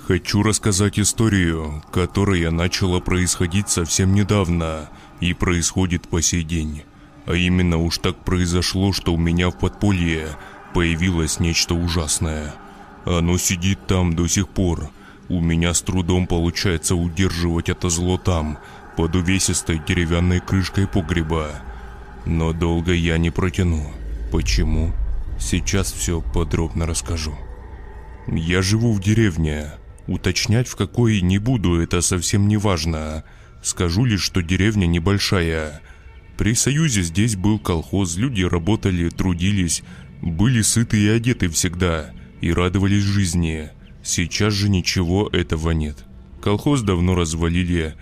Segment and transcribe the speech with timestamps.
[0.00, 4.88] Хочу рассказать историю, которая начала происходить совсем недавно
[5.20, 6.82] и происходит по сей день.
[7.26, 10.28] А именно уж так произошло, что у меня в подполье
[10.72, 12.54] появилось нечто ужасное.
[13.04, 14.88] Оно сидит там до сих пор.
[15.28, 18.58] У меня с трудом получается удерживать это зло там,
[18.96, 21.50] под увесистой деревянной крышкой погреба.
[22.24, 23.92] Но долго я не протяну.
[24.30, 24.92] Почему?
[25.38, 27.36] Сейчас все подробно расскажу.
[28.26, 29.72] Я живу в деревне.
[30.06, 33.24] Уточнять в какой не буду, это совсем не важно.
[33.62, 35.80] Скажу лишь, что деревня небольшая.
[36.36, 39.82] При Союзе здесь был колхоз, люди работали, трудились,
[40.20, 42.10] были сыты и одеты всегда,
[42.40, 43.70] и радовались жизни.
[44.02, 46.04] Сейчас же ничего этого нет.
[46.40, 47.94] Колхоз давно развалили,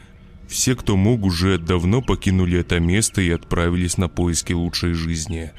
[0.50, 5.52] все, кто мог, уже давно покинули это место и отправились на поиски лучшей жизни.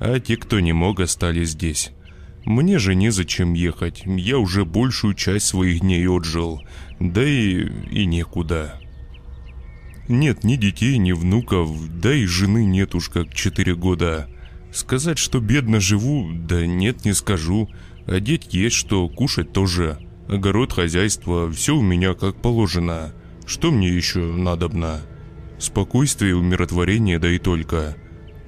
[0.00, 1.90] А те, кто не мог, остались здесь.
[2.48, 6.62] Мне же незачем ехать, я уже большую часть своих дней отжил,
[6.98, 8.80] да и, и некуда.
[10.08, 14.30] Нет ни детей, ни внуков, да и жены нет уж как четыре года.
[14.72, 17.68] Сказать, что бедно живу, да нет, не скажу.
[18.06, 19.98] Одеть есть что, кушать тоже.
[20.26, 23.12] Огород, хозяйство, все у меня как положено.
[23.44, 25.02] Что мне еще надобно?
[25.58, 27.98] Спокойствие, умиротворение, да и только.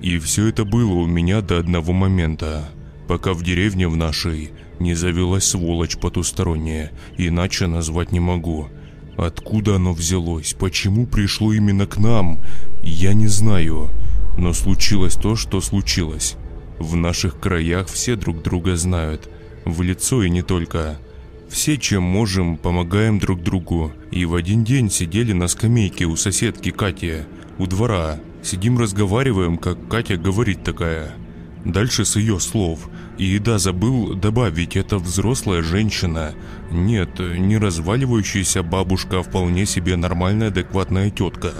[0.00, 2.70] И все это было у меня до одного момента,
[3.10, 8.68] пока в деревне в нашей не завелась сволочь потусторонняя, иначе назвать не могу.
[9.16, 12.38] Откуда оно взялось, почему пришло именно к нам,
[12.84, 13.90] я не знаю.
[14.38, 16.36] Но случилось то, что случилось.
[16.78, 19.28] В наших краях все друг друга знают,
[19.64, 21.00] в лицо и не только.
[21.48, 23.92] Все, чем можем, помогаем друг другу.
[24.12, 27.24] И в один день сидели на скамейке у соседки Кати,
[27.58, 28.20] у двора.
[28.44, 31.16] Сидим разговариваем, как Катя говорит такая.
[31.64, 32.88] Дальше с ее слов.
[33.20, 36.32] И да, забыл добавить, это взрослая женщина.
[36.70, 41.52] Нет, не разваливающаяся бабушка, а вполне себе нормальная, адекватная тетка.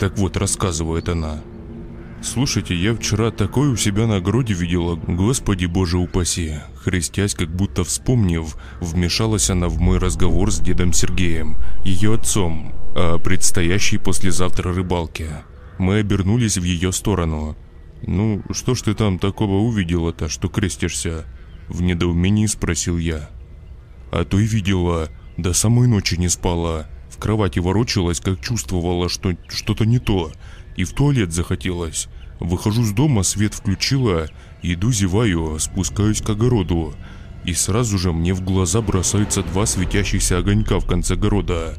[0.00, 1.40] Так вот, рассказывает она.
[2.20, 6.54] Слушайте, я вчера такое у себя на огороде видела, господи боже упаси.
[6.82, 13.18] Христясь, как будто вспомнив, вмешалась она в мой разговор с дедом Сергеем, ее отцом, о
[13.18, 15.44] предстоящей послезавтра рыбалке.
[15.78, 17.56] Мы обернулись в ее сторону.
[18.06, 21.24] «Ну, что ж ты там такого увидела-то, что крестишься?»
[21.68, 23.28] В недоумении спросил я.
[24.10, 26.86] «А то и видела, до самой ночи не спала.
[27.10, 30.32] В кровати ворочалась, как чувствовала, что что-то не то
[30.78, 32.06] и в туалет захотелось.
[32.38, 34.28] Выхожу с дома, свет включила,
[34.62, 36.94] иду зеваю, спускаюсь к огороду.
[37.44, 41.74] И сразу же мне в глаза бросаются два светящихся огонька в конце огорода.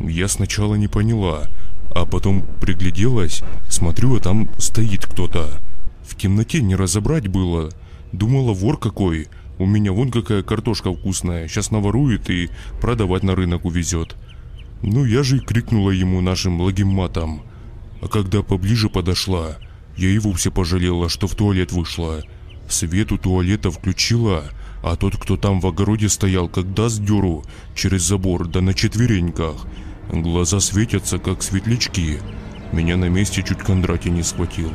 [0.00, 1.46] Я сначала не поняла,
[1.94, 5.48] а потом пригляделась, смотрю, а там стоит кто-то.
[6.06, 7.70] В темноте не разобрать было.
[8.12, 9.28] Думала, вор какой.
[9.58, 12.50] У меня вон какая картошка вкусная, сейчас наворует и
[12.80, 14.16] продавать на рынок увезет.
[14.82, 17.42] Ну я же и крикнула ему нашим благим матом.
[18.02, 19.56] А когда поближе подошла,
[19.96, 22.22] я и вовсе пожалела, что в туалет вышла.
[22.68, 24.44] Свет у туалета включила,
[24.82, 29.66] а тот, кто там в огороде стоял, как даст дёру, через забор, да на четвереньках.
[30.10, 32.18] Глаза светятся, как светлячки.
[32.72, 34.72] Меня на месте чуть Кондратий не схватил.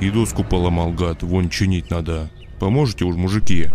[0.00, 2.30] И доску поломал, гад, вон чинить надо.
[2.58, 3.68] Поможете уж, мужики?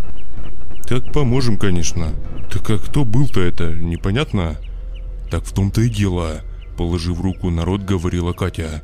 [0.86, 2.12] Так поможем, конечно.
[2.50, 4.56] Так а кто был-то это, непонятно?
[5.30, 6.42] Так в том-то и дело.
[6.76, 8.82] Положив руку на рот, говорила Катя.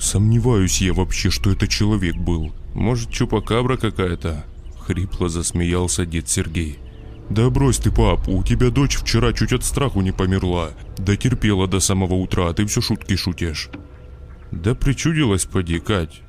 [0.00, 2.52] Сомневаюсь я вообще, что это человек был.
[2.74, 4.44] Может, чупакабра какая-то?
[4.80, 6.78] Хрипло засмеялся дед Сергей.
[7.30, 10.70] Да брось ты, пап, у тебя дочь вчера чуть от страху не померла.
[10.98, 13.70] Да терпела до самого утра, а ты все шутки шутишь.
[14.50, 16.22] Да причудилась, поди, Кать.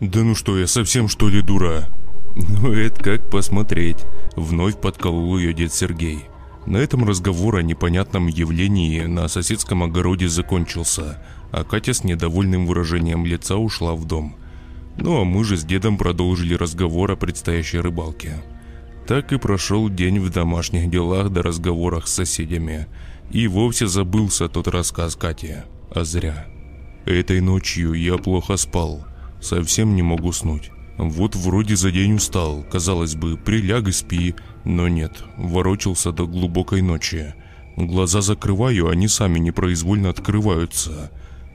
[0.00, 1.88] Да ну что, я совсем что ли дура?
[2.36, 4.04] Ну это как посмотреть.
[4.36, 6.24] Вновь подколол ее дед Сергей.
[6.66, 13.24] На этом разговор о непонятном явлении на соседском огороде закончился– а Катя с недовольным выражением
[13.24, 14.36] лица ушла в дом.
[14.96, 18.42] Ну а мы же с дедом продолжили разговор о предстоящей рыбалке.
[19.08, 22.88] Так и прошел день в домашних делах до разговорах с соседями.
[23.30, 25.54] И вовсе забылся тот рассказ Кати.
[25.90, 26.46] А зря.
[27.06, 29.06] Этой ночью я плохо спал.
[29.40, 30.70] Совсем не мог уснуть.
[30.98, 34.34] Вот вроде за день устал, казалось бы, приляг и спи,
[34.66, 37.34] но нет, ворочался до глубокой ночи.
[37.78, 41.10] Глаза закрываю, они сами непроизвольно открываются.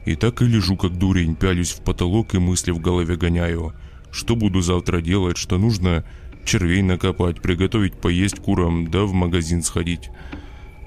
[0.06, 3.74] И так и лежу как дурень, пялюсь в потолок и мысли в голове гоняю.
[4.10, 6.04] Что буду завтра делать, что нужно
[6.46, 10.10] червей накопать, приготовить поесть курам, да в магазин сходить.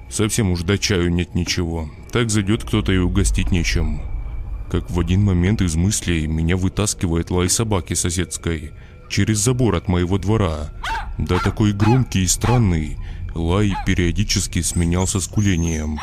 [0.09, 1.89] Совсем уж до чаю нет ничего.
[2.11, 4.01] Так зайдет кто-то и угостить нечем.
[4.71, 8.71] Как в один момент из мыслей меня вытаскивает лай собаки соседской
[9.09, 10.71] через забор от моего двора.
[11.17, 12.97] Да такой громкий и странный.
[13.33, 15.99] Лай периодически сменялся скулением.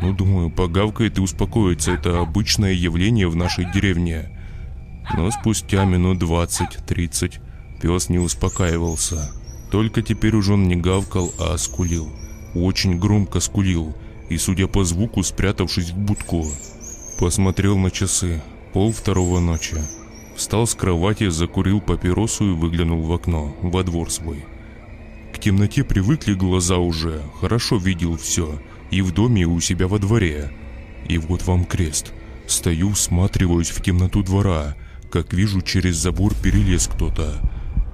[0.00, 1.92] Ну, думаю, погавкает и успокоится.
[1.92, 4.30] Это обычное явление в нашей деревне.
[5.16, 7.40] Но спустя минут 20-30
[7.80, 9.32] пес не успокаивался.
[9.70, 12.10] Только теперь уже он не гавкал, а скулил.
[12.54, 13.94] Очень громко скулил
[14.28, 16.46] и, судя по звуку, спрятавшись в будку.
[17.18, 18.42] Посмотрел на часы.
[18.72, 19.76] Пол второго ночи.
[20.36, 24.44] Встал с кровати, закурил папиросу и выглянул в окно, во двор свой.
[25.34, 28.60] К темноте привыкли глаза уже, хорошо видел все,
[28.90, 30.50] и в доме, и у себя во дворе.
[31.08, 32.12] И вот вам крест.
[32.46, 34.76] Стою, всматриваюсь в темноту двора,
[35.10, 37.40] как вижу, через забор перелез кто-то.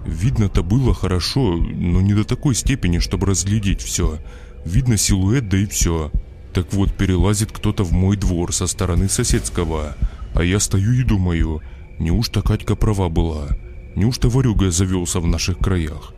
[0.06, 4.18] Видно-то было хорошо, но не до такой степени, чтобы разглядеть все.
[4.64, 6.12] Видно силуэт, да и все.
[6.52, 9.96] Так вот, перелазит кто-то в мой двор со стороны соседского.
[10.32, 11.60] А я стою и думаю,
[11.98, 13.48] неужто Катька права была?
[13.96, 16.14] Неужто Варюга завелся в наших краях?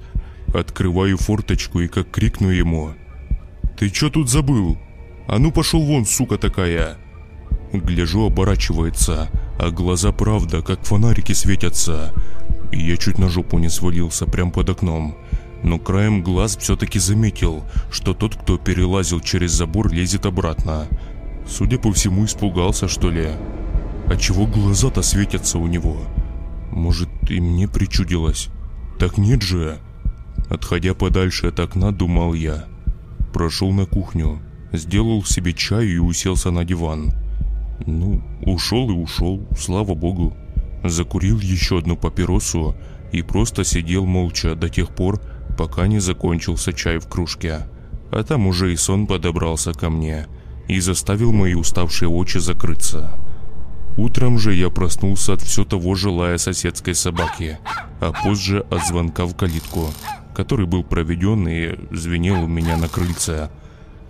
[0.54, 2.92] Открываю форточку и как крикну ему.
[3.78, 4.76] «Ты чё тут забыл?
[5.28, 6.96] А ну пошел вон, сука такая!»
[7.72, 12.12] Гляжу, оборачивается, а глаза правда, как фонарики светятся.
[12.72, 15.16] И я чуть на жопу не свалился прямо под окном.
[15.62, 20.86] Но краем глаз все-таки заметил, что тот, кто перелазил через забор, лезет обратно.
[21.46, 23.30] Судя по всему, испугался, что ли.
[24.06, 25.96] А чего глаза-то светятся у него?
[26.70, 28.48] Может, и мне причудилось?
[28.98, 29.78] Так нет же.
[30.48, 32.66] Отходя подальше от окна, думал я.
[33.32, 34.40] Прошел на кухню,
[34.72, 37.12] сделал себе чаю и уселся на диван.
[37.86, 40.36] Ну, ушел и ушел, слава богу.
[40.84, 42.76] Закурил еще одну папиросу
[43.12, 45.20] и просто сидел молча до тех пор,
[45.56, 47.66] пока не закончился чай в кружке.
[48.10, 50.26] А там уже и сон подобрался ко мне
[50.68, 53.18] и заставил мои уставшие очи закрыться.
[53.96, 57.58] Утром же я проснулся от все того же лая соседской собаки,
[58.00, 59.88] а позже от звонка в калитку,
[60.34, 63.50] который был проведен и звенел у меня на крыльце.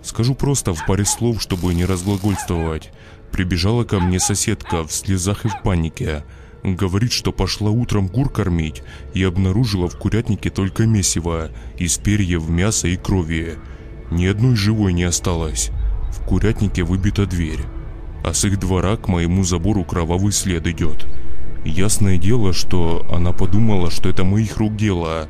[0.03, 2.91] Скажу просто в паре слов, чтобы не разглагольствовать.
[3.31, 6.23] Прибежала ко мне соседка в слезах и в панике.
[6.63, 8.83] Говорит, что пошла утром кур кормить
[9.13, 13.55] и обнаружила в курятнике только месиво из перьев, мяса и крови.
[14.11, 15.71] Ни одной живой не осталось.
[16.11, 17.61] В курятнике выбита дверь.
[18.25, 21.07] А с их двора к моему забору кровавый след идет.
[21.63, 25.29] Ясное дело, что она подумала, что это моих рук дело.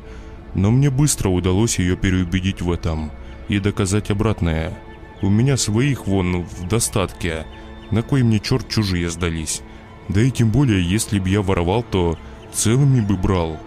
[0.54, 3.12] Но мне быстро удалось ее переубедить в этом
[3.48, 4.76] и доказать обратное.
[5.22, 7.46] У меня своих вон в достатке–
[7.90, 9.62] на кой мне черт чужие сдались?
[10.10, 12.18] Да и тем более, если бы я воровал, то
[12.52, 13.60] целыми бы брал.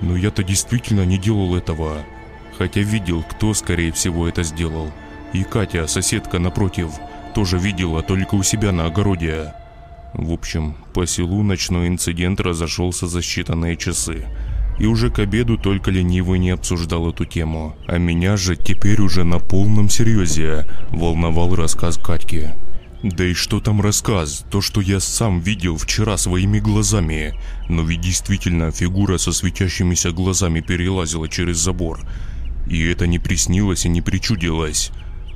[0.00, 1.98] Но я-то действительно не делал этого.
[2.58, 4.90] Хотя видел, кто скорее всего это сделал.
[5.32, 6.90] И Катя, соседка напротив,
[7.34, 9.54] тоже видела только у себя на огороде.
[10.14, 14.26] В общем, по селу ночной инцидент разошелся за считанные часы.
[14.80, 17.76] И уже к обеду только ленивый не обсуждал эту тему.
[17.86, 22.50] А меня же теперь уже на полном серьезе волновал рассказ Катьки.
[23.02, 27.34] Да и что там рассказ, то, что я сам видел вчера своими глазами.
[27.68, 32.00] Но ведь действительно фигура со светящимися глазами перелазила через забор.
[32.66, 34.90] И это не приснилось и не причудилось.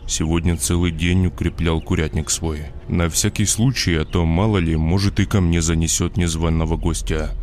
[0.07, 2.69] Сегодня целый день укреплял курятник свой.
[2.89, 7.37] На всякий случай, а то мало ли, может и ко мне занесет незваного гостя.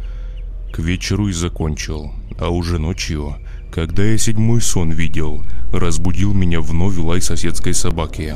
[0.74, 2.12] К вечеру и закончил.
[2.40, 3.36] А уже ночью,
[3.76, 5.44] когда я седьмой сон видел,
[5.74, 8.36] разбудил меня вновь лай соседской собаки.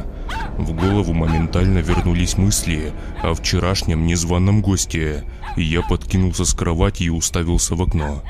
[0.57, 2.91] В голову моментально вернулись мысли
[3.23, 5.23] о вчерашнем незваном госте,
[5.55, 8.21] и я подкинулся с кровати и уставился в окно.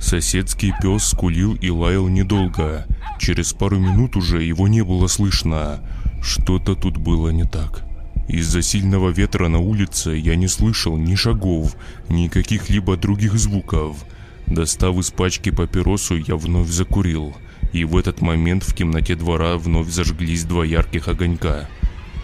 [0.00, 2.86] Соседский пес скулил и лаял недолго.
[3.18, 5.80] Через пару минут уже его не было слышно.
[6.22, 7.82] Что-то тут было не так.
[8.28, 11.74] Из-за сильного ветра на улице я не слышал ни шагов,
[12.08, 14.04] ни каких-либо других звуков.
[14.46, 17.34] Достав из пачки папиросу, я вновь закурил–
[17.74, 21.68] и в этот момент в темноте двора вновь зажглись два ярких огонька.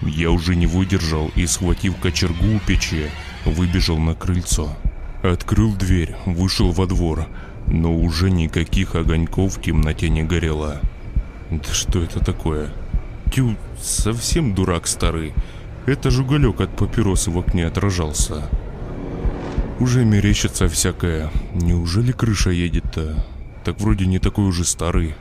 [0.01, 3.11] Я уже не выдержал и, схватив кочергу у печи,
[3.45, 4.71] выбежал на крыльцо.
[5.25, 7.27] Открыл дверь, вышел во двор,
[7.67, 10.81] но уже никаких огоньков в темноте не горело.
[11.51, 12.73] Да что это такое?
[13.33, 15.35] Тю, совсем дурак старый.
[15.85, 18.49] Это же уголек от папиросы в окне отражался.
[19.81, 21.31] Уже мерещится всякое.
[21.55, 23.25] Неужели крыша едет-то?
[23.65, 25.15] Так вроде не такой уже старый.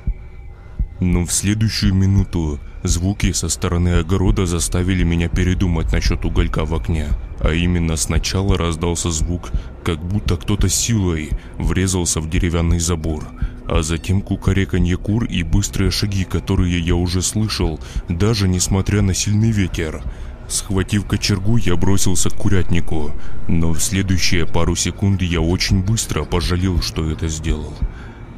[1.00, 7.08] Но в следующую минуту звуки со стороны огорода заставили меня передумать насчет уголька в окне.
[7.40, 9.50] А именно сначала раздался звук,
[9.86, 13.30] как будто кто-то силой врезался в деревянный забор.
[13.66, 19.52] А затем кукареканье кур и быстрые шаги, которые я уже слышал, даже несмотря на сильный
[19.52, 20.04] ветер.
[20.50, 23.12] Схватив кочергу, я бросился к курятнику,
[23.48, 27.74] но в следующие пару секунд я очень быстро пожалел, что это сделал.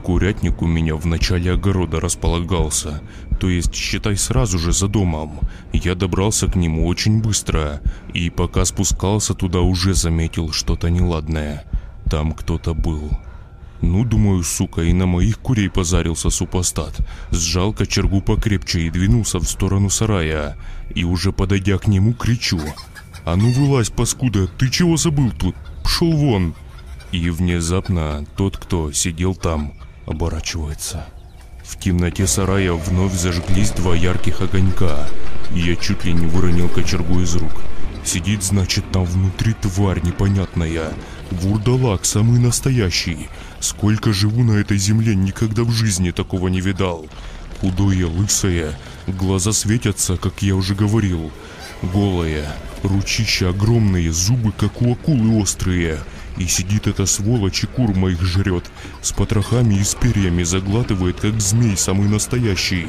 [0.04, 3.02] Курятник у меня в начале огорода располагался,
[3.40, 5.40] то есть считай сразу же за домом.
[5.72, 7.80] Я добрался к нему очень быстро,
[8.14, 11.64] и пока спускался туда уже заметил что-то неладное.
[12.10, 13.10] Там кто-то был.
[13.82, 17.00] Ну, думаю, сука, и на моих курей позарился супостат.
[17.32, 20.56] Сжал кочергу покрепче и двинулся в сторону сарая.
[20.96, 22.60] И уже подойдя к нему, кричу.
[23.24, 25.56] «А ну вылазь, паскуда, ты чего забыл тут?
[25.84, 26.56] Пшел вон!»
[27.12, 29.74] И внезапно тот, кто сидел там,
[30.06, 31.06] оборачивается.
[31.64, 35.08] В темноте сарая вновь зажглись два ярких огонька,
[35.54, 37.52] и я чуть ли не выронил кочергу из рук.
[38.04, 40.92] Сидит, значит, там внутри тварь непонятная.
[41.30, 43.30] Вурдалак самый настоящий.
[43.60, 47.06] Сколько живу на этой земле, никогда в жизни такого не видал.
[47.62, 48.76] Худое, лысое,
[49.06, 51.32] глаза светятся, как я уже говорил.
[51.84, 52.52] Голая,
[52.82, 56.00] ручища огромные, зубы, как у акулы острые.
[56.38, 58.66] И сидит эта сволочь и кур моих жрет.
[59.04, 62.88] С потрохами и с перьями заглатывает, как змей самый настоящий.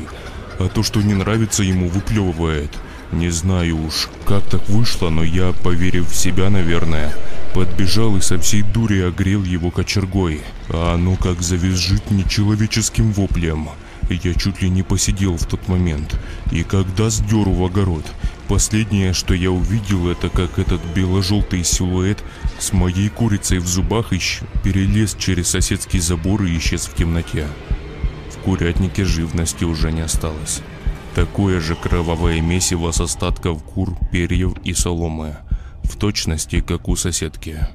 [0.58, 2.70] А то, что не нравится ему, выплевывает.
[3.12, 7.14] Не знаю уж, как так вышло, но я, поверив в себя, наверное,
[7.52, 10.40] подбежал и со всей дури огрел его кочергой.
[10.70, 13.68] А оно как завизжит нечеловеческим воплем.
[14.10, 16.18] Я чуть ли не посидел в тот момент.
[16.50, 18.04] И когда сдеру в огород,
[18.48, 22.22] последнее, что я увидел, это как этот бело-желтый силуэт
[22.58, 27.46] с моей курицей в зубах ищ перелез через соседский забор и исчез в темноте.
[28.30, 30.62] В курятнике живности уже не осталось.
[31.14, 35.36] Такое же кровавое месиво с остатков кур, перьев и соломы.
[35.84, 37.66] В точности, как у соседки.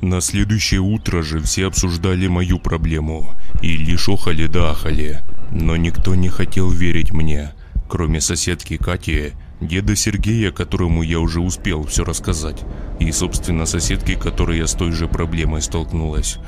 [0.00, 5.22] На следующее утро же все обсуждали мою проблему и лишь охали да ахали.
[5.50, 7.52] Но никто не хотел верить мне,
[7.88, 12.62] кроме соседки Кати, деда Сергея, которому я уже успел все рассказать,
[12.98, 16.38] и, собственно, соседки, которая с той же проблемой столкнулась.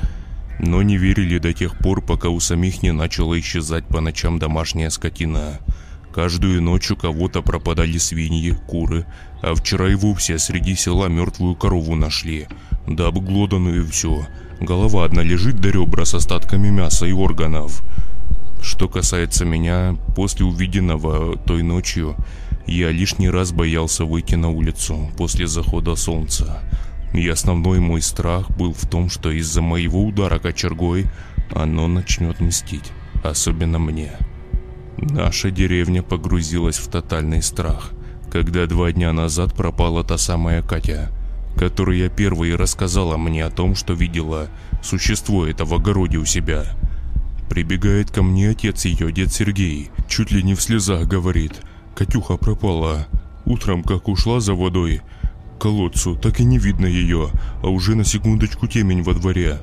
[0.59, 4.89] Но не верили до тех пор, пока у самих не начала исчезать по ночам домашняя
[4.89, 5.59] скотина.
[6.13, 9.05] Каждую ночь у кого-то пропадали свиньи, куры,
[9.43, 12.47] а вчера и вовсе среди села мертвую корову нашли.
[12.87, 14.25] Да обглоданную все.
[14.59, 17.83] Голова одна лежит до ребра с остатками мяса и органов.
[18.61, 22.15] Что касается меня, после увиденного той ночью,
[22.65, 26.61] я лишний раз боялся выйти на улицу после захода солнца.
[27.13, 31.05] И основной мой страх был в том, что из-за моего удара кочергой
[31.55, 32.91] оно начнет мстить,
[33.23, 34.11] особенно мне.
[34.97, 37.91] Наша деревня погрузилась в тотальный страх,
[38.31, 41.11] когда два дня назад пропала та самая Катя,
[41.55, 44.49] которая первой рассказала мне о том, что видела
[44.83, 46.65] существо это в огороде у себя.
[47.49, 51.61] Прибегает ко мне отец ее, дед Сергей, чуть ли не в слезах говорит,
[51.95, 53.07] Катюха пропала.
[53.45, 55.01] Утром, как ушла за водой,
[55.55, 57.29] к колодцу, так и не видно ее,
[57.63, 59.61] а уже на секундочку темень во дворе.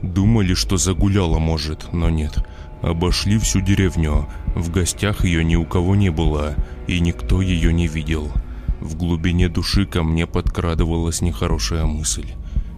[0.00, 2.38] Думали, что загуляла, может, но нет.
[2.82, 4.28] Обошли всю деревню.
[4.54, 6.54] В гостях ее ни у кого не было,
[6.86, 8.30] и никто ее не видел.
[8.80, 12.34] В глубине души ко мне подкрадывалась нехорошая мысль.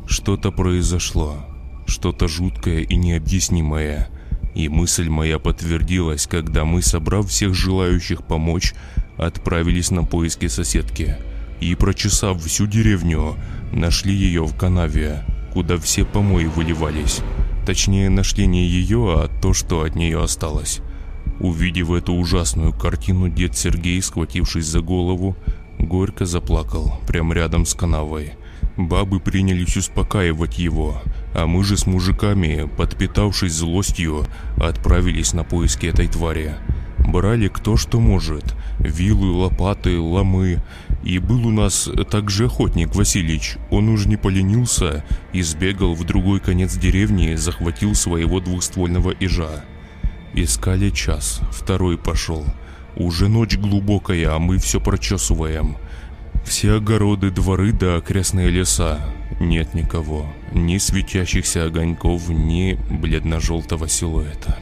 [0.06, 1.44] Что-то произошло.
[1.86, 4.08] Что-то жуткое и необъяснимое.
[4.56, 8.72] И мысль моя подтвердилась, когда мы, собрав всех желающих помочь,
[9.18, 11.16] отправились на поиски соседки.
[11.60, 13.36] И прочесав всю деревню,
[13.70, 17.20] нашли ее в канаве, куда все помои выливались.
[17.66, 20.80] Точнее, нашли не ее, а то, что от нее осталось.
[21.38, 25.36] Увидев эту ужасную картину, дед Сергей, схватившись за голову,
[25.78, 28.32] горько заплакал прямо рядом с канавой.
[28.78, 31.02] Бабы принялись успокаивать его,
[31.36, 34.26] а мы же с мужиками, подпитавшись злостью,
[34.56, 36.54] отправились на поиски этой твари.
[36.98, 38.54] Брали кто что может.
[38.78, 40.62] Вилы, лопаты, ломы.
[41.04, 43.58] И был у нас также охотник Васильич.
[43.70, 49.62] Он уж не поленился и сбегал в другой конец деревни, захватил своего двухствольного ижа.
[50.32, 52.46] Искали час, второй пошел.
[52.96, 55.76] Уже ночь глубокая, а мы все прочесываем.
[56.46, 59.00] Все огороды, дворы да окрестные леса.
[59.40, 60.26] Нет никого.
[60.52, 64.58] Ни светящихся огоньков, ни бледно-желтого силуэта.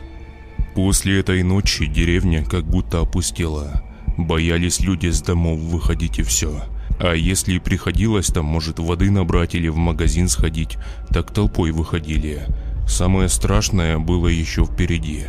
[0.74, 3.84] После этой ночи деревня как будто опустела.
[4.16, 6.64] Боялись люди с домов выходить и все.
[6.98, 10.76] А если и приходилось там, может, воды набрать или в магазин сходить,
[11.10, 12.46] так толпой выходили.
[12.86, 15.26] Самое страшное было еще впереди.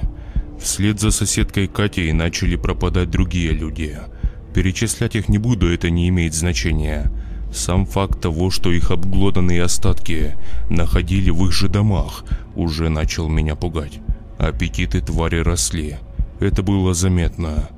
[0.59, 3.97] Вслед за соседкой Катей начали пропадать другие люди.
[4.53, 7.11] Перечислять их не буду, это не имеет значения.
[7.55, 10.35] Сам факт того, что их обглоданные остатки
[10.69, 14.01] находили в их же домах, уже начал меня пугать.
[14.37, 15.95] Аппетиты твари росли.
[16.41, 17.69] Это было заметно.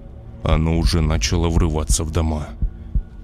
[0.43, 2.48] Оно уже начало врываться в дома.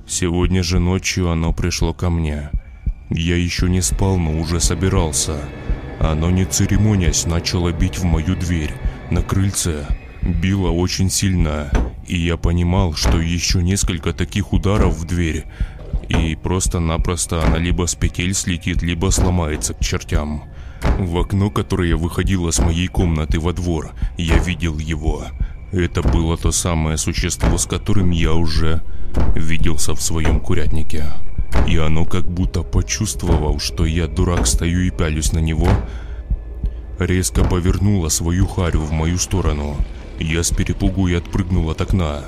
[0.08, 2.52] Сегодня же ночью оно пришло ко мне.
[3.10, 5.38] Я еще не спал, но уже собирался.
[6.00, 8.74] Оно не церемонясь начало бить в мою дверь
[9.10, 9.88] на крыльце.
[10.22, 11.70] Било очень сильно,
[12.08, 15.46] и я понимал, что еще несколько таких ударов в дверь,
[16.14, 20.44] и просто-напросто она либо с петель слетит, либо сломается к чертям.
[21.00, 25.26] В окно, которое выходило с моей комнаты во двор, я видел его.
[25.72, 28.82] Это было то самое существо, с которым я уже
[29.36, 31.06] виделся в своем курятнике.
[31.68, 35.70] И оно как будто почувствовал, что я дурак стою и пялюсь на него,
[37.00, 39.78] резко повернуло свою харю в мою сторону.
[40.20, 42.22] Я с перепугу и отпрыгнул от окна.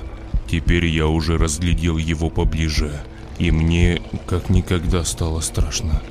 [0.49, 3.01] Теперь я уже разглядел его поближе,
[3.37, 6.01] и мне как никогда стало страшно.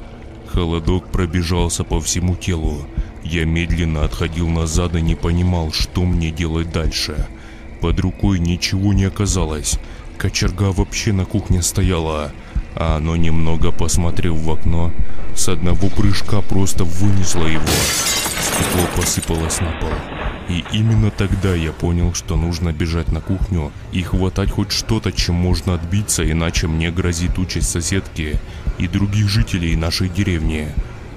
[0.46, 2.86] Холодок пробежался по всему телу.
[3.24, 7.26] Я медленно отходил назад и не понимал, что мне делать дальше.
[7.80, 9.78] Под рукой ничего не оказалось.
[10.16, 12.32] Кочерга вообще на кухне стояла,
[12.76, 14.92] а оно немного посмотрев в окно,
[15.34, 17.64] с одного прыжка просто вынесло его.
[18.40, 20.13] Стекло посыпалось на пол.
[20.48, 25.36] И именно тогда я понял, что нужно бежать на кухню и хватать хоть что-то, чем
[25.36, 28.38] можно отбиться, иначе мне грозит участь соседки
[28.78, 30.68] и других жителей нашей деревни,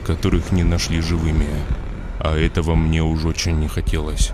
[0.05, 1.49] которых не нашли живыми.
[2.19, 4.31] А этого мне уж очень не хотелось.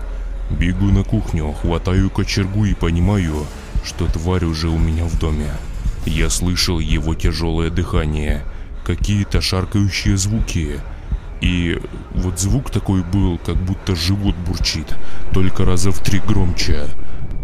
[0.50, 3.46] Бегу на кухню, хватаю кочергу и понимаю,
[3.84, 5.50] что тварь уже у меня в доме.
[6.06, 8.44] Я слышал его тяжелое дыхание,
[8.84, 10.78] какие-то шаркающие звуки–
[11.44, 11.78] и
[12.14, 14.96] вот звук такой был, как будто живот бурчит,
[15.34, 16.86] только раза в три громче.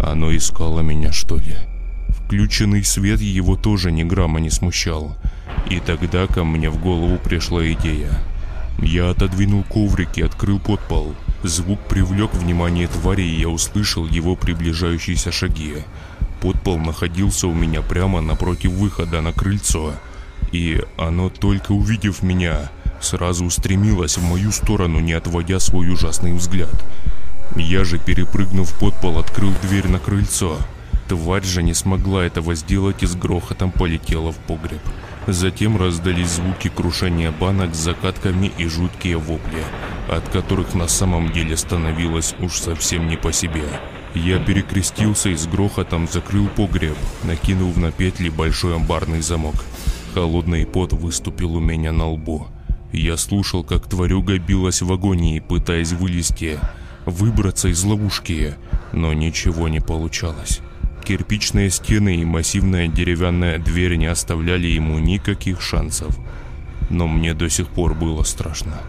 [0.02, 1.54] Оно искало меня, что ли?
[2.08, 5.18] Включенный свет его тоже ни грамма не смущал.
[5.68, 8.10] И тогда ко мне в голову пришла идея.
[8.78, 11.14] Я отодвинул коврик и открыл подпол.
[11.42, 15.74] Звук привлек внимание твари, и я услышал его приближающиеся шаги.
[16.40, 19.92] Подпол находился у меня прямо напротив выхода на крыльцо.
[20.52, 26.74] И оно, только увидев меня, сразу устремилась в мою сторону, не отводя свой ужасный взгляд.
[27.56, 30.58] Я же, перепрыгнув под пол, открыл дверь на крыльцо.
[31.08, 34.80] Тварь же не смогла этого сделать и с грохотом полетела в погреб.
[35.26, 39.64] Затем раздались звуки крушения банок с закатками и жуткие вопли,
[40.08, 43.64] от которых на самом деле становилось уж совсем не по себе.
[44.14, 49.54] Я перекрестился и с грохотом закрыл погреб, накинув на петли большой амбарный замок.
[50.14, 52.48] Холодный пот выступил у меня на лбу.
[52.92, 56.58] Я слушал, как тварюга билась в агонии, пытаясь вылезти,
[57.06, 58.54] выбраться из ловушки,
[58.92, 60.60] но ничего не получалось.
[61.04, 66.18] Кирпичные стены и массивная деревянная дверь не оставляли ему никаких шансов.
[66.88, 68.80] Но мне до сих пор было страшно.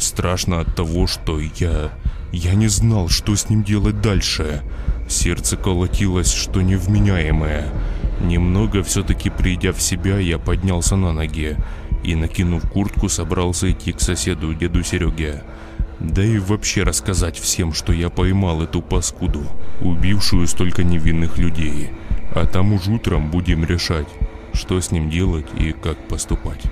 [0.00, 1.90] Страшно от того, что я...
[2.32, 4.62] Я не знал, что с ним делать дальше.
[5.08, 7.68] Сердце колотилось, что невменяемое.
[8.20, 11.56] Немного все-таки придя в себя, я поднялся на ноги
[12.10, 15.42] и, накинув куртку, собрался идти к соседу, деду Сереге.
[16.00, 19.44] Да и вообще рассказать всем, что я поймал эту паскуду,
[19.80, 21.90] убившую столько невинных людей.
[22.34, 24.08] А там уж утром будем решать,
[24.52, 26.62] что с ним делать и как поступать.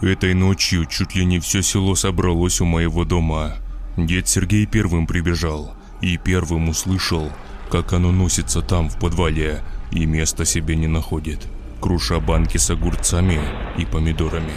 [0.00, 3.54] Этой ночью чуть ли не все село собралось у моего дома.
[3.96, 7.30] Дед Сергей первым прибежал и первым услышал,
[7.72, 11.48] как оно носится там, в подвале, и места себе не находит,
[11.80, 13.40] круша банки с огурцами
[13.78, 14.52] и помидорами.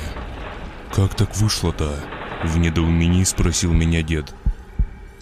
[0.93, 1.97] «Как так вышло-то?»–
[2.43, 4.35] в недоумении спросил меня дед.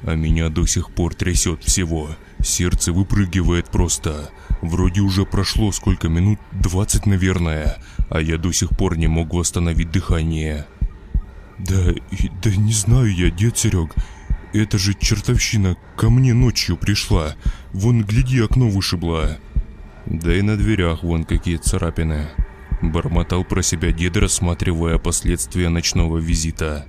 [0.02, 2.10] А меня до сих пор трясет всего.
[2.42, 4.32] Сердце выпрыгивает просто.
[4.64, 7.78] Вроде уже прошло сколько минут, 20, наверное,
[8.10, 10.66] а я до сих пор не мог восстановить дыхание.
[11.60, 11.94] Да,
[12.42, 13.94] да не знаю я, дед Серег.
[14.54, 17.36] Это же чертовщина ко мне ночью пришла.
[17.74, 19.40] Вон, гляди, окно вышибла.
[20.06, 22.30] Да и на дверях вон какие царапины.
[22.84, 26.86] Бормотал про себя дед, рассматривая последствия ночного визита.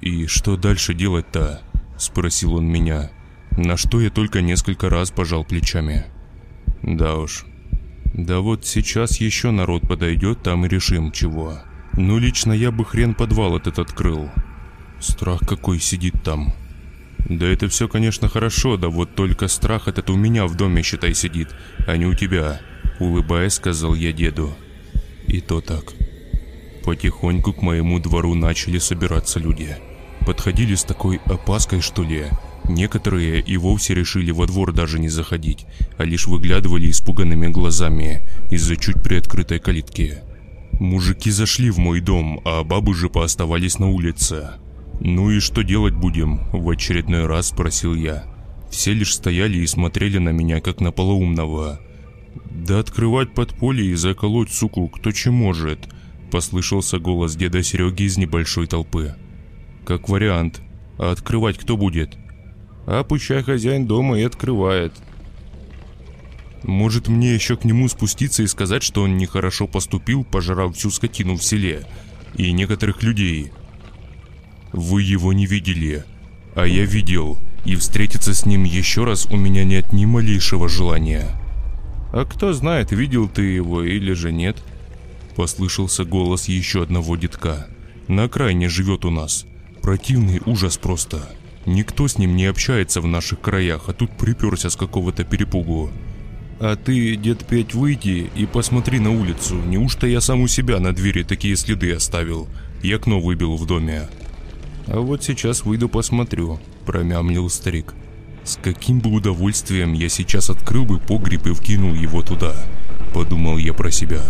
[0.00, 1.60] «И что дальше делать-то?»–
[1.98, 3.10] спросил он меня.
[3.58, 6.06] На что я только несколько раз пожал плечами.
[6.82, 7.44] «Да уж.
[8.14, 11.58] Да вот сейчас еще народ подойдет, там и решим чего.
[11.98, 14.30] Ну лично я бы хрен подвал этот открыл.
[14.98, 16.54] Страх какой сидит там».
[17.28, 21.14] Да это все, конечно, хорошо, да вот только страх этот у меня в доме, считай,
[21.14, 21.48] сидит,
[21.86, 22.60] а не у тебя,
[22.98, 24.54] улыбаясь, сказал я деду.
[25.26, 25.92] И то так.
[26.84, 29.76] Потихоньку к моему двору начали собираться люди.
[30.26, 32.26] Подходили с такой опаской, что ли.
[32.68, 35.66] Некоторые и вовсе решили во двор даже не заходить,
[35.98, 40.18] а лишь выглядывали испуганными глазами из-за чуть приоткрытой калитки.
[40.78, 44.50] Мужики зашли в мой дом, а бабы же пооставались на улице.
[45.00, 48.24] «Ну и что делать будем?»– в очередной раз спросил я.
[48.70, 51.80] Все лишь стояли и смотрели на меня, как на полоумного.
[52.50, 55.88] «Да открывать подполье и заколоть суку кто чем может»,–
[56.30, 59.14] послышался голос деда Сереги из небольшой толпы.
[59.86, 60.60] «Как вариант.
[60.98, 62.18] А открывать кто будет?»
[62.86, 64.92] «А пущай хозяин дома и открывает».
[66.62, 71.36] «Может мне еще к нему спуститься и сказать, что он нехорошо поступил, пожрав всю скотину
[71.36, 71.86] в селе
[72.36, 73.50] и некоторых людей?»
[74.72, 76.04] «Вы его не видели,
[76.54, 81.28] а я видел, и встретиться с ним еще раз у меня нет ни малейшего желания».
[82.12, 84.56] «А кто знает, видел ты его или же нет?»
[85.36, 87.68] Послышался голос еще одного детка.
[88.08, 89.46] «На окраине живет у нас.
[89.80, 91.28] Противный ужас просто.
[91.66, 95.90] Никто с ним не общается в наших краях, а тут приперся с какого-то перепугу.
[96.58, 99.54] А ты, дед Петь, выйди и посмотри на улицу.
[99.54, 102.48] Неужто я сам у себя на двери такие следы оставил?
[102.82, 104.08] И окно выбил в доме.
[104.90, 107.94] А вот сейчас выйду посмотрю, промямлил старик.
[108.42, 112.56] С каким бы удовольствием я сейчас открыл бы погреб и вкинул его туда,
[113.14, 114.20] подумал я про себя.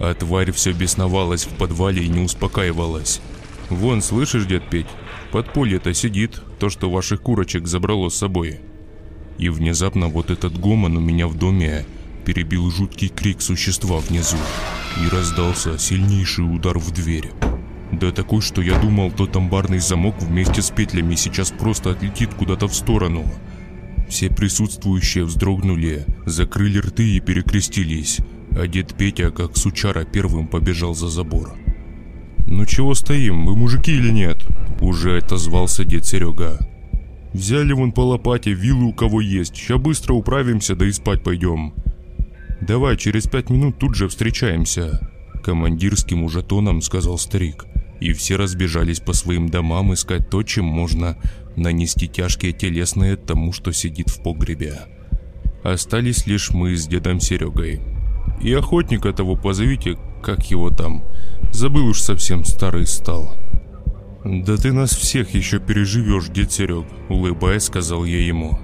[0.00, 3.20] А тварь все бесновалась в подвале и не успокаивалась.
[3.70, 4.88] Вон, слышишь, дед Петь,
[5.30, 8.58] подполье-то сидит, то, что ваших курочек забрало с собой.
[9.38, 11.86] И внезапно вот этот гомон у меня в доме
[12.24, 14.38] перебил жуткий крик существа внизу
[15.04, 17.30] и раздался сильнейший удар в дверь.
[18.00, 22.68] Да такой, что я думал, тот амбарный замок вместе с петлями сейчас просто отлетит куда-то
[22.68, 23.24] в сторону.
[24.08, 28.20] Все присутствующие вздрогнули, закрыли рты и перекрестились,
[28.52, 31.54] а дед Петя, как сучара, первым побежал за забор.
[32.46, 34.46] «Ну чего стоим, вы мужики или нет?»
[34.80, 36.58] Уже отозвался дед Серега.
[37.32, 41.74] «Взяли вон по лопате, вилы у кого есть, ща быстро управимся, да и спать пойдем».
[42.60, 45.00] «Давай, через пять минут тут же встречаемся»,—
[45.44, 47.66] командирским уже тоном сказал старик
[48.00, 51.16] и все разбежались по своим домам искать то, чем можно
[51.56, 54.78] нанести тяжкие телесные тому, что сидит в погребе.
[55.62, 57.80] Остались лишь мы с дедом Серегой.
[58.40, 61.04] И охотника того позовите, как его там.
[61.52, 63.34] Забыл уж совсем старый стал.
[64.24, 68.58] «Да ты нас всех еще переживешь, дед Серег»,— улыбаясь, сказал я ему.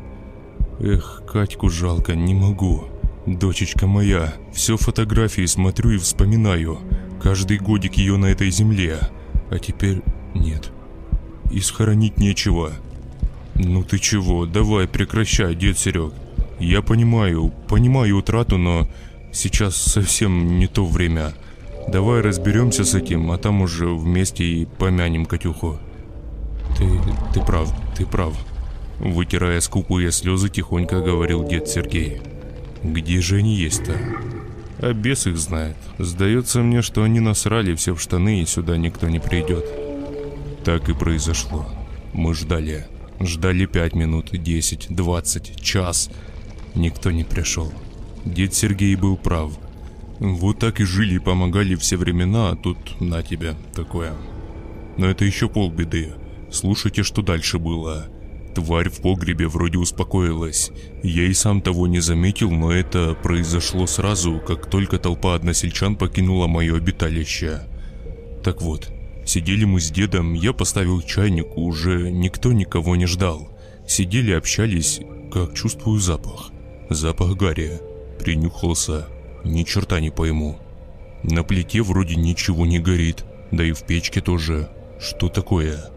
[0.80, 2.84] «Эх, Катьку жалко, не могу.
[3.26, 6.78] Дочечка моя, все фотографии смотрю и вспоминаю.
[7.22, 8.98] Каждый годик ее на этой земле
[9.54, 10.02] а теперь
[10.34, 10.70] нет.
[11.52, 12.72] И схоронить нечего.
[13.54, 16.12] Ну ты чего, давай прекращай, дед Серег.
[16.58, 18.88] Я понимаю, понимаю утрату, но
[19.32, 21.34] сейчас совсем не то время.
[21.86, 25.78] Давай разберемся с этим, а там уже вместе и помянем Катюху.
[26.76, 26.88] Ты,
[27.32, 28.34] ты прав, ты прав.
[28.98, 32.20] Вытирая скупые слезы, тихонько говорил дед Сергей.
[32.82, 33.96] Где же они есть-то?
[34.84, 35.76] А бес их знает.
[35.98, 39.64] Сдается мне, что они насрали все в штаны и сюда никто не придет.
[40.62, 41.66] Так и произошло.
[42.12, 42.86] Мы ждали.
[43.18, 46.10] Ждали пять минут, десять, двадцать, час.
[46.74, 47.72] Никто не пришел.
[48.26, 49.52] Дед Сергей был прав.
[50.18, 54.12] Вот так и жили и помогали все времена, а тут на тебя такое.
[54.98, 56.12] Но это еще полбеды.
[56.52, 58.08] Слушайте, что дальше было.
[58.54, 60.70] Тварь в погребе вроде успокоилась.
[61.02, 66.46] Я и сам того не заметил, но это произошло сразу, как только толпа односельчан покинула
[66.46, 67.62] мое обиталище.
[68.44, 68.92] Так вот,
[69.24, 73.48] сидели мы с дедом, я поставил чайник, уже никто никого не ждал.
[73.88, 75.00] Сидели, общались,
[75.32, 76.52] как чувствую запах.
[76.90, 77.80] Запах гари.
[78.20, 79.08] Принюхался,
[79.42, 80.58] ни черта не пойму.
[81.24, 84.68] На плите вроде ничего не горит, да и в печке тоже.
[85.00, 85.90] Что такое?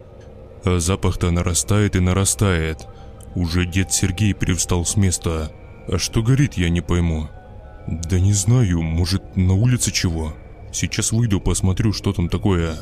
[0.64, 2.86] А запах-то нарастает и нарастает.
[3.34, 5.52] Уже дед Сергей привстал с места.
[5.86, 7.28] А что горит, я не пойму.
[7.86, 10.34] Да не знаю, может на улице чего?
[10.72, 12.76] Сейчас выйду, посмотрю, что там такое.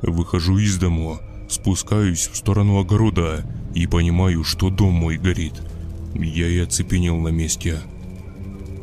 [0.00, 5.54] Выхожу из дому, спускаюсь в сторону огорода и понимаю, что дом мой горит.
[6.14, 7.80] Я и оцепенел на месте.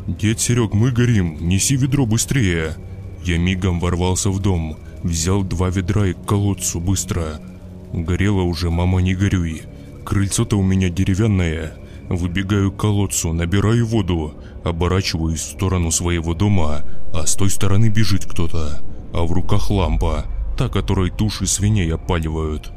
[0.08, 2.76] «Дед Серег, мы горим, неси ведро быстрее!»
[3.24, 7.40] Я мигом ворвался в дом, взял два ведра и к колодцу быстро–
[7.94, 9.64] Горело уже, мама, не горюй.
[10.06, 11.74] Крыльцо-то у меня деревянное.
[12.10, 18.26] Выбегаю к колодцу, набираю воду, оборачиваюсь в сторону своего дома, а с той стороны бежит
[18.26, 22.72] кто-то, а в руках лампа, та, которой туши свиней опаливают.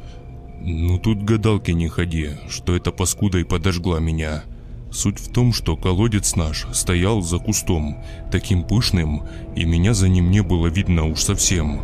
[0.61, 4.43] Ну тут гадалки не ходи, что эта паскуда и подожгла меня.
[4.91, 9.23] Суть в том, что колодец наш стоял за кустом, таким пышным,
[9.55, 11.81] и меня за ним не было видно уж совсем.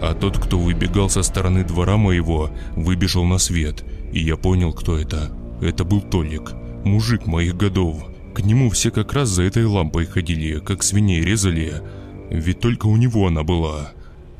[0.00, 4.96] А тот, кто выбегал со стороны двора моего, выбежал на свет, и я понял, кто
[4.96, 5.30] это.
[5.60, 6.52] Это был Толик,
[6.84, 8.04] мужик моих годов.
[8.34, 11.82] К нему все как раз за этой лампой ходили, как свиней резали,
[12.30, 13.92] ведь только у него она была.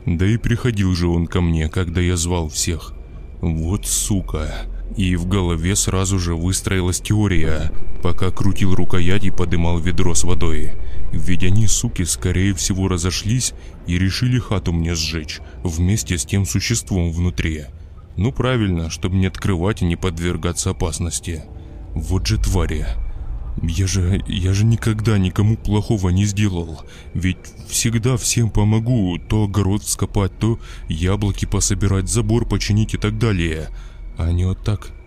[0.06, 2.94] Да и приходил же он ко мне, когда я звал всех.
[3.40, 4.66] Вот сука,
[4.96, 10.72] И в голове сразу же выстроилась теория, пока крутил рукоять и подымал ведро с водой.
[11.12, 13.54] Ведь они, суки, скорее всего разошлись
[13.86, 17.66] и решили хату мне сжечь, вместе с тем существом внутри.
[18.16, 21.44] Ну правильно, чтобы не открывать и не подвергаться опасности.
[21.94, 22.86] Вот же твари.
[23.62, 26.80] Я же, я же никогда никому плохого не сделал.
[27.14, 33.68] Ведь всегда всем помогу, то огород вскопать, то яблоки пособирать, забор починить и так далее.
[34.16, 34.97] А они вот так...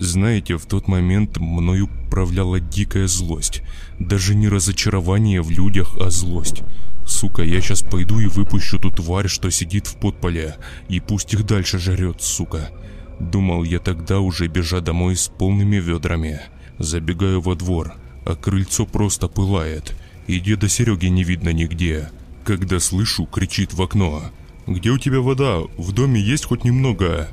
[0.00, 3.62] Знаете, в тот момент мною управляла дикая злость.
[3.98, 6.62] Даже не разочарование в людях, а злость.
[7.04, 10.56] Сука, я сейчас пойду и выпущу ту тварь, что сидит в подполе,
[10.88, 12.70] и пусть их дальше жрет, сука.
[13.18, 16.42] Думал я тогда уже бежа домой с полными ведрами.
[16.78, 19.96] Забегаю во двор, а крыльцо просто пылает,
[20.28, 22.10] и деда Сереги не видно нигде.
[22.44, 24.22] Когда слышу, кричит в окно.
[24.68, 25.60] «Где у тебя вода?
[25.76, 27.28] В доме есть хоть немного?»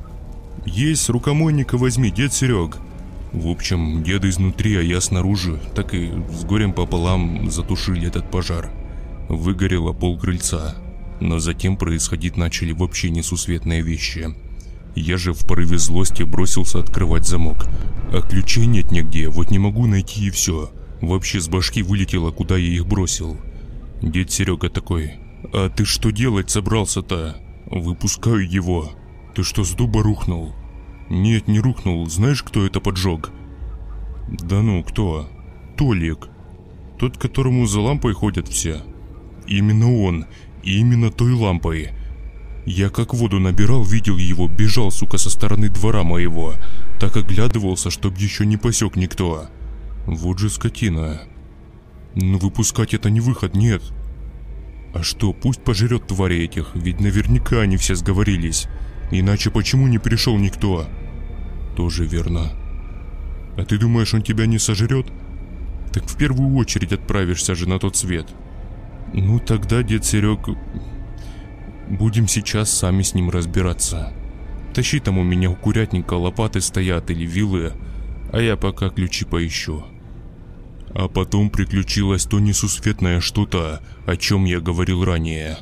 [0.66, 2.78] «Есть, рукомойника возьми, дед Серег».
[3.34, 8.70] В общем, деда изнутри, а я снаружи, так и с горем пополам затушили этот пожар.
[9.28, 10.76] Выгорело пол крыльца,
[11.20, 14.34] но затем происходить начали вообще несусветные вещи.
[14.96, 17.68] Я же в порыве злости бросился открывать замок.
[18.14, 20.72] А ключей нет нигде, вот не могу найти и все.
[21.02, 23.36] Вообще с башки вылетело, куда я их бросил.
[24.02, 25.16] Дед Серега такой,
[25.52, 27.36] а ты что делать собрался-то?
[27.66, 28.92] Выпускаю его.
[29.36, 30.56] Ты что, с дуба рухнул?
[31.10, 32.08] Нет, не рухнул.
[32.08, 33.32] Знаешь, кто это поджег?
[34.30, 35.30] Да ну, кто?
[35.78, 36.30] Толик.
[36.98, 38.82] Тот, которому за лампой ходят все.
[39.46, 40.26] Именно он.
[40.64, 41.90] И именно той лампой.
[42.66, 46.54] Я как воду набирал, видел его, бежал, сука, со стороны двора моего.
[46.98, 49.48] Так оглядывался, чтоб еще не посек никто.
[50.06, 51.24] Вот же скотина.
[52.16, 53.84] Но выпускать это не выход, нет.
[54.94, 58.70] А что, пусть пожрет твари этих, ведь наверняка они все сговорились.
[59.12, 60.88] Иначе почему не пришел никто?
[61.76, 62.52] Тоже верно.
[63.58, 65.08] А ты думаешь, он тебя не сожрет?
[65.94, 68.28] Так в первую очередь отправишься же на тот свет.
[69.14, 70.50] Ну тогда, дед Серег,
[71.88, 74.12] будем сейчас сами с ним разбираться.
[74.74, 77.74] Тащи там у меня у курятника лопаты стоят или вилы,
[78.34, 79.86] а я пока ключи поищу.
[80.94, 85.58] А потом приключилось то несусветное что-то, о чем я говорил ранее.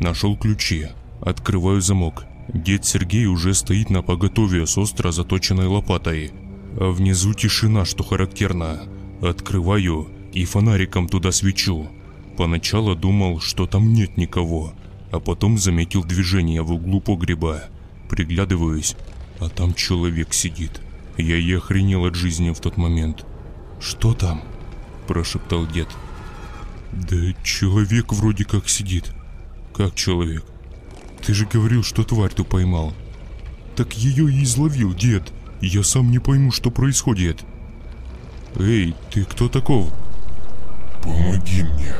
[0.00, 0.88] Нашел ключи,
[1.20, 6.32] открываю замок Дед Сергей уже стоит на поготове с остро заточенной лопатой.
[6.78, 8.82] А внизу тишина, что характерно.
[9.22, 11.88] Открываю и фонариком туда свечу.
[12.36, 14.74] Поначалу думал, что там нет никого,
[15.12, 17.64] а потом заметил движение в углу погреба.
[18.10, 18.96] Приглядываюсь,
[19.38, 20.80] а там человек сидит.
[21.16, 23.24] Я и охренел от жизни в тот момент.
[23.80, 24.42] «Что там?»–
[25.06, 25.88] прошептал дед.
[26.92, 29.12] «Да человек вроде как сидит».
[29.72, 30.44] «Как человек?»
[31.24, 32.92] Ты же говорил, что тварь ту поймал.
[33.76, 35.32] Так ее и изловил дед.
[35.60, 37.44] Я сам не пойму, что происходит.
[38.56, 39.90] Эй, ты кто таков?
[41.02, 41.94] Помоги мне.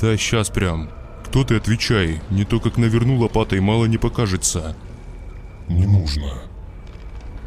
[0.00, 0.88] Да, сейчас прям.
[1.24, 2.20] Кто ты, отвечай.
[2.30, 4.76] Не то как наверну лопатой, мало не покажется.
[5.68, 6.34] Не нужно.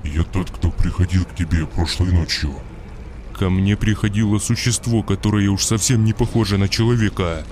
[0.03, 2.53] Я тот, кто приходил к тебе прошлой ночью.
[3.34, 7.45] Ко мне приходило существо, которое уж совсем не похоже на человека.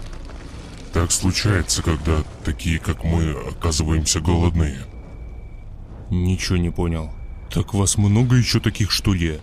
[0.95, 4.77] Так случается, когда такие, как мы, оказываемся голодные.
[6.09, 7.11] Ничего не понял.
[7.51, 9.41] Так вас много еще таких, что ли?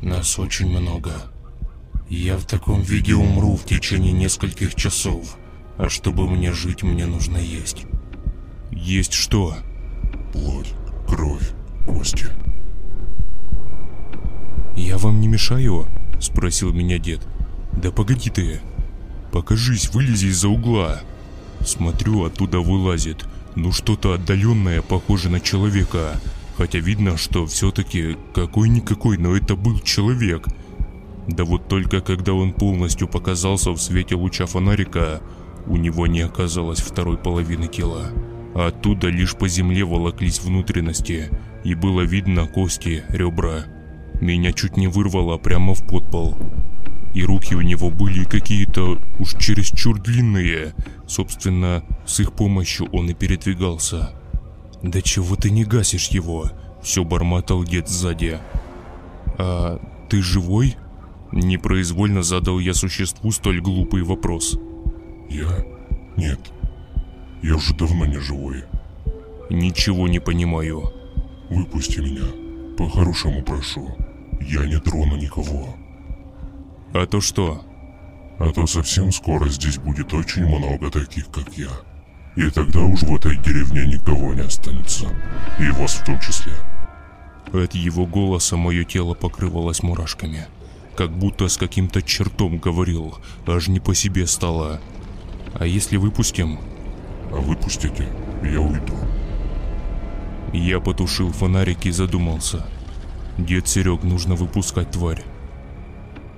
[0.00, 1.12] Нас очень много.
[2.08, 5.36] Я в таком виде умру в течение нескольких часов.
[5.78, 7.84] А чтобы мне жить, мне нужно есть.
[8.72, 9.54] Есть что?
[10.32, 10.74] Плоть,
[11.06, 11.52] кровь,
[11.86, 12.26] кости.
[14.74, 15.86] Я вам не мешаю?
[16.20, 17.24] Спросил меня дед.
[17.80, 18.60] Да погоди ты,
[19.32, 21.00] Покажись, вылези из-за угла.
[21.64, 23.24] Смотрю, оттуда вылазит.
[23.54, 26.20] Ну что-то отдаленное, похоже на человека.
[26.58, 30.48] Хотя видно, что все-таки какой-никакой, но это был человек.
[31.26, 35.22] Да вот только когда он полностью показался в свете луча фонарика,
[35.66, 38.10] у него не оказалось второй половины тела.
[38.54, 41.30] А оттуда лишь по земле волоклись внутренности,
[41.64, 43.64] и было видно кости, ребра.
[44.20, 46.36] Меня чуть не вырвало прямо в подпол
[47.14, 50.74] и руки у него были какие-то уж чересчур длинные.
[51.06, 54.10] Собственно, с их помощью он и передвигался.
[54.82, 56.50] «Да чего ты не гасишь его?»–
[56.82, 58.38] все бормотал дед сзади.
[59.38, 60.76] «А ты живой?»
[61.32, 64.58] Непроизвольно задал я существу столь глупый вопрос.
[65.30, 65.64] «Я?
[66.16, 66.40] Нет.
[67.42, 68.64] Я уже давно не живой».
[69.48, 70.92] «Ничего не понимаю».
[71.48, 72.26] «Выпусти меня.
[72.76, 73.96] По-хорошему прошу.
[74.40, 75.74] Я не трону никого».
[76.94, 77.64] А то что?
[78.38, 81.70] А то совсем скоро здесь будет очень много таких, как я.
[82.36, 85.06] И тогда уж в этой деревне никого не останется.
[85.58, 86.52] И вас в том числе.
[87.52, 90.46] От его голоса мое тело покрывалось мурашками.
[90.96, 94.80] Как будто с каким-то чертом говорил, аж не по себе стало.
[95.54, 96.58] А если выпустим?
[97.30, 98.08] А выпустите,
[98.42, 98.96] я уйду.
[100.52, 102.66] Я потушил фонарик и задумался.
[103.38, 105.22] Дед Серег, нужно выпускать тварь.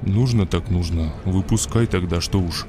[0.06, 2.66] Нужно так нужно, выпускай тогда, что уж.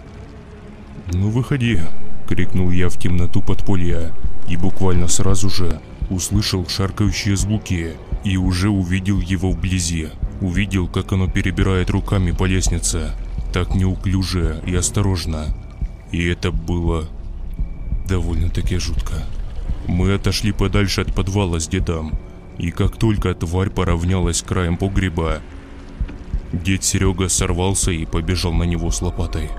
[1.11, 1.79] Ну выходи,
[2.27, 4.13] крикнул я в темноту подполья
[4.47, 10.09] и буквально сразу же услышал шаркающие звуки и уже увидел его вблизи.
[10.39, 13.11] Увидел, как оно перебирает руками по лестнице,
[13.51, 15.55] так неуклюже и осторожно.
[16.11, 17.07] И это было
[18.07, 19.25] довольно-таки жутко.
[19.87, 22.13] Мы отошли подальше от подвала с дедом,
[22.57, 25.41] и как только тварь поравнялась с краем погреба,
[26.51, 29.49] дед Серега сорвался и побежал на него с лопатой.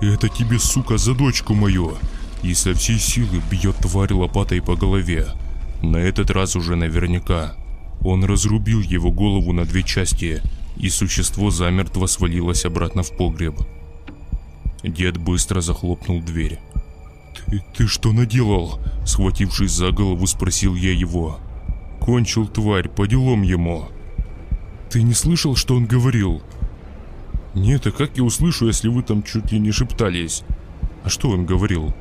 [0.00, 1.96] «Это тебе, сука, за дочку мою!»
[2.44, 5.28] И со всей силы бьет тварь лопатой по голове.
[5.82, 7.54] На этот раз уже наверняка.
[8.02, 10.42] Он разрубил его голову на две части,
[10.76, 13.54] и существо замертво свалилось обратно в погреб.
[14.82, 16.60] Дед быстро захлопнул дверь.
[17.46, 21.38] «Ты, ты что наделал?» Схватившись за голову, спросил я его.
[21.98, 23.88] «Кончил тварь, по делам ему».
[24.94, 26.40] «Ты не слышал, что он говорил?»
[27.52, 30.44] «Нет, а как я услышу, если вы там чуть ли не шептались?»
[31.02, 31.92] «А что он говорил?»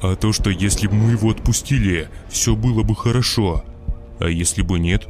[0.00, 3.66] «А то, что если бы мы его отпустили, все было бы хорошо.
[4.18, 5.08] А если бы нет?»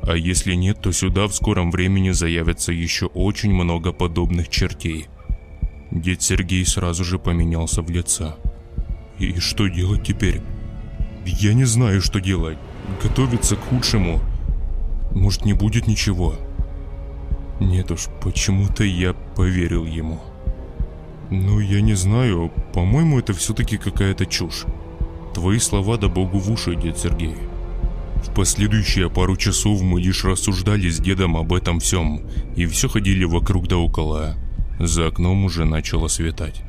[0.00, 5.08] А если нет, то сюда в скором времени заявится еще очень много подобных чертей.
[5.90, 8.36] Дед Сергей сразу же поменялся в лице.
[9.18, 10.40] И что делать теперь?
[11.24, 12.58] Я не знаю, что делать.
[13.02, 14.20] Готовиться к худшему.
[15.12, 16.34] Может, не будет ничего?
[17.60, 20.20] Нет уж, почему-то я поверил ему.
[21.30, 22.52] Ну, я не знаю.
[22.72, 24.64] По-моему, это все-таки какая-то чушь.
[25.34, 27.34] Твои слова да богу в уши, дед Сергей.
[28.22, 32.22] В последующие пару часов мы лишь рассуждали с дедом об этом всем,
[32.56, 34.34] и все ходили вокруг да около.
[34.78, 36.62] За окном уже начало светать.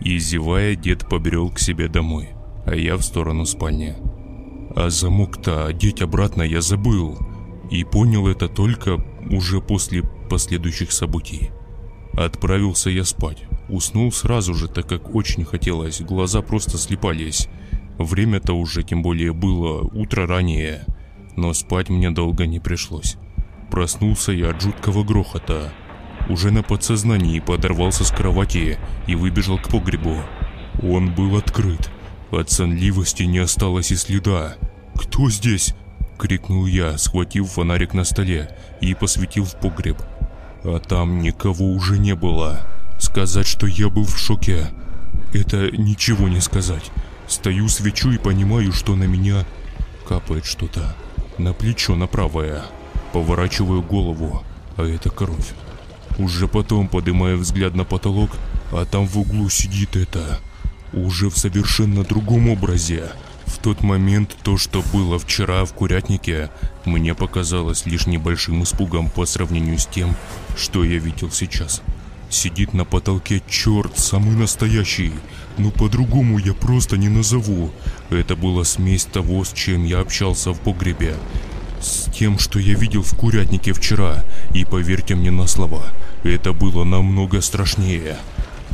[0.00, 2.30] И зевая, дед побрел к себе домой,
[2.64, 3.94] а я в сторону спальни.
[4.76, 7.18] А замок-то одеть обратно я забыл,
[7.70, 11.50] и понял это только уже после последующих событий.
[12.14, 13.44] Отправился я спать.
[13.68, 17.48] Уснул сразу же, так как очень хотелось, глаза просто слепались.
[17.98, 20.84] Время-то уже тем более было утро ранее,
[21.36, 23.16] но спать мне долго не пришлось.
[23.70, 25.72] Проснулся я от жуткого грохота,
[26.28, 30.16] уже на подсознании подорвался с кровати и выбежал к погребу.
[30.82, 31.90] Он был открыт.
[32.30, 34.56] От сонливости не осталось и следа.
[34.94, 35.74] «Кто здесь?»—
[36.18, 38.50] крикнул я, схватив фонарик на столе
[38.80, 39.96] и посветил в погреб.
[40.64, 42.66] А там никого уже не было.
[42.98, 44.68] Сказать, что я был в шоке,
[45.32, 46.90] это ничего не сказать.
[47.28, 49.46] Стою, свечу и понимаю, что на меня
[50.06, 50.94] капает что-то.
[51.38, 52.62] На плечо, на правое.
[53.12, 54.42] Поворачиваю голову,
[54.76, 55.54] а это кровь.
[56.18, 58.30] Уже потом поднимаю взгляд на потолок,
[58.72, 60.40] а там в углу сидит это.
[60.92, 63.12] Уже в совершенно другом образе.
[63.48, 66.50] В тот момент то, что было вчера в курятнике,
[66.84, 70.14] мне показалось лишь небольшим испугом по сравнению с тем,
[70.56, 71.82] что я видел сейчас.
[72.28, 75.12] Сидит на потолке черт, самый настоящий.
[75.56, 77.70] Ну по-другому я просто не назову.
[78.10, 81.14] Это была смесь того, с чем я общался в погребе.
[81.80, 84.24] С тем, что я видел в курятнике вчера.
[84.54, 85.84] И поверьте мне на слова,
[86.22, 88.18] это было намного страшнее.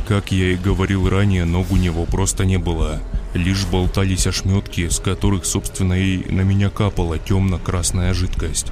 [0.07, 3.01] Как я и говорил ранее, ног у него просто не было.
[3.35, 8.67] Лишь болтались ошметки, с которых, собственно, и на меня капала темно-красная жидкость.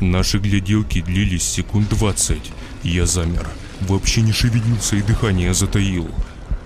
[0.00, 2.52] Наши гляделки длились секунд двадцать.
[2.82, 3.48] Я замер.
[3.80, 6.10] Вообще не шевелился и дыхание затаил.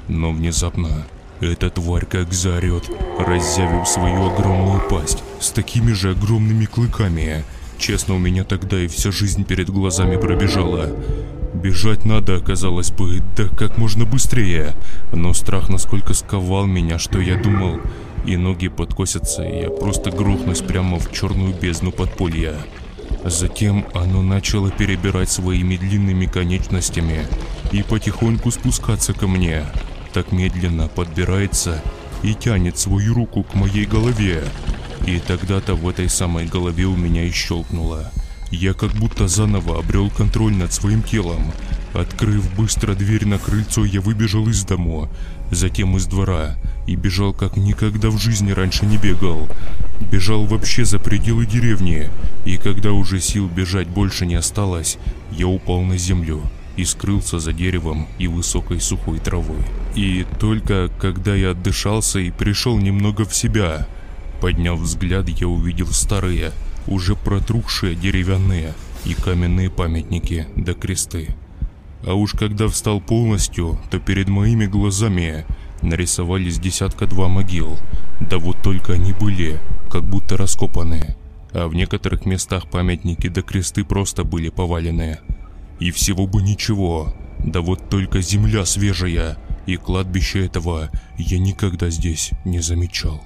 [0.08, 1.06] Но внезапно
[1.40, 7.44] эта тварь как заорет, разъявив свою огромную пасть с такими же огромными клыками.
[7.78, 10.90] Честно, у меня тогда и вся жизнь перед глазами пробежала.
[11.66, 14.72] Бежать надо, оказалось бы, да как можно быстрее.
[15.12, 17.80] Но страх насколько сковал меня, что я думал,
[18.24, 22.54] и ноги подкосятся, и я просто грохнусь прямо в черную бездну подполья.
[23.24, 27.26] Затем оно начало перебирать своими длинными конечностями
[27.72, 29.64] и потихоньку спускаться ко мне.
[30.12, 31.82] Так медленно подбирается
[32.22, 34.44] и тянет свою руку к моей голове.
[35.04, 38.12] И тогда-то в этой самой голове у меня и щелкнуло.
[38.50, 41.52] Я как будто заново обрел контроль над своим телом.
[41.94, 45.08] Открыв быстро дверь на крыльцо, я выбежал из дома,
[45.50, 49.48] затем из двора и бежал как никогда в жизни раньше не бегал.
[50.12, 52.08] Бежал вообще за пределы деревни,
[52.44, 54.98] и когда уже сил бежать больше не осталось,
[55.32, 56.42] я упал на землю
[56.76, 59.62] и скрылся за деревом и высокой сухой травой.
[59.94, 63.88] И только когда я отдышался и пришел немного в себя,
[64.40, 66.52] подняв взгляд, я увидел старые,
[66.86, 68.74] уже протрухшие деревянные
[69.04, 71.34] и каменные памятники да кресты.
[72.04, 75.44] А уж когда встал полностью, то перед моими глазами
[75.82, 77.76] нарисовались десятка-два могил,
[78.20, 79.60] да вот только они были,
[79.90, 81.16] как будто раскопанные,
[81.52, 85.18] а в некоторых местах памятники да кресты просто были повалены.
[85.80, 92.30] И всего бы ничего, да вот только земля свежая, и кладбище этого я никогда здесь
[92.44, 93.22] не замечал.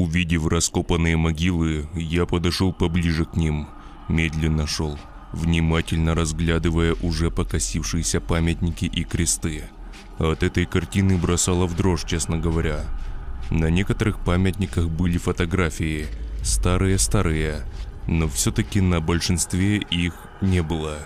[0.00, 3.68] Увидев раскопанные могилы, я подошел поближе к ним,
[4.08, 4.98] медленно шел,
[5.34, 9.64] внимательно разглядывая уже покосившиеся памятники и кресты.
[10.18, 12.86] От этой картины бросало в дрожь, честно говоря.
[13.50, 16.06] На некоторых памятниках были фотографии,
[16.42, 17.66] старые-старые,
[18.06, 20.96] но все-таки на большинстве их не было.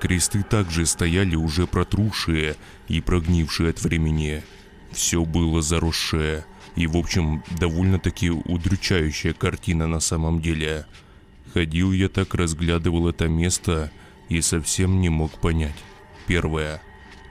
[0.00, 2.56] Кресты также стояли уже протрушие
[2.88, 4.42] и прогнившие от времени.
[4.90, 6.46] Все было заросшее,
[6.78, 10.86] и в общем довольно-таки удручающая картина на самом деле.
[11.52, 13.90] Ходил я так, разглядывал это место
[14.28, 15.74] и совсем не мог понять.
[16.28, 16.80] Первое.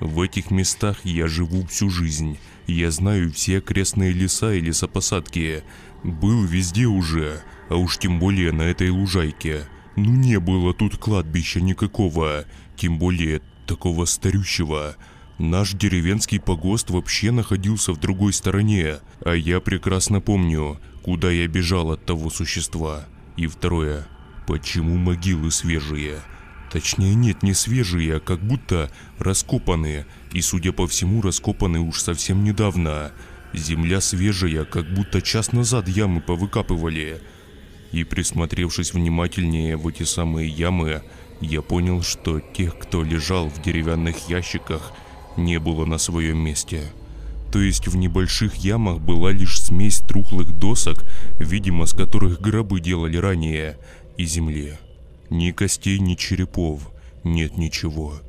[0.01, 2.37] В этих местах я живу всю жизнь.
[2.67, 5.63] Я знаю все окрестные леса и лесопосадки.
[6.03, 9.61] Был везде уже, а уж тем более на этой лужайке.
[9.95, 12.43] Ну не было тут кладбища никакого,
[12.75, 14.97] тем более такого старющего.
[15.37, 21.91] Наш деревенский погост вообще находился в другой стороне, а я прекрасно помню, куда я бежал
[21.91, 23.05] от того существа.
[23.35, 24.07] И второе,
[24.47, 26.21] почему могилы свежие?
[26.71, 32.43] Точнее нет, не свежие, а как будто раскопанные, и судя по всему раскопаны уж совсем
[32.43, 33.11] недавно.
[33.53, 37.21] Земля свежая, как будто час назад ямы повыкапывали.
[37.91, 41.03] И присмотревшись внимательнее в эти самые ямы,
[41.41, 44.93] я понял, что тех, кто лежал в деревянных ящиках–
[45.37, 46.83] не было на своем месте.
[47.51, 51.05] То есть в небольших ямах была лишь смесь трухлых досок,
[51.39, 53.77] видимо, с которых гробы делали ранее,
[54.17, 54.73] и земли.
[55.29, 56.91] Ни костей, ни черепов,
[57.23, 58.19] нет ничего.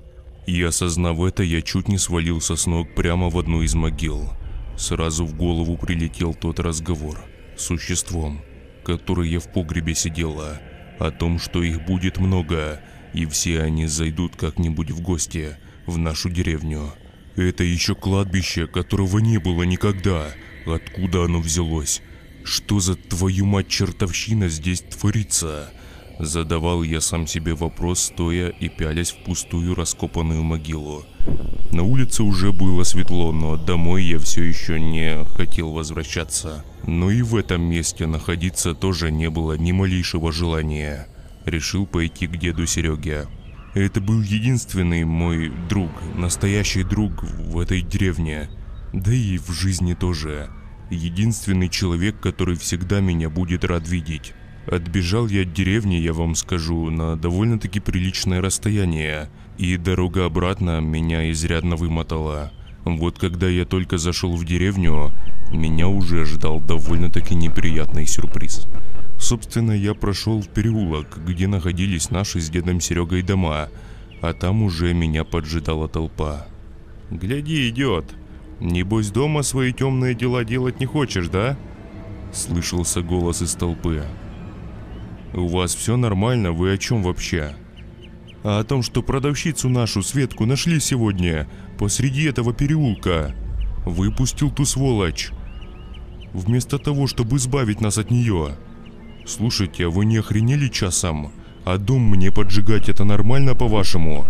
[0.46, 4.30] И осознав это, я чуть не свалился с ног прямо в одну из могил.
[4.76, 7.18] Сразу в голову прилетел тот разговор
[7.56, 8.40] с существом,
[8.84, 10.60] который я в погребе сидела,
[11.00, 12.80] о том, что их будет много,
[13.12, 15.56] и все они зайдут как-нибудь в гости–
[15.88, 16.92] в нашу деревню.
[17.36, 20.26] Это еще кладбище, которого не было никогда.
[20.66, 22.02] Откуда оно взялось?
[22.44, 25.70] Что за твою мать чертовщина здесь творится?
[26.18, 31.04] Задавал я сам себе вопрос, стоя и пялясь в пустую раскопанную могилу.
[31.70, 36.64] На улице уже было светло, но домой я все еще не хотел возвращаться.
[36.86, 41.06] Но и в этом месте находиться тоже не было ни малейшего желания.
[41.44, 43.28] Решил пойти к деду Сереге.
[43.74, 48.48] Это был единственный мой друг, настоящий друг в этой деревне.
[48.92, 50.48] Да и в жизни тоже.
[50.90, 54.32] Единственный человек, который всегда меня будет рад видеть.
[54.66, 59.28] Отбежал я от деревни, я вам скажу, на довольно-таки приличное расстояние.
[59.58, 62.52] И дорога обратно меня изрядно вымотала.
[62.84, 65.12] Вот когда я только зашел в деревню,
[65.50, 68.66] меня уже ждал довольно-таки неприятный сюрприз.
[69.18, 73.68] Собственно, я прошел в переулок, где находились наши с дедом Серегой дома,
[74.22, 76.46] а там уже меня поджидала толпа.
[77.10, 78.04] «Гляди, идет!
[78.60, 81.56] Небось дома свои темные дела делать не хочешь, да?»
[82.32, 84.04] Слышался голос из толпы.
[85.34, 87.54] «У вас все нормально, вы о чем вообще?»
[88.44, 93.34] «А о том, что продавщицу нашу, Светку, нашли сегодня, посреди этого переулка.
[93.84, 95.30] Выпустил ту сволочь.
[96.32, 98.56] Вместо того, чтобы избавить нас от нее».
[99.28, 101.30] «Слушайте, а вы не охренели часом?
[101.66, 104.24] А дом мне поджигать это нормально, по-вашему?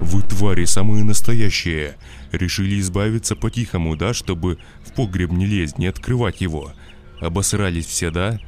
[0.00, 1.96] Вы твари самые настоящие.
[2.30, 6.72] Решили избавиться по-тихому, да, чтобы в погреб не лезть, не открывать его.
[7.20, 8.38] Обосрались все, да?»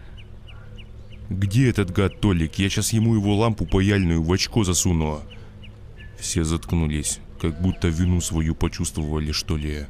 [1.28, 2.54] «Где этот гад Толик?
[2.54, 5.22] Я сейчас ему его лампу паяльную в очко засуну».
[6.20, 9.86] Все заткнулись, как будто вину свою почувствовали, что ли.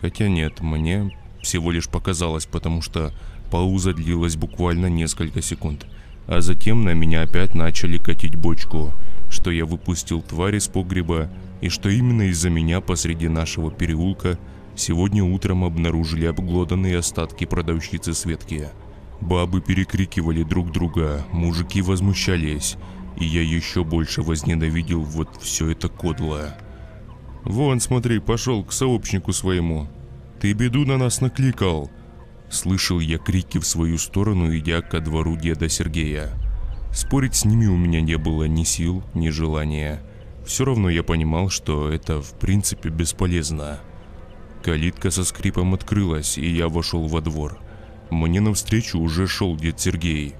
[0.00, 3.12] Хотя нет, мне всего лишь показалось, потому что
[3.54, 5.86] Пауза длилась буквально несколько секунд,
[6.26, 8.92] а затем на меня опять начали катить бочку,
[9.30, 11.30] что я выпустил тварь из погреба
[11.60, 14.40] и что именно из-за меня посреди нашего переулка
[14.74, 18.70] сегодня утром обнаружили обглоданные остатки продавщицы Светки.
[19.20, 22.74] Бабы перекрикивали друг друга, мужики возмущались,
[23.20, 26.56] и я еще больше возненавидел вот все это кодло.
[27.44, 29.86] «Вон, смотри, пошел к сообщнику своему.
[30.40, 31.88] Ты беду на нас накликал»,
[32.50, 36.30] Слышал я крики в свою сторону, идя ко двору деда Сергея.
[36.92, 40.00] Спорить с ними у меня не было ни сил, ни желания.
[40.46, 43.80] Все равно я понимал, что это в принципе бесполезно.
[44.62, 47.58] Калитка со скрипом открылась, и я вошел во двор.
[48.10, 50.34] Мне навстречу уже шел дед Сергей.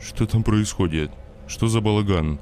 [0.00, 1.10] Что там происходит?
[1.46, 2.38] Что за балаган?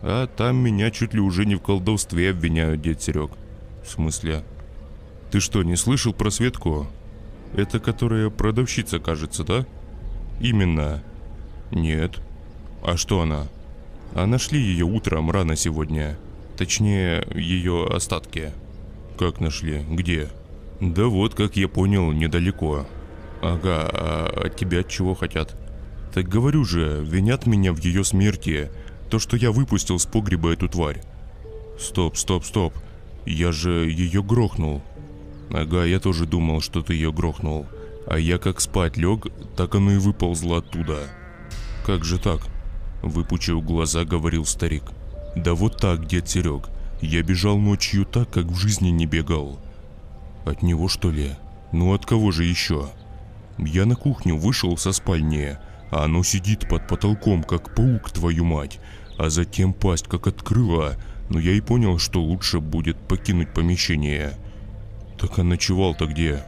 [0.00, 3.32] А там меня чуть ли уже не в колдовстве обвиняют, дед Серег.
[3.84, 4.44] В смысле?
[5.30, 6.86] Ты что, не слышал про Светку?
[7.56, 9.66] Это которая продавщица, кажется, да?
[10.40, 11.02] Именно.
[11.70, 12.20] Нет.
[12.82, 13.48] А что она?
[14.14, 16.18] А нашли ее утром рано сегодня.
[16.58, 18.52] Точнее, ее остатки.
[19.18, 19.82] Как нашли?
[19.90, 20.28] Где?
[20.80, 22.86] Да вот, как я понял, недалеко.
[23.40, 25.56] Ага, а от тебя чего хотят?
[26.12, 28.70] Так говорю же, винят меня в ее смерти.
[29.10, 31.02] То, что я выпустил с погреба эту тварь.
[31.78, 32.74] Стоп, стоп, стоп.
[33.24, 34.82] Я же ее грохнул.
[35.52, 37.66] Ага, я тоже думал, что ты ее грохнул.
[38.06, 39.26] А я как спать лег,
[39.56, 40.98] так оно и выползло оттуда.
[41.84, 42.40] Как же так?
[43.02, 44.84] Выпучив глаза, говорил старик.
[45.36, 46.68] Да вот так, дед Серег.
[47.00, 49.60] Я бежал ночью так, как в жизни не бегал.
[50.44, 51.32] От него что ли?
[51.72, 52.88] Ну от кого же еще?
[53.58, 55.58] Я на кухню вышел со спальни,
[55.90, 58.80] а оно сидит под потолком, как паук, твою мать.
[59.18, 60.96] А затем пасть как открыла,
[61.28, 64.38] но я и понял, что лучше будет покинуть помещение.
[65.26, 66.44] Так а ночевал-то где?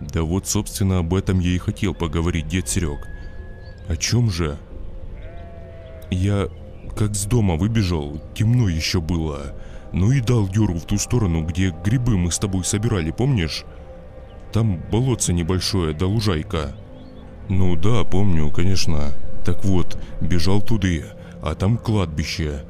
[0.00, 3.06] Да вот, собственно, об этом я и хотел поговорить, дед Серег.
[3.88, 4.56] О чем же?
[6.10, 6.48] Я
[6.96, 9.54] как с дома выбежал, темно еще было.
[9.92, 13.64] Ну и дал дёру в ту сторону, где грибы мы с тобой собирали, помнишь?
[14.50, 16.74] Там болотце небольшое, да лужайка.
[17.50, 19.12] Ну да, помню, конечно.
[19.44, 20.88] Так вот, бежал туда,
[21.42, 22.64] а там кладбище.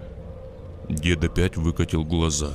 [0.89, 2.51] Дед опять выкатил глаза.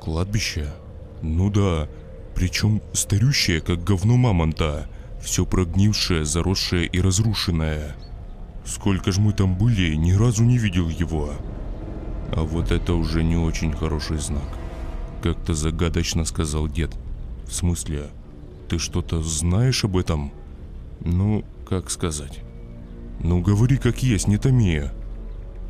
[0.00, 0.72] Кладбище?
[1.20, 1.86] Ну да,
[2.34, 4.88] причем старющее, как говно мамонта.
[5.22, 7.96] Все прогнившее, заросшее и разрушенное.
[8.66, 11.34] Сколько ж мы там были, ни разу не видел его.
[12.32, 14.48] А вот это уже не очень хороший знак.
[15.22, 16.94] Как-то загадочно сказал дед.
[17.46, 18.10] В смысле,
[18.68, 20.32] ты что-то знаешь об этом?
[21.00, 22.40] Ну, как сказать?
[23.20, 24.82] Ну, говори как есть, не томи.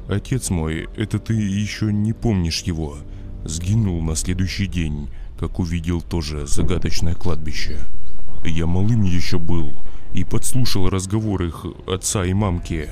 [0.08, 2.96] Отец мой, это ты еще не помнишь его.
[3.44, 5.08] Сгинул на следующий день,
[5.38, 7.78] как увидел тоже загадочное кладбище.
[8.44, 9.72] Я малым еще был,
[10.12, 12.88] и подслушал разговор их отца и мамки.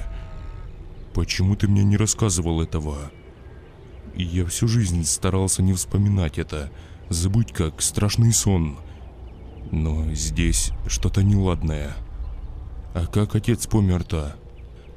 [1.14, 3.11] Почему ты мне не рассказывал этого?
[4.14, 6.70] Я всю жизнь старался не вспоминать это,
[7.09, 8.78] забыть как страшный сон.
[9.70, 11.95] Но здесь что-то неладное.
[12.95, 14.36] А как отец помер-то?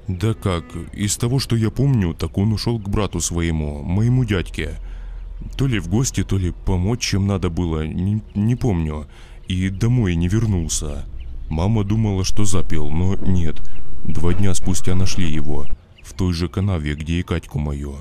[0.07, 4.75] Да как, из того, что я помню, так он ушел к брату своему, моему дядьке.
[5.57, 9.07] То ли в гости, то ли помочь, чем надо было, не, не помню.
[9.47, 11.05] И домой не вернулся.
[11.49, 13.61] Мама думала, что запил, но нет.
[14.03, 15.65] Два дня спустя нашли его.
[16.03, 17.95] В той же канаве, где и Катьку мою.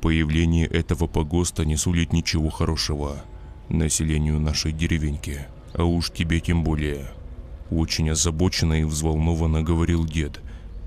[0.00, 3.22] Появление этого погоста не сулит ничего хорошего
[3.68, 5.46] населению нашей деревеньки.
[5.74, 7.10] А уж тебе тем более.
[7.70, 10.40] Очень озабоченно и взволнованно говорил дед.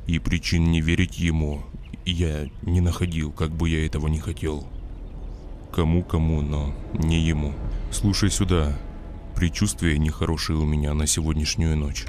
[0.07, 1.63] И причин не верить ему
[2.11, 4.67] я не находил, как бы я этого не хотел.
[5.71, 7.53] Кому-кому, но не ему.
[7.91, 8.75] Слушай сюда,
[9.39, 12.05] Предчувствие нехорошее у меня на сегодняшнюю ночь.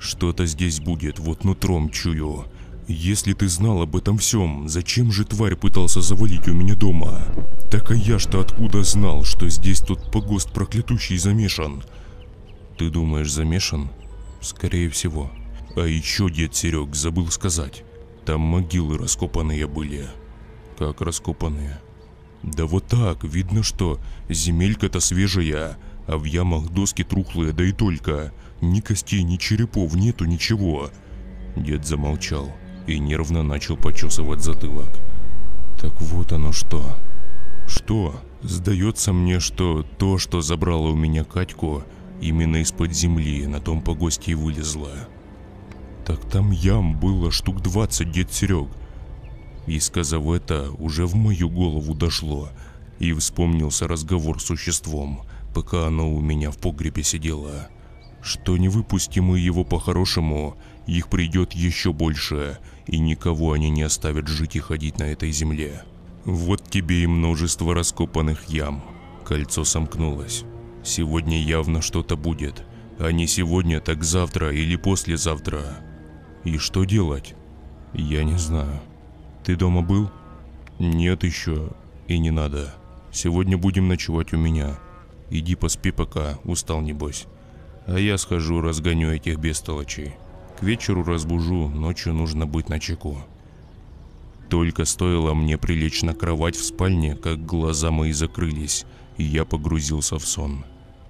[0.00, 2.46] Что-то здесь будет, вот нутром чую.
[2.88, 7.22] Если ты знал об этом всем, зачем же тварь пытался завалить у меня дома?
[7.70, 11.84] Так а я что откуда знал, что здесь тот погост проклятущий замешан?
[12.76, 13.88] Ты думаешь, замешан?
[14.40, 15.30] Скорее всего.
[15.76, 17.84] А еще дед Серег забыл сказать.
[18.26, 20.08] Там могилы раскопанные были.
[20.82, 21.78] Как раскопанные?
[22.42, 25.78] Да вот так, видно, что земелька-то свежая,
[26.08, 28.32] а в ямах доски трухлые, да и только.
[28.60, 30.90] Ни костей, ни черепов нету, ничего.
[31.54, 32.50] Дед замолчал
[32.88, 34.88] и нервно начал почесывать затылок.
[35.80, 36.84] Так вот оно что.
[37.68, 38.20] Что?
[38.42, 41.84] Сдается мне, что то, что забрало у меня Катьку,
[42.20, 44.90] именно из-под земли на том погосте и вылезло.
[46.04, 48.66] Так там ям было штук 20, дед Серег.
[49.66, 52.50] И сказав это, уже в мою голову дошло,
[52.98, 57.68] и вспомнился разговор с существом, пока оно у меня в погребе сидело.
[58.22, 60.56] Что не выпустим мы его по-хорошему,
[60.86, 65.82] их придет еще больше, и никого они не оставят жить и ходить на этой земле.
[66.24, 68.84] Вот тебе и множество раскопанных ям.
[69.24, 70.44] Кольцо сомкнулось.
[70.84, 72.64] Сегодня явно что-то будет.
[72.98, 75.78] А не сегодня, так завтра или послезавтра.
[76.44, 77.34] И что делать?
[77.92, 78.80] Я не знаю.
[79.44, 80.10] Ты дома был?
[80.78, 81.70] Нет еще.
[82.06, 82.74] И не надо.
[83.10, 84.78] Сегодня будем ночевать у меня.
[85.30, 87.26] Иди поспи пока, устал небось.
[87.86, 90.14] А я схожу, разгоню этих бестолочей.
[90.58, 93.18] К вечеру разбужу, ночью нужно быть на чеку.
[94.48, 98.84] Только стоило мне прилечь на кровать в спальне, как глаза мои закрылись,
[99.16, 100.64] и я погрузился в сон.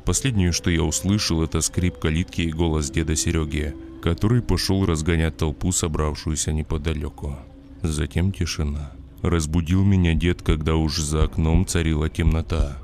[0.05, 5.73] Последнее, что я услышал, это скрип калитки и голос деда Сереги, который пошел разгонять толпу,
[5.73, 7.37] собравшуюся неподалеку.
[7.83, 8.93] Затем тишина.
[9.23, 12.79] Разбудил меня дед, когда уж за окном царила темнота.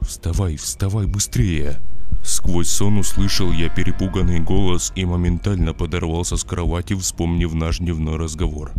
[0.00, 1.78] «Вставай, вставай быстрее!»
[2.22, 8.72] Сквозь сон услышал я перепуганный голос и моментально подорвался с кровати, вспомнив наш дневной разговор.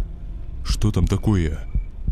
[0.64, 1.68] «Что там такое?»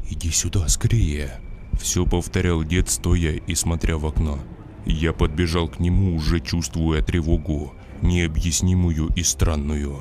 [0.09, 1.39] «Иди сюда, скорее!»
[1.80, 4.39] Все повторял дед, стоя и смотря в окно.
[4.86, 9.99] Я подбежал к нему, уже чувствуя тревогу, необъяснимую и странную.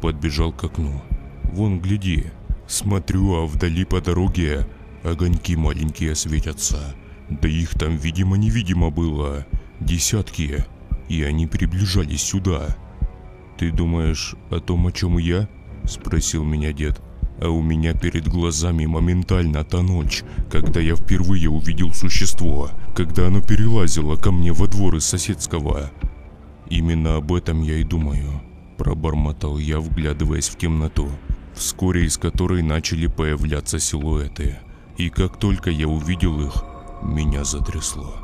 [0.00, 1.02] Подбежал к окну.
[1.44, 2.26] «Вон, гляди!»
[2.68, 4.66] Смотрю, а вдали по дороге
[5.02, 6.94] огоньки маленькие светятся.
[7.30, 9.46] Да их там видимо-невидимо было.
[9.80, 10.66] Десятки.
[11.08, 12.76] И они приближались сюда.
[13.56, 15.48] «Ты думаешь о том, о чем я?»
[15.84, 17.00] Спросил меня дед.
[17.40, 23.40] А у меня перед глазами моментально та ночь, когда я впервые увидел существо, когда оно
[23.40, 25.90] перелазило ко мне во двор из соседского.
[26.68, 28.42] Именно об этом я и думаю,
[28.76, 31.08] пробормотал я, вглядываясь в темноту,
[31.58, 34.58] вскоре из которой начали появляться силуэты.
[34.96, 36.64] И как только я увидел их,
[37.02, 38.14] меня затрясло.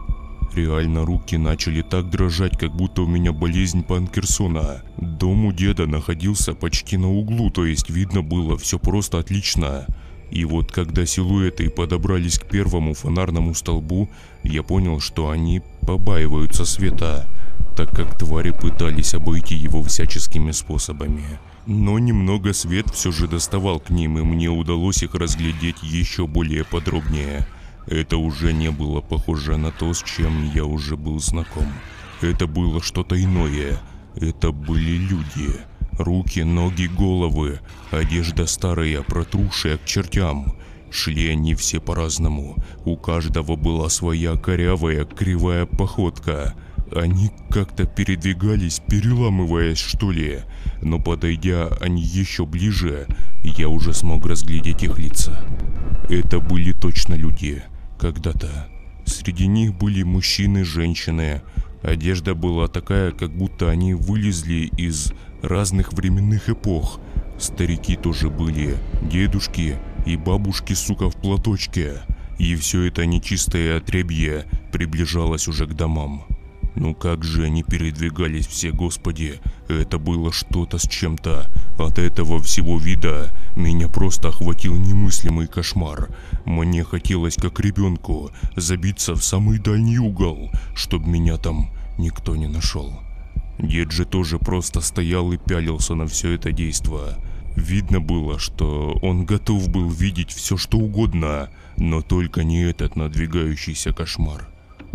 [0.54, 4.82] Реально руки начали так дрожать, как будто у меня болезнь Панкерсона.
[4.96, 9.86] Дом у деда находился почти на углу, то есть видно было все просто отлично.
[10.30, 14.08] И вот когда силуэты подобрались к первому фонарному столбу,
[14.44, 17.28] я понял, что они побаиваются света,
[17.76, 21.24] так как твари пытались обойти его всяческими способами.
[21.66, 26.64] Но немного свет все же доставал к ним, и мне удалось их разглядеть еще более
[26.64, 27.46] подробнее–
[27.86, 31.66] это уже не было похоже на то, с чем я уже был знаком.
[32.22, 33.78] Это было что-то иное.
[34.14, 35.50] Это были люди.
[35.92, 37.60] Руки, ноги, головы,
[37.90, 40.56] одежда старая, протрушая к чертям.
[40.90, 42.56] Шли они все по-разному.
[42.84, 46.54] У каждого была своя корявая, кривая походка.
[46.94, 50.42] Они как-то передвигались, переламываясь, что ли.
[50.80, 53.08] Но подойдя они еще ближе,
[53.42, 55.44] я уже смог разглядеть их лица.
[56.08, 57.64] Это были точно люди
[57.98, 58.68] когда-то.
[59.06, 61.42] Среди них были мужчины, женщины.
[61.82, 67.00] Одежда была такая, как будто они вылезли из разных временных эпох.
[67.38, 69.76] Старики тоже были, дедушки
[70.06, 72.02] и бабушки, сука, в платочке.
[72.38, 76.24] И все это нечистое отребье приближалось уже к домам.
[76.76, 79.40] Ну как же они передвигались все, господи.
[79.68, 81.46] Это было что-то с чем-то.
[81.78, 86.08] От этого всего вида меня просто охватил немыслимый кошмар.
[86.44, 92.92] Мне хотелось, как ребенку, забиться в самый дальний угол, чтобы меня там никто не нашел.
[93.58, 97.16] Дед же тоже просто стоял и пялился на все это действо.
[97.56, 103.92] Видно было, что он готов был видеть все что угодно, но только не этот надвигающийся
[103.92, 104.48] кошмар.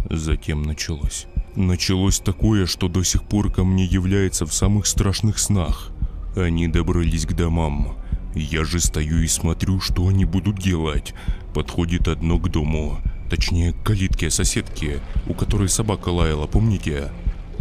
[0.10, 1.26] Затем началось.
[1.56, 5.92] Началось такое, что до сих пор ко мне является в самых страшных снах.
[6.36, 7.98] Они добрались к домам.
[8.36, 11.14] Я же стою и смотрю, что они будут делать.
[11.54, 17.12] Подходит одно к дому, точнее к калитке соседки, у которой собака лаяла, помните?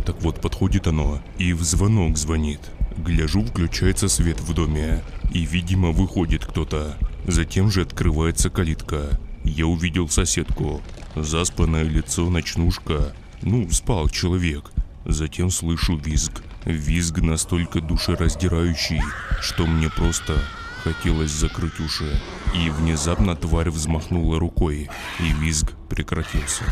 [0.05, 2.61] Так вот, подходит оно и в звонок звонит.
[2.99, 6.99] Гляжу, включается свет в доме, и, видимо, выходит кто-то.
[7.27, 9.19] Затем же открывается калитка.
[9.45, 10.83] Я увидел соседку.
[11.15, 14.71] Заспанное лицо, ночнушка, ну, спал человек.
[15.05, 16.43] Затем слышу визг.
[16.65, 19.01] Визг настолько душераздирающий,
[19.41, 20.43] что мне просто
[20.83, 22.21] хотелось закрыть уши.
[22.55, 24.89] И внезапно тварь взмахнула рукой,
[25.21, 26.65] и визг прекратился.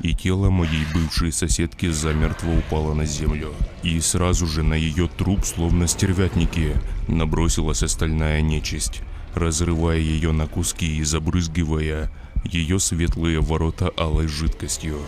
[0.00, 3.52] И тело моей бывшей соседки замертво упало на землю.
[3.82, 6.74] И сразу же на ее труп, словно стервятники,
[7.06, 9.02] набросилась остальная нечисть,
[9.34, 12.10] разрывая ее на куски и забрызгивая
[12.44, 14.98] ее светлые ворота алой жидкостью.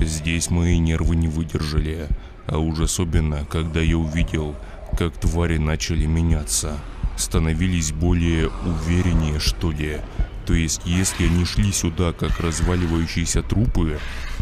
[0.00, 2.08] Здесь мои нервы не выдержали,
[2.46, 4.54] а уж особенно, когда я увидел,
[4.96, 6.78] как твари начали меняться.
[7.16, 9.98] Становились более увереннее, что ли.
[10.46, 13.98] То есть, если они шли сюда, как разваливающиеся трупы,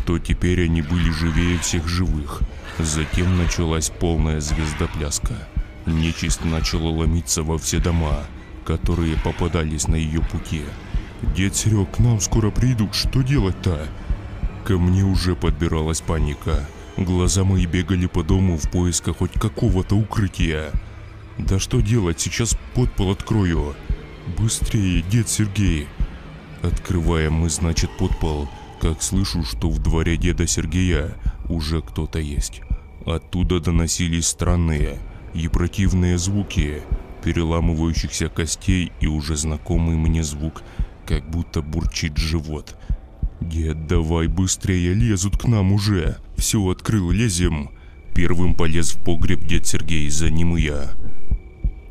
[0.07, 2.43] то теперь они были живее всех живых.
[2.79, 5.49] Затем началась полная звездопляска.
[5.87, 8.25] Нечисть начала ломиться во все дома,
[8.67, 10.63] которые попадались на ее пути.
[11.35, 13.89] «Дед Серег, к нам скоро придут, что делать-то?»
[14.67, 16.67] Ко мне уже подбиралась паника.
[16.97, 20.73] Глаза мои бегали по дому в поисках хоть какого-то укрытия.
[21.39, 23.77] Да что делать, сейчас подпол открою.
[24.37, 25.87] Быстрее, дед Сергей.
[26.62, 28.49] Открываем мы, значит, подпол,
[28.81, 31.14] как слышу, что в дворе деда Сергея
[31.49, 32.61] уже кто-то есть.
[33.05, 34.99] Оттуда доносились странные
[35.33, 36.83] и противные звуки,
[37.23, 40.64] переламывающихся костей и уже знакомый мне звук,
[41.07, 42.75] как будто бурчит живот–
[43.41, 46.16] «Дед, давай быстрее, лезут к нам уже!
[46.37, 47.70] Все открыл, лезем!»
[48.14, 50.93] Первым полез в погреб дед Сергей, за ним и я.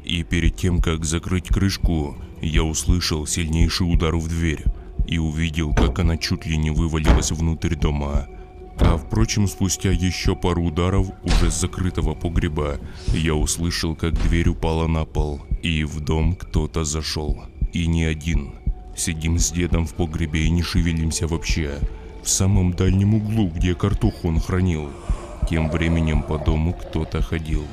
[0.04, 4.64] И перед тем, как закрыть крышку, я услышал сильнейший удар в дверь
[5.08, 8.28] и увидел, как она чуть ли не вывалилась внутрь дома.
[8.80, 12.80] А впрочем, спустя еще пару ударов уже с закрытого погреба,
[13.14, 17.44] я услышал, как дверь упала на пол, и в дом кто-то зашел.
[17.72, 18.56] И не один.
[18.96, 21.80] Сидим с дедом в погребе и не шевелимся вообще.
[22.24, 24.90] В самом дальнем углу, где картоху он хранил.
[25.50, 27.68] Тем временем по дому кто-то ходил.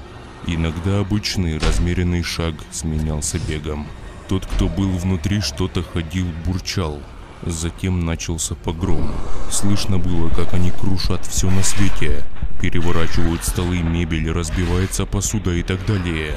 [0.46, 3.86] Иногда обычный размеренный шаг сменялся бегом.
[4.28, 7.00] Тот, кто был внутри, что-то ходил, бурчал.
[7.46, 9.10] Затем начался погром.
[9.50, 12.24] Слышно было, как они крушат все на свете.
[12.60, 16.34] Переворачивают столы, мебель, разбивается посуда и так далее.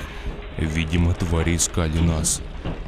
[0.58, 2.42] Видимо, твари искали нас.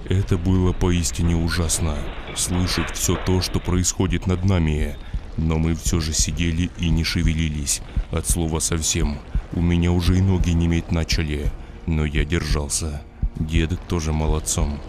[0.09, 1.97] Это было поистине ужасно.
[2.33, 4.95] Слышать все то, что происходит над нами.
[5.35, 7.81] Но мы все же сидели и не шевелились.
[8.11, 9.19] От слова совсем.
[9.51, 11.51] У меня уже и ноги неметь начали.
[11.87, 13.01] Но я держался.
[13.35, 14.79] Дед тоже молодцом.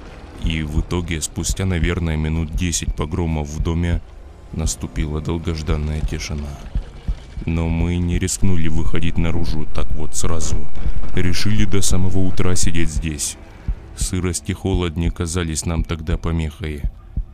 [0.44, 4.00] И в итоге, спустя, наверное, минут 10 погромов в доме,
[4.52, 6.48] наступила долгожданная тишина.
[7.44, 10.56] Но мы не рискнули выходить наружу так вот сразу.
[11.16, 13.36] Решили до самого утра сидеть здесь.
[13.98, 16.82] Сырость и холод не казались нам тогда помехой.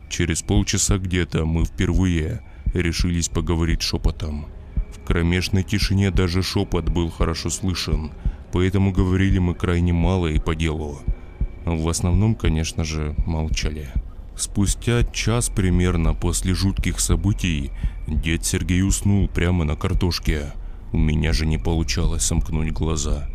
[0.09, 2.41] Через полчаса где-то мы впервые
[2.73, 4.47] решились поговорить шепотом.
[4.91, 8.11] В кромешной тишине даже шепот был хорошо слышен,
[8.51, 10.99] поэтому говорили мы крайне мало и по делу.
[11.65, 13.89] В основном, конечно же, молчали.
[14.35, 17.71] Спустя час примерно после жутких событий
[18.07, 20.51] дед Сергей уснул прямо на картошке.
[20.91, 23.29] У меня же не получалось сомкнуть глаза.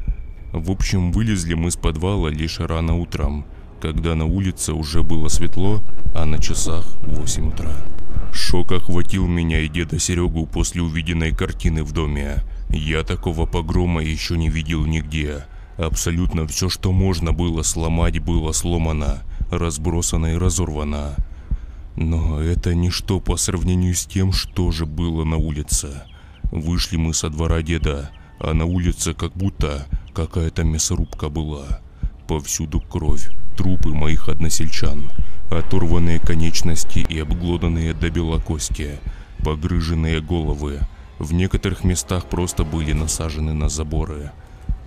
[0.52, 3.44] В общем, вылезли мы с подвала лишь рано утром,
[3.80, 5.80] когда на улице уже было светло,
[6.14, 7.72] а на часах 8 утра.
[8.32, 12.42] Шок охватил меня и деда Серегу после увиденной картины в доме.
[12.68, 15.44] Я такого погрома еще не видел нигде.
[15.76, 21.14] Абсолютно все, что можно было сломать, было сломано, разбросано и разорвано.
[21.96, 26.02] Но это ничто по сравнению с тем, что же было на улице.
[26.50, 31.80] Вышли мы со двора деда, а на улице как будто какая-то мясорубка была.
[32.26, 35.10] Повсюду кровь, трупы моих односельчан,
[35.50, 38.98] оторванные конечности и обглоданные до бела кости,
[39.44, 40.80] погрыженные головы.
[41.18, 44.32] В некоторых местах просто были насажены на заборы.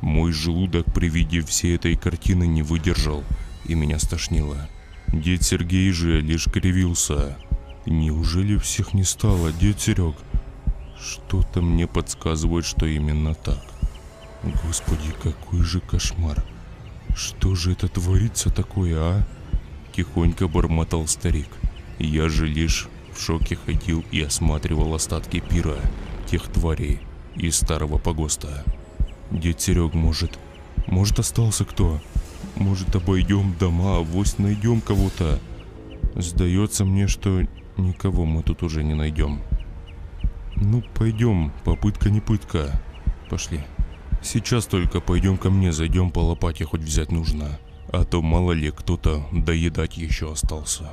[0.02, 3.24] Мой желудок при виде всей этой картины не выдержал,
[3.66, 4.70] и меня стошнило.
[5.08, 7.38] Дед Сергей же лишь кривился.
[7.86, 10.16] Неужели всех не стало, дед Серег?
[11.00, 13.73] Что-то мне подсказывает, что именно так.
[14.44, 16.44] Господи, какой же кошмар.
[17.16, 19.24] Что же это творится такое, а?
[19.96, 21.48] Тихонько бормотал старик.
[21.98, 25.78] Я же лишь в шоке ходил и осматривал остатки пира,
[26.30, 27.00] тех тварей
[27.36, 28.64] из старого погоста.
[29.32, 30.38] Дед Серег, может,
[30.88, 32.02] может остался кто?
[32.56, 35.40] Может обойдем дома, авось найдем кого-то?
[36.16, 37.44] Сдается мне, что
[37.78, 39.42] никого мы тут уже не найдем.
[40.56, 42.80] Ну, пойдем, попытка не пытка.
[43.30, 43.62] Пошли.
[44.24, 47.60] Сейчас только пойдем ко мне, зайдем по лопате хоть взять нужно.
[47.92, 50.92] А то мало ли кто-то доедать еще остался.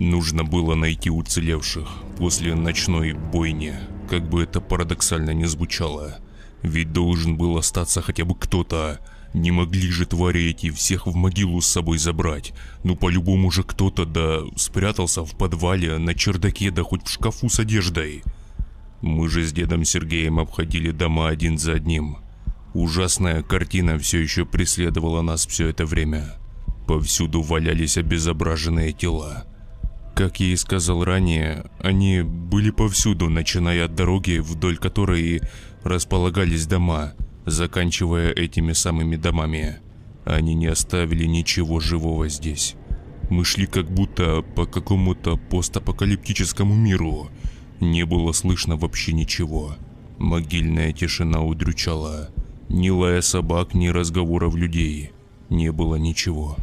[0.00, 3.74] Нужно было найти уцелевших после ночной бойни,
[4.08, 6.18] как бы это парадоксально не звучало.
[6.62, 9.00] Ведь должен был остаться хотя бы кто-то.
[9.34, 12.54] Не могли же твари эти всех в могилу с собой забрать.
[12.82, 17.60] Ну по-любому же кто-то да спрятался в подвале, на чердаке, да хоть в шкафу с
[17.60, 18.22] одеждой.
[19.02, 22.18] Мы же с дедом Сергеем обходили дома один за одним.
[22.74, 26.34] Ужасная картина все еще преследовала нас все это время.
[26.86, 29.46] Повсюду валялись обезображенные тела.
[30.14, 35.42] Как я и сказал ранее, они были повсюду, начиная от дороги, вдоль которой
[35.84, 37.12] располагались дома,
[37.50, 39.78] заканчивая этими самыми домами.
[40.24, 42.76] Они не оставили ничего живого здесь.
[43.30, 47.28] Мы шли как будто по какому-то постапокалиптическому миру.
[47.80, 49.76] Не было слышно вообще ничего.
[50.18, 52.30] Могильная тишина удручала.
[52.68, 55.12] Ни лая собак, ни разговоров людей.
[55.48, 56.56] Не было ничего.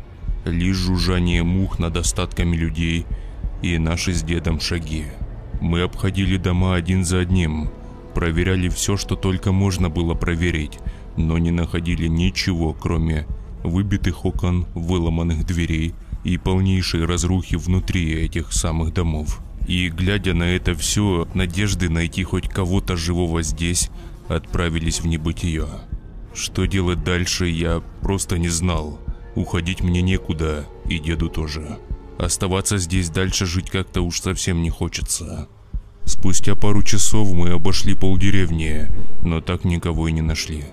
[0.45, 3.05] Лишь жужжание мух над остатками людей–
[3.61, 5.05] и наши с дедом шаги.
[5.61, 7.69] Мы обходили дома один за одним,
[8.16, 10.80] проверяли все, что только можно было проверить,
[11.18, 13.28] но не находили ничего, кроме
[13.63, 15.93] выбитых окон, выломанных дверей
[16.24, 19.41] и полнейшей разрухи внутри этих самых домов.
[19.68, 23.89] И глядя на это все, надежды найти хоть кого-то живого здесь
[24.28, 25.68] отправились в небытие.
[26.34, 28.99] Что делать дальше, я просто не знал.
[29.36, 31.78] Уходить мне некуда, и деду тоже.
[32.18, 35.47] Оставаться здесь дальше жить как-то уж совсем не хочется.
[36.05, 38.91] Спустя пару часов мы обошли полдеревни,
[39.23, 40.65] но так никого и не нашли.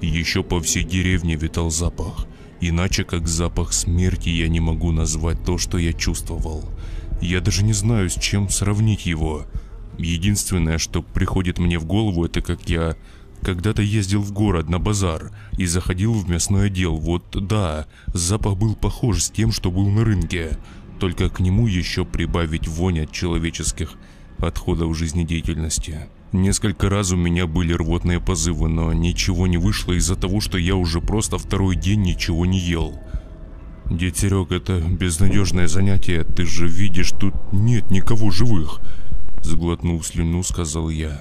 [0.00, 2.26] Еще по всей деревне витал запах.
[2.62, 6.64] Иначе как запах смерти я не могу назвать то, что я чувствовал.
[7.20, 9.44] Я даже не знаю, с чем сравнить его.
[9.98, 12.96] Единственное, что приходит мне в голову, это как я
[13.42, 16.96] когда-то ездил в город на базар и заходил в мясной отдел.
[16.96, 20.58] Вот да, запах был похож с тем, что был на рынке.
[20.98, 23.94] Только к нему еще прибавить вонь от человеческих
[24.44, 26.08] отходов жизнедеятельности.
[26.32, 30.76] Несколько раз у меня были рвотные позывы, но ничего не вышло из-за того, что я
[30.76, 32.98] уже просто второй день ничего не ел.
[33.90, 38.80] Дед Серег, это безнадежное занятие, ты же видишь, тут нет никого живых.
[39.42, 41.20] Сглотнув слюну, сказал я.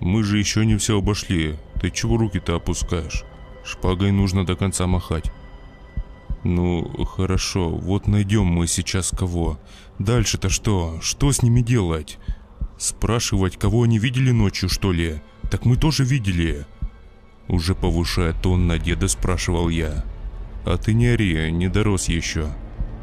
[0.00, 3.22] Мы же еще не все обошли, ты чего руки-то опускаешь?
[3.64, 5.30] Шпагой нужно до конца махать.
[6.42, 9.58] Ну, хорошо, вот найдем мы сейчас кого.
[9.98, 10.98] Дальше-то что?
[11.00, 12.18] Что с ними делать?
[12.84, 15.22] Спрашивать, кого они видели ночью, что ли?
[15.50, 16.66] Так мы тоже видели.
[17.48, 20.04] Уже повышая тон на деда, спрашивал я.
[20.66, 22.48] А ты не ори, не дорос еще.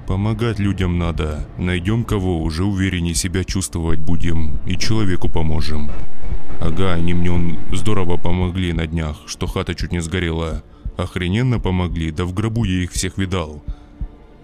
[0.05, 1.47] Помогать людям надо.
[1.57, 5.89] Найдем кого, уже увереннее себя чувствовать будем и человеку поможем.
[6.59, 10.63] Ага, они мне он здорово помогли на днях, что хата чуть не сгорела.
[10.95, 13.63] Охрененно помогли, да в гробу я их всех видал.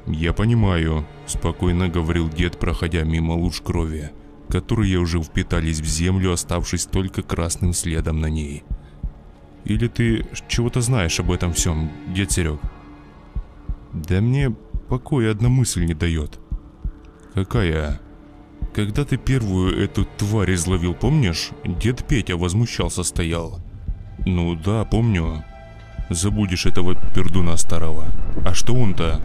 [0.07, 4.09] Я понимаю, спокойно говорил дед, проходя мимо луж крови
[4.49, 8.63] которые уже впитались в землю, оставшись только красным следом на ней.
[9.65, 12.59] Или ты чего-то знаешь об этом всем, дед Серег?
[13.93, 14.51] Да мне
[14.87, 16.39] покоя одна мысль не дает.
[17.33, 17.99] Какая?
[18.73, 21.49] Когда ты первую эту тварь изловил, помнишь?
[21.65, 23.59] Дед Петя возмущался стоял.
[24.25, 25.43] Ну да, помню.
[26.09, 28.05] Забудешь этого пердуна старого.
[28.45, 29.21] А что он-то?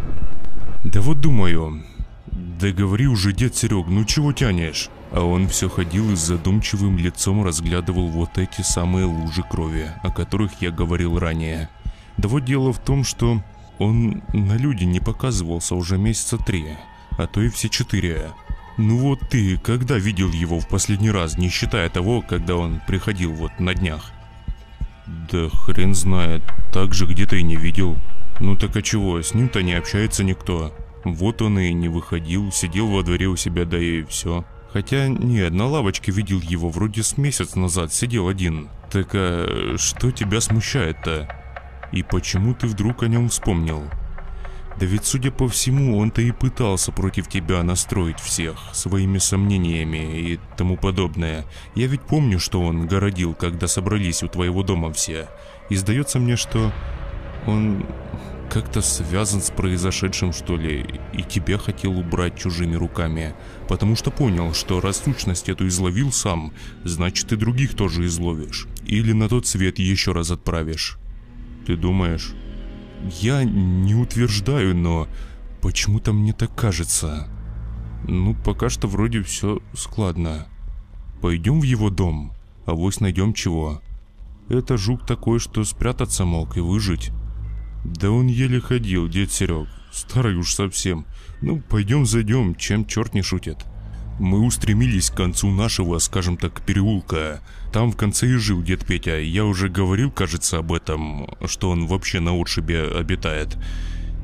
[0.85, 1.85] Да вот думаю.
[2.33, 4.91] Да говори уже, дед Серег, ну чего тянешь?
[5.12, 10.10] А он все ходил и с задумчивым лицом разглядывал вот эти самые лужи крови, о
[10.10, 11.68] которых я говорил ранее.
[12.16, 13.42] Да вот дело в том, что
[13.78, 16.64] он на люди не показывался уже месяца три,
[17.18, 18.30] а то и все четыре.
[18.78, 23.32] Ну вот ты когда видел его в последний раз, не считая того, когда он приходил
[23.34, 24.12] вот на днях?
[25.06, 26.42] Да хрен знает,
[26.72, 27.98] так же где-то и не видел.
[28.40, 30.74] Ну так а чего, с ним-то не общается никто.
[31.04, 34.46] Вот он и не выходил, сидел во дворе у себя, да и все.
[34.73, 38.70] Хотя нет, на лавочке видел его, вроде с месяц назад сидел один.
[38.91, 41.29] Так а что тебя смущает-то?
[41.93, 43.83] И почему ты вдруг о нем вспомнил?
[44.81, 50.41] Да ведь, судя по всему, он-то и пытался против тебя настроить всех своими сомнениями и
[50.57, 51.45] тому подобное.
[51.75, 55.29] Я ведь помню, что он городил, когда собрались у твоего дома все.
[55.68, 56.73] И сдается мне, что
[57.47, 57.85] он
[58.53, 60.84] как-то связан с произошедшим, что ли,
[61.14, 63.34] и тебя хотел убрать чужими руками,
[63.66, 66.53] потому что понял, что раз сущность эту изловил сам,
[66.84, 68.66] значит и других тоже изловишь.
[68.84, 70.98] Или на тот свет еще раз отправишь.
[71.66, 72.34] Ты думаешь?
[73.22, 75.09] Я не утверждаю, но
[75.62, 77.28] почему-то мне так кажется.
[78.07, 80.46] Ну, пока что вроде все складно.
[81.22, 82.34] Пойдем в его дом,
[82.66, 83.80] а вось найдем чего.
[84.50, 87.12] Это жук такой, что спрятаться мог и выжить.
[87.85, 89.68] Да он еле ходил, дед Серег.
[89.91, 91.07] Старый уж совсем.
[91.41, 93.59] Ну, пойдем зайдем, чем черт не шутит.
[94.18, 97.41] Мы устремились к концу нашего, скажем так, переулка.
[97.72, 99.18] Там в конце и жил дед Петя.
[99.18, 103.59] Я уже говорил, кажется, об этом, что он вообще на отшибе обитает.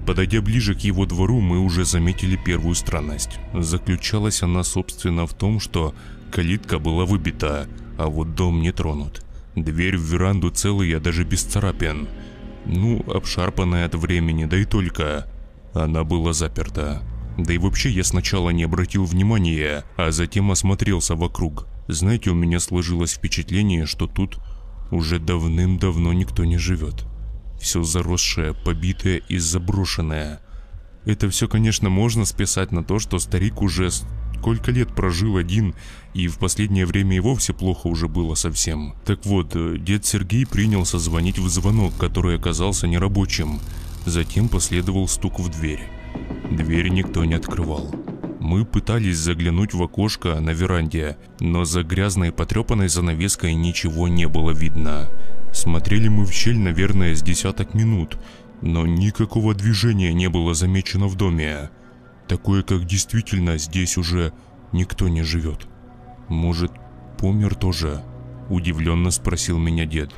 [0.07, 3.41] Подойдя ближе к его двору, мы уже заметили первую странность.
[3.53, 5.95] Заключалась она, собственно, в том, что
[6.31, 7.67] калитка была выбита,
[7.99, 9.23] а вот дом не тронут.
[9.55, 12.09] Дверь в веранду целая, даже без царапин.
[12.69, 15.27] Ну, обшарпанная от времени, да и только.
[15.73, 17.03] Она была заперта.
[17.39, 21.66] Да и вообще я сначала не обратил внимания, а затем осмотрелся вокруг.
[21.89, 24.39] Знаете, у меня сложилось впечатление, что тут
[24.91, 27.07] уже давным-давно никто не живет.
[27.59, 30.41] Все заросшее, побитое и заброшенное.
[31.07, 33.91] Это все, конечно, можно списать на то, что старик уже
[34.39, 35.74] сколько лет прожил один,
[36.14, 38.95] и в последнее время и вовсе плохо уже было совсем.
[39.05, 43.59] Так вот, э, дед Сергей принялся звонить в звонок, который оказался нерабочим.
[44.07, 45.82] Затем последовал стук в дверь.
[46.51, 47.93] Дверь никто не открывал.
[48.41, 54.53] Мы пытались заглянуть в окошко на веранде, но за грязной потрепанной занавеской ничего не было
[54.53, 55.11] видно.
[55.53, 58.16] Смотрели мы в щель, наверное, с десяток минут,
[58.62, 61.70] но никакого движения не было замечено в доме.
[62.29, 64.33] Такое, как действительно здесь уже
[64.72, 65.66] никто не живет.
[66.29, 66.72] Может,
[67.18, 68.03] помер тоже?
[68.51, 70.11] Удивленно спросил меня дед.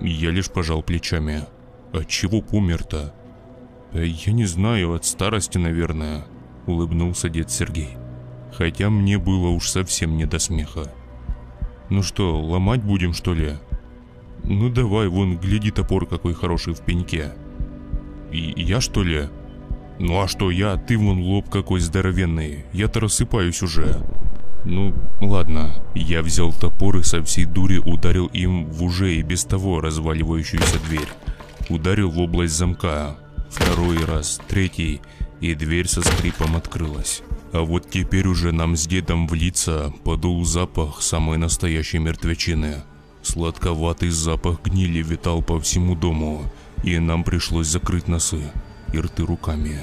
[0.00, 1.44] Я лишь пожал плечами.
[1.92, 3.14] А чего помер-то?
[3.92, 6.26] Э, «Я не знаю, от старости, наверное»,—
[6.66, 7.96] улыбнулся дед Сергей.
[8.52, 10.92] Хотя мне было уж совсем не до смеха.
[11.88, 13.54] «Ну что, ломать будем, что ли?»
[14.44, 17.32] «Ну давай, вон, гляди, топор какой хороший в пеньке».
[18.30, 19.28] «И я, что ли?»
[19.98, 20.76] «Ну а что я?
[20.76, 22.64] Ты вон лоб какой здоровенный.
[22.72, 24.00] Я-то рассыпаюсь уже».
[24.64, 25.82] «Ну, ладно».
[25.94, 30.78] Я взял топор и со всей дури ударил им в уже и без того разваливающуюся
[30.88, 31.08] дверь.
[31.68, 33.16] Ударил в область замка.
[33.50, 35.00] Второй раз, третий,
[35.40, 37.22] и дверь со скрипом открылась.
[37.52, 42.82] А вот теперь уже нам с дедом в лица подул запах самой настоящей мертвечины.
[43.22, 46.42] Сладковатый запах гнили витал по всему дому,
[46.84, 48.52] и нам пришлось закрыть носы
[48.92, 49.80] и рты руками.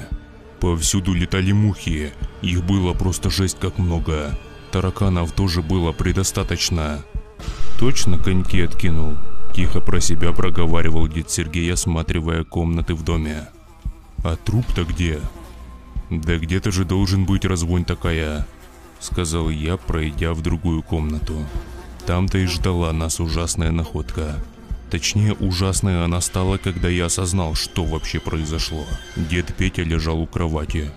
[0.60, 4.38] Повсюду летали мухи, их было просто жесть как много.
[4.72, 7.04] Тараканов тоже было предостаточно.
[7.78, 9.16] Точно коньки откинул?
[9.54, 13.48] Тихо про себя проговаривал дед Сергей, осматривая комнаты в доме.
[14.24, 15.20] А труп-то где?
[16.10, 18.46] Да где-то же должен быть развонь такая,
[19.00, 21.44] сказал я, пройдя в другую комнату.
[22.06, 24.36] Там-то и ждала нас ужасная находка.
[24.90, 28.86] Точнее, ужасная она стала, когда я осознал, что вообще произошло.
[29.16, 30.92] Дед Петя лежал у кровати.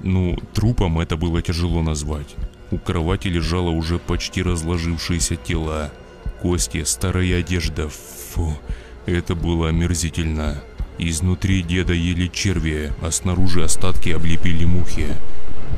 [0.00, 2.34] Ну, трупом это было тяжело назвать.
[2.70, 5.92] У кровати лежало уже почти разложившееся тело.
[6.40, 7.88] Кости, старая одежда.
[7.88, 8.58] Фу,
[9.06, 10.62] это было омерзительно.
[10.98, 15.08] Изнутри деда ели черви, а снаружи остатки облепили мухи.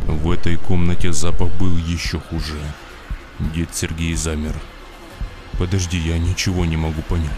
[0.06, 2.60] В этой комнате запах был еще хуже.
[3.54, 4.54] Дед Сергей замер.
[5.58, 7.30] Подожди, я ничего не могу понять.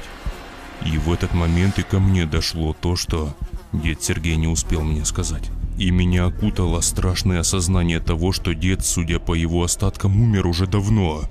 [0.84, 3.34] И в этот момент и ко мне дошло то, что
[3.72, 5.50] дед Сергей не успел мне сказать.
[5.76, 11.22] И меня окутало страшное осознание того, что дед, судя по его остаткам, умер уже давно.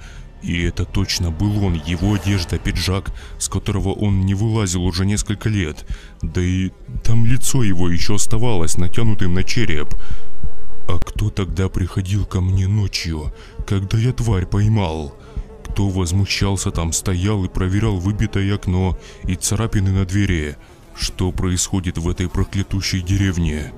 [0.44, 5.50] И это точно был он, его одежда, пиджак, с которого он не вылазил уже несколько
[5.50, 5.86] лет.
[6.22, 6.72] Да и
[7.04, 9.96] там лицо его еще оставалось натянутым на череп.
[10.88, 13.34] А кто тогда приходил ко мне ночью,
[13.66, 15.16] когда я тварь поймал?
[15.78, 20.58] Кто возмущался там, стоял и проверял выбитое окно и царапины на двери?
[20.96, 23.72] Что происходит в этой проклятущей деревне?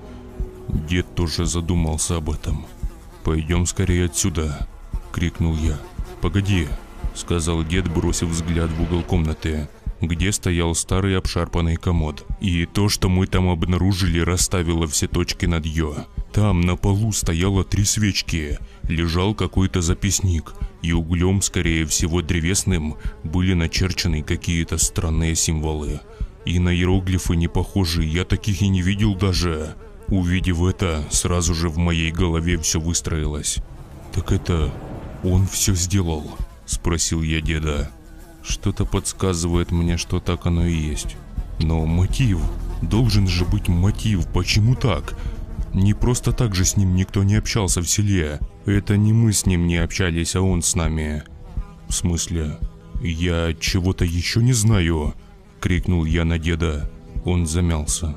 [0.69, 2.65] Дед тоже задумался об этом.
[3.25, 4.65] «Пойдем скорее отсюда!»—
[5.11, 5.77] крикнул я.
[6.21, 6.69] «Погоди!»—
[7.15, 9.67] сказал дед, бросив взгляд в угол комнаты,
[10.01, 12.25] где стоял старый обшарпанный комод.
[12.39, 16.05] И то, что мы там обнаружили, расставило все точки над «ё».
[16.31, 23.53] Там на полу стояло три свечки, лежал какой-то записник, и углем, скорее всего древесным, были
[23.53, 26.01] начерчены какие-то странные символы.
[26.45, 29.75] И на иероглифы не похожи, я таких и не видел даже.
[30.07, 33.57] Увидев это, сразу же в моей голове все выстроилось.
[34.13, 34.73] «Так это
[35.23, 37.91] он все сделал?»– спросил я деда.
[38.49, 41.15] «Что-то подсказывает мне, что так оно и есть.
[41.59, 42.41] Но мотив,
[42.81, 45.15] должен же быть мотив, почему так?»
[45.73, 48.39] Не просто так же с ним никто не общался в селе.
[48.65, 51.23] Это не мы с ним не общались, а он с нами.
[51.87, 52.57] В смысле?
[53.01, 55.13] Я чего-то еще не знаю?
[55.59, 56.89] Крикнул я на деда.
[57.23, 58.15] Он замялся.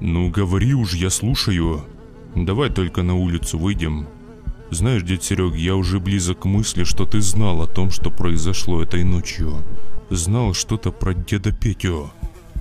[0.00, 1.84] Ну говори уж, я слушаю.
[2.36, 4.06] Давай только на улицу выйдем.
[4.72, 8.82] Знаешь, дед Серег, я уже близок к мысли, что ты знал о том, что произошло
[8.82, 9.62] этой ночью.
[10.08, 12.10] Знал что-то про деда Петю.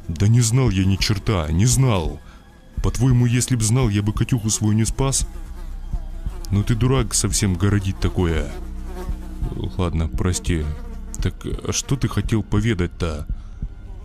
[0.09, 2.20] Да не знал я ни черта, не знал.
[2.84, 5.26] По-твоему, если б знал, я бы Катюху свою не спас?
[6.51, 8.51] Ну ты дурак совсем городить такое.
[9.78, 10.66] Ладно, прости.
[11.24, 13.26] Так а что ты хотел поведать-то?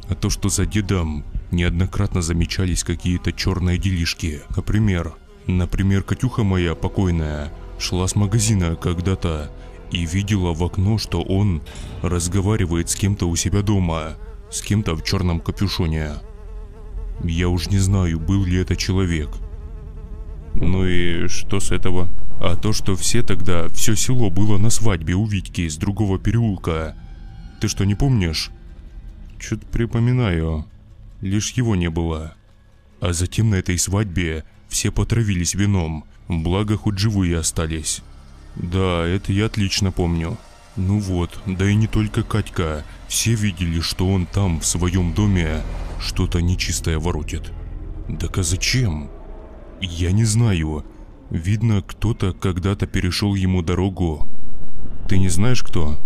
[0.09, 4.43] А то, что за дедом неоднократно замечались какие-то черные делишки.
[4.55, 5.15] Например,
[5.49, 9.51] например, Катюха моя покойная шла с магазина когда-то
[9.91, 11.63] и видела в окно, что он
[12.03, 14.17] разговаривает с кем-то у себя дома,
[14.51, 16.13] с кем-то в черном капюшоне.
[17.25, 19.31] Я уж не знаю, был ли это человек.
[20.55, 22.09] Ну и что с этого?
[22.41, 26.97] А то, что все тогда, все село было на свадьбе у Витьки из другого переулка.
[27.61, 28.51] Ты что, не помнишь?
[29.39, 30.67] Чё-то припоминаю.
[31.21, 32.35] Лишь его не было.
[33.01, 38.03] А затем на этой свадьбе все потравились вином, благо хоть живые остались.
[38.55, 40.37] Да, это я отлично помню.
[40.77, 42.85] Ну вот, да и не только Катька.
[43.09, 45.63] Все видели, что он там, в своем доме,
[46.01, 47.53] что-то нечистое воротит.
[48.21, 49.11] Так а зачем?
[49.81, 50.85] Я не знаю.
[51.31, 54.29] Видно, кто-то когда-то перешел ему дорогу.
[55.09, 55.99] Ты не знаешь кто?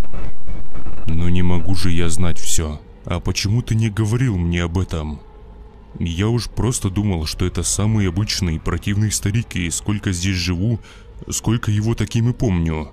[1.06, 2.80] Но не могу же я знать все.
[3.04, 5.20] А почему ты не говорил мне об этом?
[5.98, 10.80] Я уж просто думал, что это самый обычный противный старик, и сколько здесь живу,
[11.28, 12.92] сколько его таким и помню.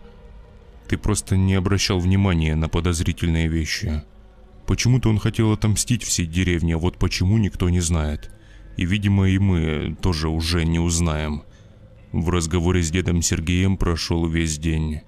[0.87, 4.03] Ты просто не обращал внимания на подозрительные вещи.
[4.65, 8.31] Почему-то он хотел отомстить всей деревне, вот почему никто не знает.
[8.77, 11.43] И, видимо, и мы тоже уже не узнаем.
[12.11, 15.01] В разговоре с дедом Сергеем прошел весь день.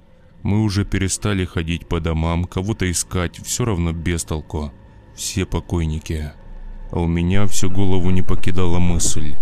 [0.44, 4.72] Мы уже перестали ходить по домам, кого-то искать, все равно без толку.
[5.16, 6.32] Все покойники.
[6.92, 9.36] А у меня всю голову не покидала мысль.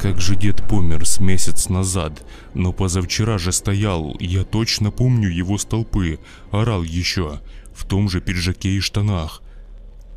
[0.00, 2.24] Как же дед помер с месяц назад,
[2.54, 6.18] но позавчера же стоял, я точно помню его столпы,
[6.50, 7.40] орал еще,
[7.74, 9.42] в том же пиджаке и штанах.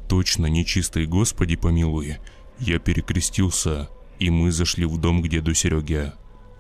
[0.08, 2.18] Точно нечистый Господи помилуй.
[2.60, 6.14] Я перекрестился, и мы зашли в дом к деду Сереге.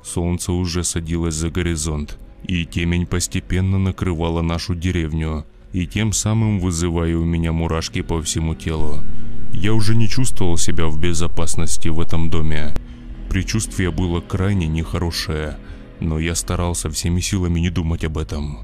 [0.03, 7.15] Солнце уже садилось за горизонт, и темень постепенно накрывала нашу деревню, и тем самым вызывая
[7.17, 8.99] у меня мурашки по всему телу.
[9.53, 12.73] Я уже не чувствовал себя в безопасности в этом доме.
[13.29, 15.57] Причувствие было крайне нехорошее,
[15.99, 18.59] но я старался всеми силами не думать об этом.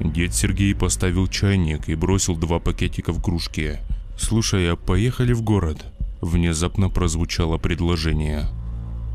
[0.00, 3.78] Дед Сергей поставил чайник и бросил два пакетика в кружки.
[4.16, 5.84] «Слушай, а поехали в город?»
[6.20, 8.46] Внезапно прозвучало предложение.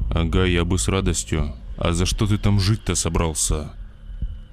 [0.09, 1.53] «Ага, я бы с радостью.
[1.78, 3.74] А за что ты там жить-то собрался?»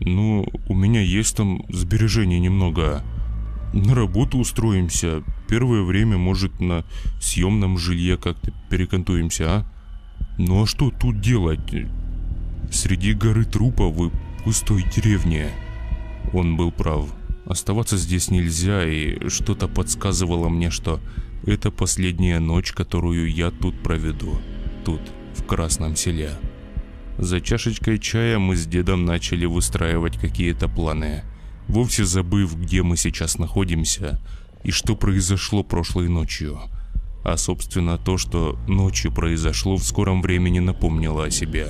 [0.00, 3.04] «Ну, у меня есть там сбережений немного.
[3.72, 5.22] На работу устроимся.
[5.51, 6.84] Первое время, может, на
[7.20, 9.66] съемном жилье как-то перекантуемся, а?
[10.38, 11.59] Ну а что тут делать?
[12.70, 14.11] Среди горы трупов и
[14.44, 15.48] пустой деревни».
[16.32, 17.07] Он был прав.
[17.46, 21.01] Оставаться здесь нельзя, и что-то подсказывало мне, что
[21.44, 24.38] это последняя ночь, которую я тут проведу.
[24.84, 25.01] Тут,
[25.34, 26.30] в Красном селе.
[27.18, 31.24] За чашечкой чая мы с дедом начали выстраивать какие-то планы,
[31.66, 34.20] вовсе забыв, где мы сейчас находимся
[34.64, 36.58] и что произошло прошлой ночью.
[37.24, 41.68] А собственно то, что ночью произошло в скором времени напомнило о себе.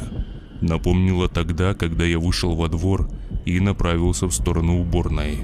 [0.61, 3.09] Напомнило тогда, когда я вышел во двор
[3.47, 5.39] и направился в сторону уборной.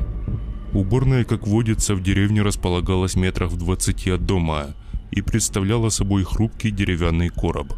[0.72, 4.74] Уборная, как водится, в деревне располагалась метрах в 20 от дома
[5.10, 7.72] и представляла собой хрупкий деревянный короб.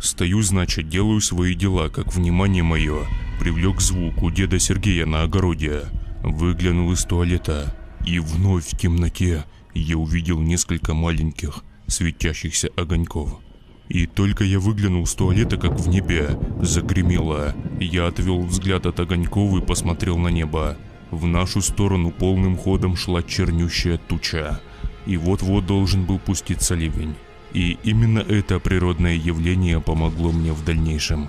[0.00, 3.06] Стою, значит, делаю свои дела, как внимание мое
[3.40, 5.84] привлек звук у деда Сергея на огороде.
[6.22, 7.74] Выглянул из туалета,
[8.04, 9.44] и вновь в темноте
[9.74, 13.40] я увидел несколько маленьких светящихся огоньков.
[13.88, 17.54] И только я выглянул с туалета, как в небе загремело.
[17.80, 20.76] Я отвел взгляд от огоньков и посмотрел на небо.
[21.10, 24.60] В нашу сторону полным ходом шла чернющая туча.
[25.06, 27.16] И вот-вот должен был пуститься ливень.
[27.52, 31.28] И именно это природное явление помогло мне в дальнейшем.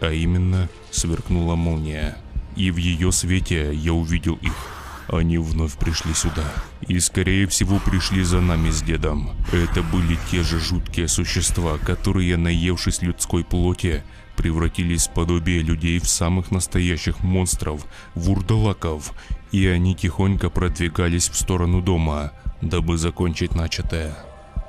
[0.00, 2.16] А именно, сверкнула молния.
[2.56, 4.79] И в ее свете я увидел их.
[5.12, 6.44] Они вновь пришли сюда.
[6.86, 9.30] И скорее всего пришли за нами с дедом.
[9.52, 14.04] Это были те же жуткие существа, которые, наевшись людской плоти,
[14.36, 17.84] превратились в подобие людей в самых настоящих монстров,
[18.14, 19.12] вурдалаков,
[19.50, 22.30] и они тихонько продвигались в сторону дома,
[22.62, 24.16] дабы закончить начатое.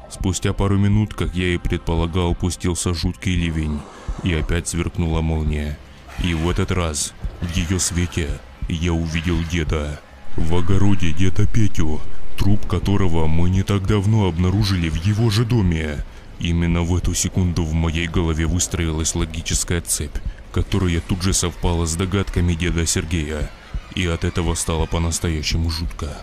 [0.09, 3.79] Спустя пару минут, как я и предполагал, пустился жуткий ливень,
[4.23, 5.77] и опять сверкнула молния.
[6.23, 10.01] И в этот раз, в ее свете, я увидел деда.
[10.41, 12.01] В огороде деда Петю,
[12.35, 16.03] труп которого мы не так давно обнаружили в его же доме.
[16.39, 20.17] Именно в эту секунду в моей голове выстроилась логическая цепь,
[20.51, 23.49] которая тут же совпала с догадками деда Сергея.
[23.95, 26.17] И от этого стало по-настоящему жутко.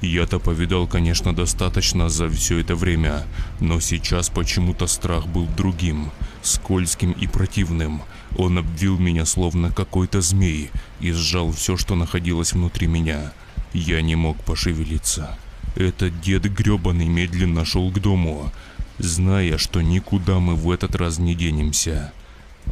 [0.00, 3.24] Я-то повидал, конечно, достаточно за все это время,
[3.60, 6.10] но сейчас почему-то страх был другим,
[6.42, 8.02] скользким и противным.
[8.36, 10.70] Он обвил меня словно какой-то змей
[11.00, 13.32] и сжал все, что находилось внутри меня.
[13.74, 15.36] Я не мог пошевелиться.
[15.74, 18.52] Этот дед гребаный медленно шел к дому,
[18.98, 22.12] зная, что никуда мы в этот раз не денемся.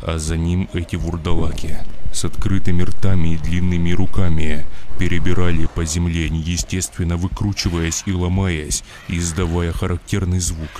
[0.01, 1.79] А за ним эти вурдалаки
[2.13, 4.65] с открытыми ртами и длинными руками
[4.99, 10.71] перебирали по земле, неестественно выкручиваясь и ломаясь, издавая характерный звук.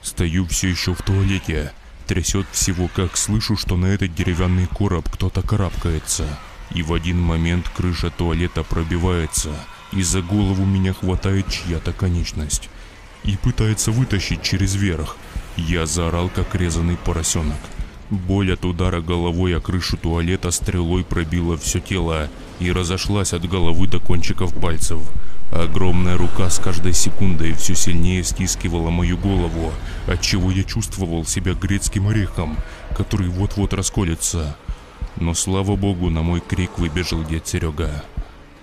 [0.00, 1.72] Стою все еще в туалете,
[2.06, 6.26] трясет всего, как слышу, что на этот деревянный короб кто-то карабкается.
[6.74, 9.50] И в один момент крыша туалета пробивается,
[9.92, 12.68] и за голову меня хватает чья-то конечность
[13.24, 15.16] и пытается вытащить через верх.
[15.56, 17.58] Я заорал, как резанный поросенок.
[18.10, 23.86] Боль от удара головой о крышу туалета стрелой пробила все тело и разошлась от головы
[23.86, 25.00] до кончиков пальцев.
[25.52, 29.72] Огромная рука с каждой секундой все сильнее стискивала мою голову,
[30.06, 32.58] отчего я чувствовал себя грецким орехом,
[32.96, 34.56] который вот-вот расколется.
[35.20, 38.04] Но слава богу, на мой крик выбежал дед Серега.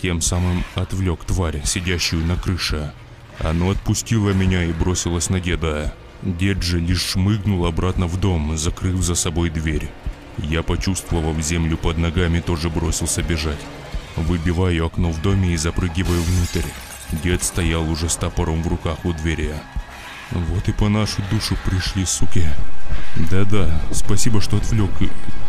[0.02, 2.94] Тем самым отвлек тварь, сидящую на крыше.
[3.40, 5.94] Оно отпустило меня и бросилось на деда.
[6.22, 9.90] Дед же лишь шмыгнул обратно в дом, закрыв за собой дверь.
[10.38, 13.60] Я, почувствовав землю под ногами, тоже бросился бежать.
[14.16, 16.70] Выбиваю окно в доме и запрыгиваю внутрь.
[17.24, 19.54] Дед стоял уже с топором в руках у двери.
[20.32, 22.48] Вот и по нашу душу пришли, суки.
[23.16, 24.92] Да-да, спасибо, что отвлек.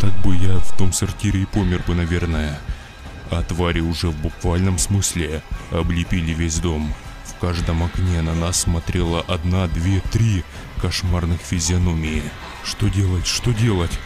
[0.01, 2.59] Так бы я в том сортире и помер бы, наверное.
[3.31, 6.93] А твари уже в буквальном смысле облепили весь дом.
[7.25, 10.45] В каждом окне на нас смотрела одна, две, три
[10.81, 12.23] кошмарных физиономии.
[12.63, 13.99] Что делать, что делать?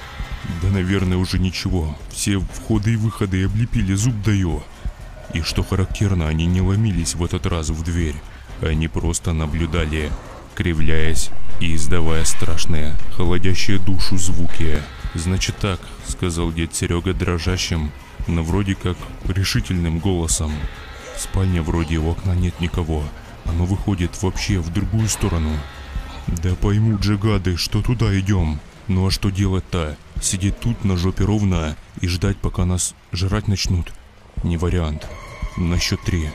[0.63, 1.97] Да, наверное, уже ничего.
[2.11, 4.63] Все входы и выходы облепили, зуб даю.
[5.35, 8.17] И что характерно, они не ломились в этот раз в дверь.
[8.63, 10.11] Они просто наблюдали,
[10.61, 14.83] кривляясь и издавая страшные, холодящие душу звуки.
[15.15, 17.91] «Значит так»,— сказал дед Серега дрожащим,
[18.27, 20.53] но вроде как решительным голосом.
[21.17, 23.03] В спальне вроде у окна нет никого.
[23.47, 25.51] Оно выходит вообще в другую сторону.
[26.27, 28.61] Да поймут же гады, что туда идем.
[28.87, 29.97] Ну а что делать-то?
[30.21, 33.95] Сидеть тут на жопе ровно и ждать, пока нас жрать начнут?
[34.45, 35.09] Не вариант.
[35.57, 36.29] На счет три.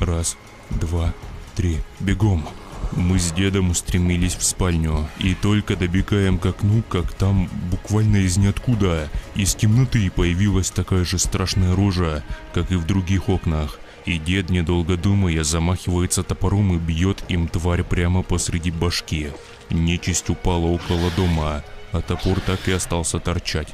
[0.00, 0.36] Раз,
[0.68, 1.14] два,
[1.56, 1.78] три.
[1.98, 2.46] Бегом.
[2.92, 8.36] Мы с дедом устремились в спальню, и только добегаем к окну, как там буквально из
[8.36, 13.78] ниоткуда, из темноты появилась такая же страшная рожа, как и в других окнах.
[14.06, 19.28] И дед, недолго думая, замахивается топором и бьет им тварь прямо посреди башки.
[19.68, 21.62] Нечисть упала около дома,
[21.92, 23.68] а топор так и остался торчать.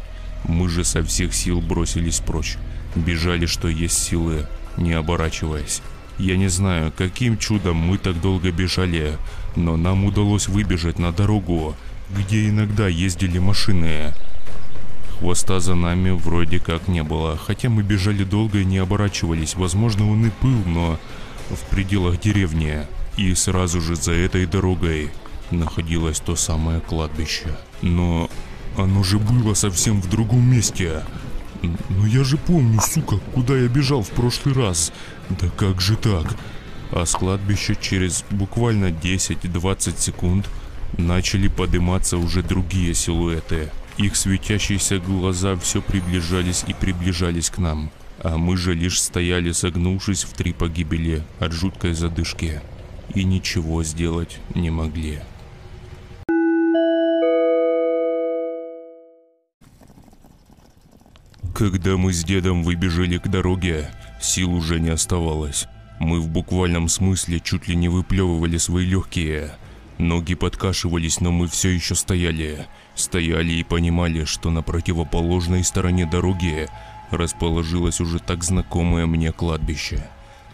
[0.45, 2.57] Мы же со всех сил бросились прочь.
[2.95, 5.81] Бежали, что есть силы, не оборачиваясь.
[6.19, 9.19] Я не знаю, каким чудом мы так долго бежали,
[9.55, 11.77] но нам удалось выбежать на дорогу,
[12.11, 14.15] где иногда ездили машины.
[15.19, 19.55] Хвоста за нами вроде как не было, хотя мы бежали долго и не оборачивались.
[19.55, 20.99] Возможно, он и был, но
[21.51, 22.87] в пределах деревни.
[23.17, 25.11] И сразу же за этой дорогой
[25.51, 27.57] находилось то самое кладбище.
[27.81, 28.29] Но
[28.77, 31.03] оно же было совсем в другом месте.
[31.63, 34.93] Но я же помню, сука, куда я бежал в прошлый раз.
[35.31, 36.37] Да как же так?
[36.93, 40.49] А с кладбища через буквально 10-20 секунд
[40.97, 43.71] начали подниматься уже другие силуэты.
[43.99, 47.91] Их светящиеся глаза все приближались и приближались к нам.
[48.23, 52.61] А мы же лишь стояли согнувшись в три погибели от жуткой задышки.
[53.15, 55.21] И ничего сделать не могли.
[61.55, 63.91] Когда мы с дедом выбежали к дороге,
[64.27, 65.67] сил уже не оставалось.
[65.99, 69.53] Мы в буквальном смысле чуть ли не выплевывали свои легкие.
[69.99, 72.67] Ноги подкашивались, но мы все еще стояли.
[72.95, 76.69] Стояли и понимали, что на противоположной стороне дороги
[77.11, 80.07] расположилось уже так знакомое мне кладбище.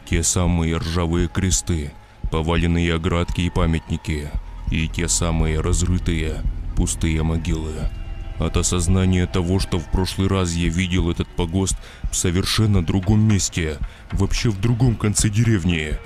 [0.08, 1.92] Те самые ржавые кресты,
[2.30, 4.30] поваленные оградки и памятники,
[4.70, 6.42] и те самые разрытые
[6.76, 7.90] пустые могилы.
[8.38, 11.76] От осознания того, что в прошлый раз я видел этот погост
[12.12, 13.78] в совершенно другом месте,
[14.12, 15.98] вообще в другом конце деревни,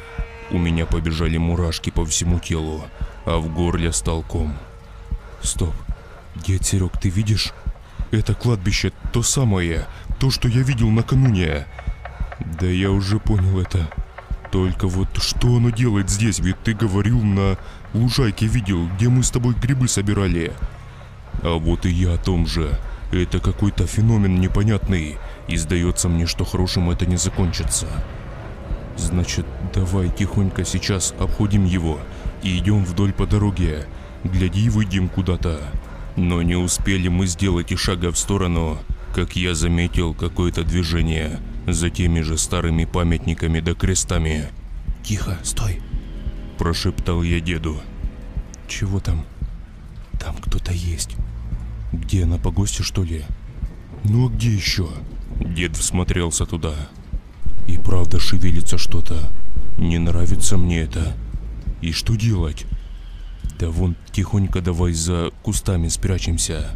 [0.50, 2.84] у меня побежали мурашки по всему телу,
[3.24, 4.56] а в горле стал ком.
[5.42, 5.74] Стоп.
[6.36, 7.52] Дед Серег, ты видишь?
[8.12, 9.86] Это кладбище то самое,
[10.20, 11.66] то, что я видел накануне.
[12.60, 13.90] Да я уже понял это.
[14.52, 16.38] Только вот что оно делает здесь?
[16.38, 17.58] Ведь ты говорил на
[17.94, 20.52] лужайке видел, где мы с тобой грибы собирали.
[21.42, 22.78] А вот и я о том же.
[23.12, 25.16] Это какой-то феномен непонятный,
[25.48, 27.86] и сдается мне, что хорошим это не закончится.
[28.96, 31.98] Значит, давай тихонько сейчас обходим его
[32.42, 33.86] и идем вдоль по дороге.
[34.24, 35.60] Гляди, выйдем куда-то.
[36.16, 38.78] Но не успели мы сделать и шага в сторону,
[39.14, 44.48] как я заметил какое-то движение за теми же старыми памятниками да крестами.
[45.02, 45.80] Тихо, стой.
[46.58, 47.80] Прошептал я деду.
[48.66, 49.24] Чего там?
[50.18, 51.16] Там кто-то есть.
[51.92, 53.24] Где, на погосте что ли?
[54.04, 54.88] Ну а где еще?
[55.40, 56.74] Дед всмотрелся туда.
[57.66, 59.30] И правда шевелится что-то.
[59.78, 61.16] Не нравится мне это.
[61.80, 62.66] И что делать?
[63.58, 66.70] Да вон тихонько давай за кустами спрячемся.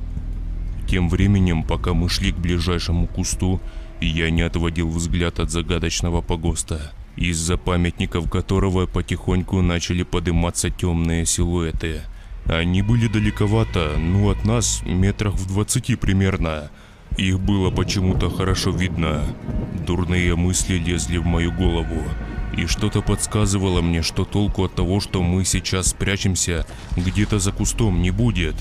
[0.89, 3.61] Тем временем, пока мы шли к ближайшему кусту,
[4.01, 12.01] я не отводил взгляд от загадочного погоста, из-за памятников которого потихоньку начали подниматься темные силуэты.
[12.47, 16.70] Они были далековато, ну от нас метрах в двадцати примерно.
[17.16, 19.23] Их было почему-то хорошо видно.
[19.87, 22.03] Дурные мысли лезли в мою голову.
[22.57, 26.66] И что-то подсказывало мне, что толку от того, что мы сейчас спрячемся
[26.97, 28.55] где-то за кустом не будет.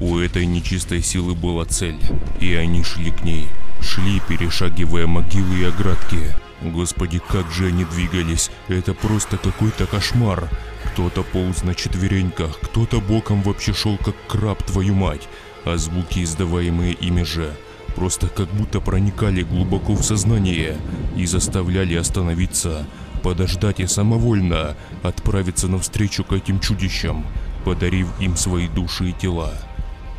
[0.00, 1.98] У этой нечистой силы была цель,
[2.40, 3.46] и они шли к ней.
[3.80, 6.34] Шли, перешагивая могилы и оградки.
[6.62, 8.50] Господи, как же они двигались.
[8.68, 10.48] Это просто какой-то кошмар.
[10.86, 15.28] Кто-то полз на четвереньках, кто-то боком вообще шел как краб, твою мать.
[15.64, 17.54] А звуки, издаваемые ими же,
[17.94, 20.76] просто как будто проникали глубоко в сознание
[21.16, 22.86] и заставляли остановиться,
[23.22, 27.24] подождать и самовольно отправиться навстречу к этим чудищам.
[27.64, 29.52] подарив им свои души и тела.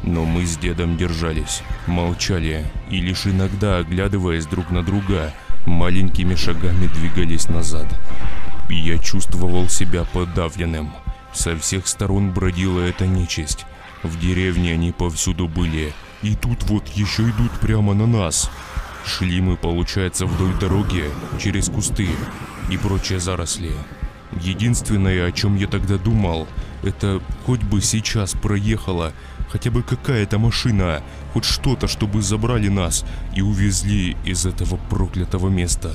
[0.04, 5.34] Но мы с дедом держались, молчали и лишь иногда, оглядываясь друг на друга,
[5.66, 7.88] маленькими шагами двигались назад.
[8.70, 10.92] Я чувствовал себя подавленным.
[11.34, 13.66] Со всех сторон бродила эта нечисть.
[14.04, 15.94] В деревне они повсюду были.
[16.24, 18.50] И тут вот еще идут прямо на нас.
[19.06, 21.04] Шли мы, получается, вдоль дороги,
[21.40, 22.08] через кусты
[22.72, 23.74] и прочие заросли.
[24.42, 26.48] Единственное, о чем я тогда думал,
[26.82, 29.14] это хоть бы сейчас проехала
[29.52, 33.06] хотя бы какая-то машина, хоть что-то, чтобы забрали нас
[33.36, 35.92] и увезли из этого проклятого места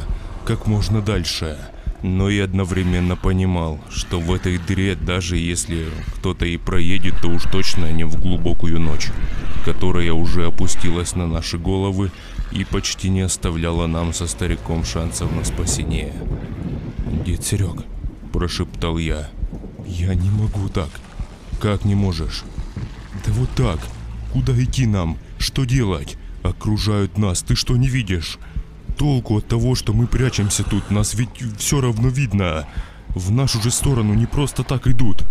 [0.48, 1.58] как можно дальше.
[2.02, 7.42] Но и одновременно понимал, что в этой дыре, даже если кто-то и проедет, то уж
[7.44, 9.08] точно не в глубокую ночь,
[9.64, 12.12] которая уже опустилась на наши головы
[12.52, 16.12] и почти не оставляла нам со стариком шансов на спасение.
[17.26, 17.84] «Дед Серег»,–
[18.32, 19.28] прошептал я,–
[19.86, 20.90] «я не могу так».
[21.60, 22.44] «Как не можешь?»
[23.26, 23.80] «Да вот так.
[24.32, 25.18] Куда идти нам?
[25.38, 26.16] Что делать?
[26.44, 28.38] Окружают нас, ты что не видишь?
[28.98, 32.66] Толку от того, что мы прячемся тут, нас ведь все равно видно.
[33.08, 35.24] В нашу же сторону не просто так идут».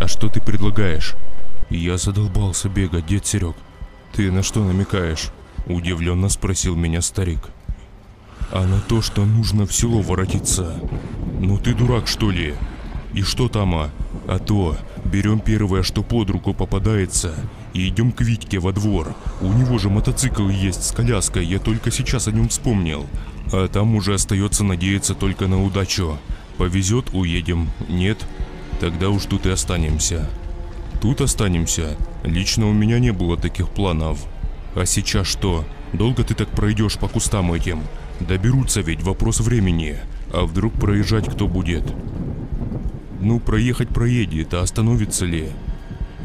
[0.00, 1.14] «А что ты предлагаешь?»
[1.70, 3.54] «Я задолбался бегать, дед Серег.
[4.12, 5.30] Ты на что намекаешь?»
[5.66, 7.40] Удивленно спросил меня старик.
[8.50, 10.80] «А на то, что нужно в село воротиться.
[11.40, 12.54] Ну ты дурак, что ли?
[13.14, 13.90] И что там, а?
[14.26, 17.34] А то, берем первое, что под руку попадается,
[17.76, 19.14] и идем к Витьке во двор.
[19.42, 23.06] У него же мотоцикл есть с коляской, я только сейчас о нем вспомнил.
[23.52, 26.18] А там уже остается надеяться только на удачу.
[26.56, 27.68] Повезет, уедем.
[27.88, 28.26] Нет?
[28.80, 30.28] Тогда уж тут и останемся.
[31.02, 31.96] Тут останемся.
[32.24, 34.26] Лично у меня не было таких планов.
[34.74, 35.64] А сейчас что?
[35.92, 37.82] Долго ты так пройдешь по кустам этим?
[38.20, 39.98] Доберутся ведь, вопрос времени.
[40.32, 41.84] А вдруг проезжать кто будет?
[43.20, 45.50] Ну, проехать проедет, а остановится ли?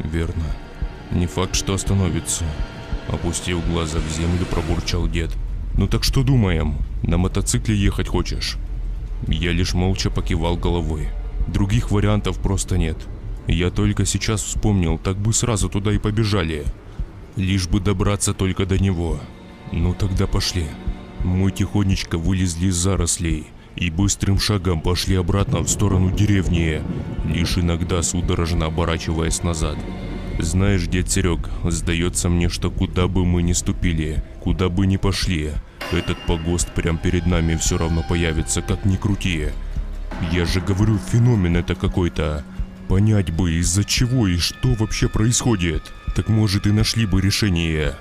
[0.02, 0.44] Верно.
[1.12, 2.44] Не факт, что остановится.
[3.08, 5.30] Опустив глаза в землю, пробурчал дед.
[5.76, 6.76] Ну так что думаем?
[7.02, 8.56] На мотоцикле ехать хочешь?
[9.28, 11.08] Я лишь молча покивал головой.
[11.46, 12.96] Других вариантов просто нет.
[13.46, 16.64] Я только сейчас вспомнил, так бы сразу туда и побежали.
[17.36, 19.18] Лишь бы добраться только до него.
[19.72, 20.66] Ну тогда пошли.
[21.24, 26.82] Мы тихонечко вылезли из зарослей и быстрым шагом пошли обратно в сторону деревни,
[27.24, 29.78] лишь иногда судорожно оборачиваясь назад.
[30.42, 35.52] Знаешь, дед Серег, сдается мне, что куда бы мы ни ступили, куда бы ни пошли,
[35.92, 39.50] этот погост прям перед нами все равно появится, как ни крути.
[40.32, 42.44] Я же говорю, феномен это какой-то.
[42.88, 45.84] Понять бы, из-за чего и что вообще происходит.
[46.16, 47.94] Так может и нашли бы решение.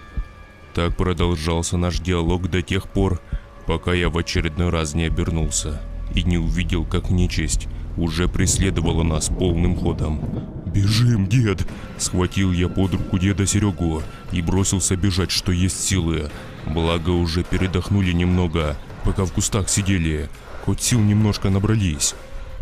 [0.73, 3.21] Так продолжался наш диалог до тех пор,
[3.67, 5.79] пока я в очередной раз не обернулся
[6.15, 10.21] и не увидел, как нечисть уже преследовала нас полным ходом.
[10.65, 11.65] «Бежим, дед!»
[11.97, 14.01] Схватил я под руку деда Серегу
[14.31, 16.31] и бросился бежать, что есть силы.
[16.65, 20.29] Благо уже передохнули немного, пока в кустах сидели.
[20.65, 22.15] Хоть сил немножко набрались.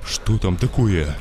[0.05, 1.15] Что там такое?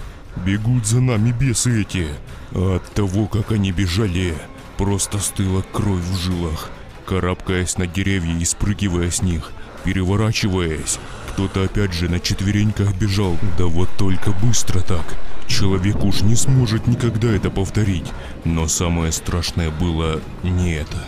[0.44, 2.08] Бегут за нами бесы эти.
[2.52, 4.34] А от того, как они бежали,
[4.76, 6.70] просто стыла кровь в жилах.
[7.04, 9.50] Карабкаясь на деревья и спрыгивая с них,
[9.84, 10.98] переворачиваясь.
[11.38, 15.04] Кто-то опять же на четвереньках бежал, да вот только быстро так.
[15.46, 18.06] Человек уж не сможет никогда это повторить.
[18.44, 20.98] Но самое страшное было не это,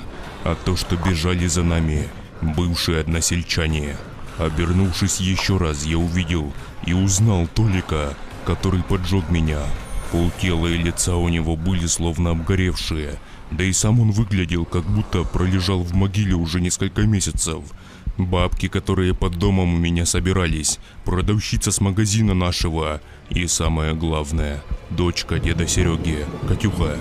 [0.45, 2.07] а то, что бежали за нами
[2.43, 3.97] бывшие односельчане.
[4.39, 6.53] Обернувшись еще раз, я увидел
[6.87, 8.15] и узнал Толика,
[8.47, 9.59] который поджег меня.
[10.13, 13.19] Полтела и лица у него были словно обгоревшие,
[13.51, 17.65] да и сам он выглядел, как будто пролежал в могиле уже несколько месяцев.
[18.27, 25.39] Бабки, которые под домом у меня собирались, продавщица с магазина нашего и самое главное, дочка
[25.39, 26.97] деда Сереги, Катюха.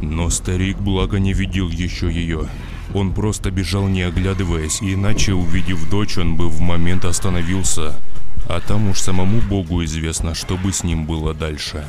[0.00, 2.48] Но старик благо не видел еще ее.
[2.94, 7.94] Он просто бежал не оглядываясь, иначе увидев дочь, он бы в момент остановился.
[8.48, 11.86] А там уж самому богу известно, что бы с ним было дальше.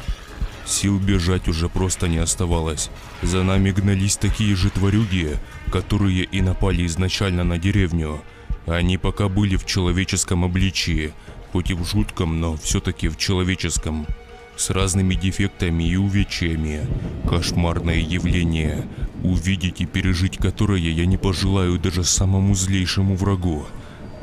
[0.66, 2.90] Сил бежать уже просто не оставалось.
[3.22, 5.38] За нами гнались такие же тварюги,
[5.72, 8.22] которые и напали изначально на деревню–
[8.65, 11.14] они пока были в человеческом обличии,
[11.52, 14.07] хоть и в жутком, но все-таки в человеческом.
[14.56, 16.81] С разными дефектами и увечьями.
[17.27, 18.85] Кошмарное явление,
[19.23, 23.65] увидеть и пережить которое я не пожелаю даже самому злейшему врагу.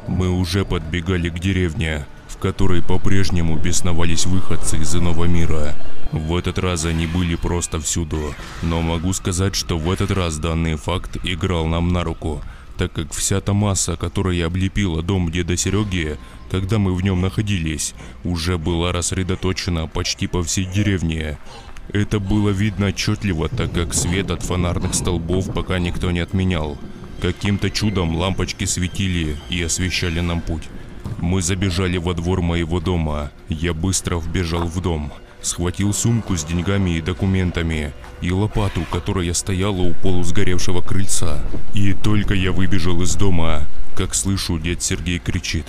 [0.07, 5.75] Мы уже подбегали к деревне, в которой по-прежнему бесновались выходцы из иного мира.
[6.13, 10.77] В этот раз они были просто всюду, но могу сказать, что в этот раз данный
[10.77, 12.41] факт играл нам на руку–
[12.81, 16.17] так как вся та масса, которая облепила дом деда Сереги,
[16.51, 17.93] когда мы в нем находились,
[18.25, 21.37] уже была рассредоточена почти по всей деревне.
[21.93, 26.79] Это было видно отчетливо, так как свет от фонарных столбов пока никто не отменял.
[27.21, 30.67] Каким-то чудом лампочки светили и освещали нам путь.
[31.19, 33.31] Мы забежали во двор моего дома.
[33.51, 35.13] Я быстро вбежал в дом.
[35.43, 41.43] Схватил сумку с деньгами и документами и лопату, которая стояла у полусгоревшего крыльца.
[41.75, 43.63] И только я выбежал из дома,
[43.97, 45.67] как слышу, дед Сергей кричит.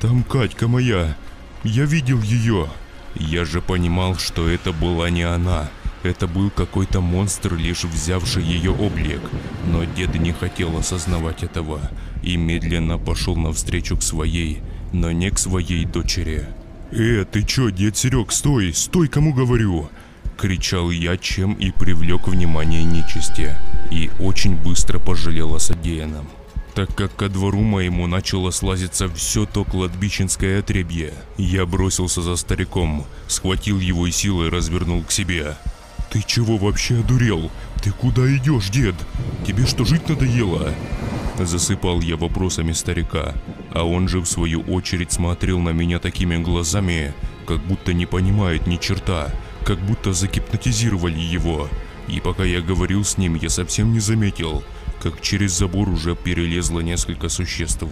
[0.00, 1.16] «Там Катька моя!
[1.64, 2.68] Я видел ее!»
[3.16, 5.68] Я же понимал, что это была не она.
[6.02, 9.20] Это был какой-то монстр, лишь взявший ее облик.
[9.66, 11.80] Но дед не хотел осознавать этого
[12.22, 14.60] и медленно пошел навстречу к своей,
[14.92, 16.46] но не к своей дочери.
[16.92, 19.88] «Э, ты чё, дед Серег, стой, стой, кому говорю!»
[20.36, 23.56] Кричал я, чем и привлек внимание нечисти.
[23.90, 26.28] И очень быстро пожалел о содеянном
[26.74, 31.12] так как ко двору моему начало слазиться все то кладбищенское отребье.
[31.36, 35.56] Я бросился за стариком, схватил его и силой развернул к себе.
[36.10, 37.52] «Ты чего вообще одурел?
[37.82, 38.96] Ты куда идешь, дед?
[39.46, 40.74] Тебе что, жить надоело?»
[41.38, 43.34] Засыпал я вопросами старика,
[43.72, 47.14] а он же в свою очередь смотрел на меня такими глазами,
[47.46, 49.32] как будто не понимает ни черта,
[49.64, 51.68] как будто загипнотизировали его.
[52.08, 54.64] И пока я говорил с ним, я совсем не заметил,
[55.00, 57.84] как через забор уже перелезло несколько существ.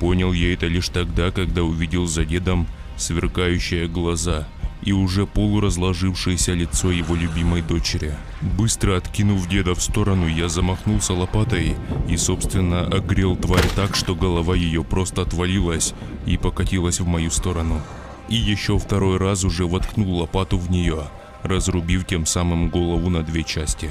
[0.00, 2.66] Понял я это лишь тогда, когда увидел за дедом
[2.96, 4.48] сверкающие глаза
[4.84, 8.14] и уже полуразложившееся лицо его любимой дочери.
[8.40, 11.76] Быстро откинув деда в сторону, я замахнулся лопатой
[12.08, 15.94] и, собственно, огрел тварь так, что голова ее просто отвалилась
[16.26, 17.80] и покатилась в мою сторону.
[18.28, 21.08] И еще второй раз уже воткнул лопату в нее,
[21.42, 23.90] разрубив тем самым голову на две части.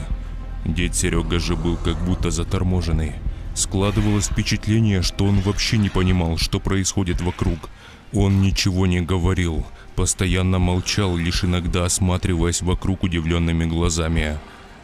[0.66, 3.14] Дед Серега же был как будто заторможенный.
[3.54, 7.70] Складывалось впечатление, что он вообще не понимал, что происходит вокруг.
[8.12, 9.66] Он ничего не говорил,
[9.96, 14.40] постоянно молчал, лишь иногда осматриваясь вокруг удивленными глазами.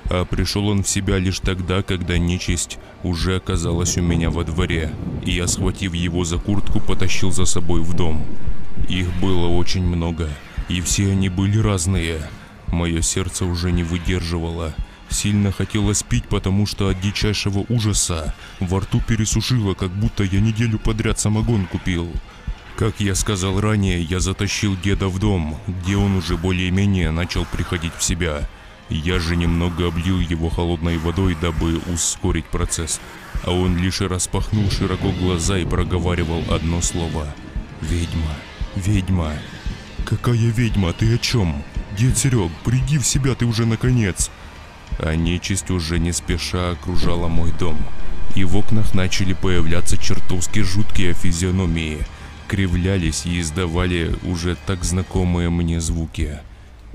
[0.06, 4.91] А пришел он в себя лишь тогда, когда нечисть уже оказалась у меня во дворе,
[5.24, 8.24] и я, схватив его за куртку, потащил за собой в дом.
[8.88, 10.30] Их было очень много,
[10.68, 12.22] и все они были разные.
[12.68, 14.76] Мое сердце уже не выдерживало–
[15.10, 20.77] Сильно хотелось пить, потому что от дичайшего ужаса во рту пересушило, как будто я неделю
[20.77, 22.11] подряд самогон купил.
[22.77, 27.94] Как я сказал ранее, я затащил деда в дом, где он уже более-менее начал приходить
[27.98, 28.48] в себя.
[28.88, 33.02] Я же немного облил его холодной водой, дабы ускорить процесс.
[33.44, 37.27] А он лишь распахнул широко глаза и проговаривал одно слово.
[37.81, 38.36] «Ведьма,
[38.76, 39.34] ведьма».
[40.06, 40.94] «Какая ведьма?
[40.94, 41.64] Ты о чем?
[41.98, 44.31] Дед Серег, приди в себя ты уже наконец!»
[45.00, 47.78] А нечисть уже не спеша окружала мой дом.
[48.36, 52.00] И в окнах начали появляться чертовски жуткие физиономии,
[52.48, 56.40] кривлялись и издавали уже так знакомые мне звуки.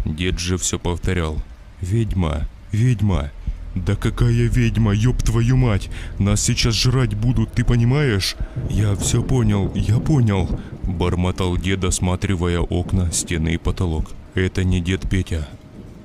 [0.05, 1.43] Дед же все повторял.
[1.81, 3.31] «Ведьма, ведьма,
[3.75, 5.91] да какая ведьма, ёб твою мать!
[6.19, 8.37] Нас сейчас жрать будут, ты понимаешь?
[8.71, 14.13] Я все понял, я понял!» Бормотал дед, осматривая окна, стены и потолок.
[14.35, 15.49] «Это не дед Петя.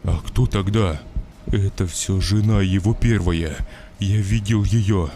[0.04, 1.00] А кто тогда?»
[1.52, 3.58] Это все жена его первая.
[4.00, 5.10] Я видел ее.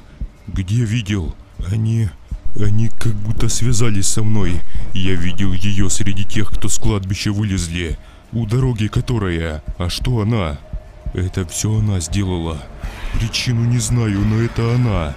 [0.47, 1.35] Где видел?
[1.71, 2.09] Они...
[2.55, 4.61] Они как будто связались со мной.
[4.93, 7.97] Я видел ее среди тех, кто с кладбища вылезли.
[8.31, 9.63] У дороги которая.
[9.77, 10.59] А что она?
[11.13, 12.63] Это все она сделала.
[13.13, 15.15] Причину не знаю, но это она.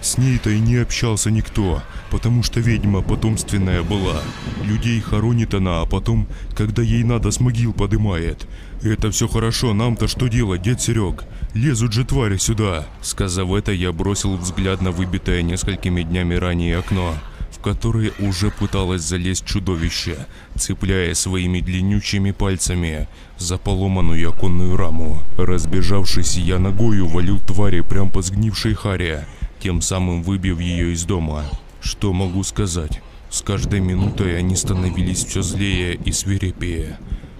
[0.00, 4.22] С ней-то и не общался никто, потому что ведьма потомственная была.
[4.62, 8.46] Людей хоронит она, а потом, когда ей надо, с могил подымает.
[8.82, 11.24] Это все хорошо, нам-то что делать, дед Серег?
[11.52, 12.86] Лезут же твари сюда.
[13.02, 17.14] Сказав это, я бросил взгляд на выбитое несколькими днями ранее окно,
[17.50, 25.22] в которое уже пыталось залезть чудовище, цепляя своими длиннючими пальцами за поломанную оконную раму.
[25.36, 29.26] Разбежавшись, я ногою валил твари прямо по сгнившей харе,
[29.60, 31.44] тем самым выбив ее из дома.
[31.80, 33.02] Что могу сказать?
[33.28, 36.96] С каждой минутой они становились все злее и свирепее.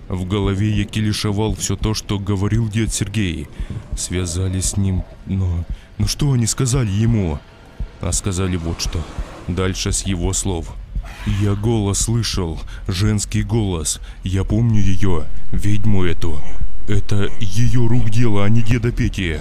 [0.08, 3.46] В голове я килишевал все то, что говорил дед Сергей.
[3.96, 5.64] Связали с ним, но...
[5.98, 7.38] Но что они сказали ему?
[8.00, 9.04] А сказали вот что.
[9.48, 10.72] Дальше с его слов.
[11.40, 14.00] Я голос слышал, женский голос.
[14.22, 16.40] Я помню ее, ведьму эту.
[16.86, 19.40] Это ее рук дело, а не деда Пети.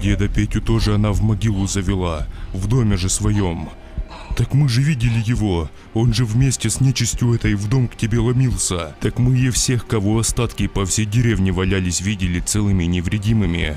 [0.00, 3.68] Деда Петю тоже она в могилу завела, в доме же своем.
[4.38, 5.68] Так мы же видели его.
[5.94, 8.94] Он же вместе с нечистью этой в дом к тебе ломился.
[9.00, 13.74] Так мы и всех, кого остатки по всей деревне валялись, видели целыми невредимыми.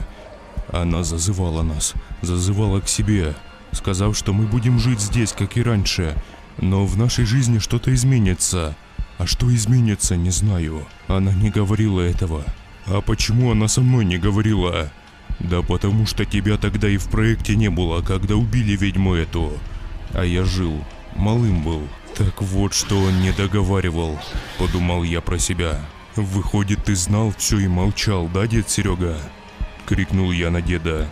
[0.71, 3.33] Она зазывала нас, зазывала к себе,
[3.71, 6.15] сказав, что мы будем жить здесь, как и раньше.
[6.59, 8.77] Но в нашей жизни что-то изменится.
[9.17, 10.85] А что изменится, не знаю.
[11.07, 12.45] Она не говорила этого.
[12.85, 14.91] А почему она со мной не говорила?
[15.39, 19.53] Да потому что тебя тогда и в проекте не было, когда убили ведьму эту.
[20.13, 20.83] А я жил,
[21.15, 21.88] малым был.
[22.15, 24.19] Так вот, что он не договаривал,
[24.57, 25.79] подумал я про себя.
[26.15, 29.17] Выходит, ты знал все и молчал, да, дед Серега?
[29.85, 31.09] Крикнул я на деда.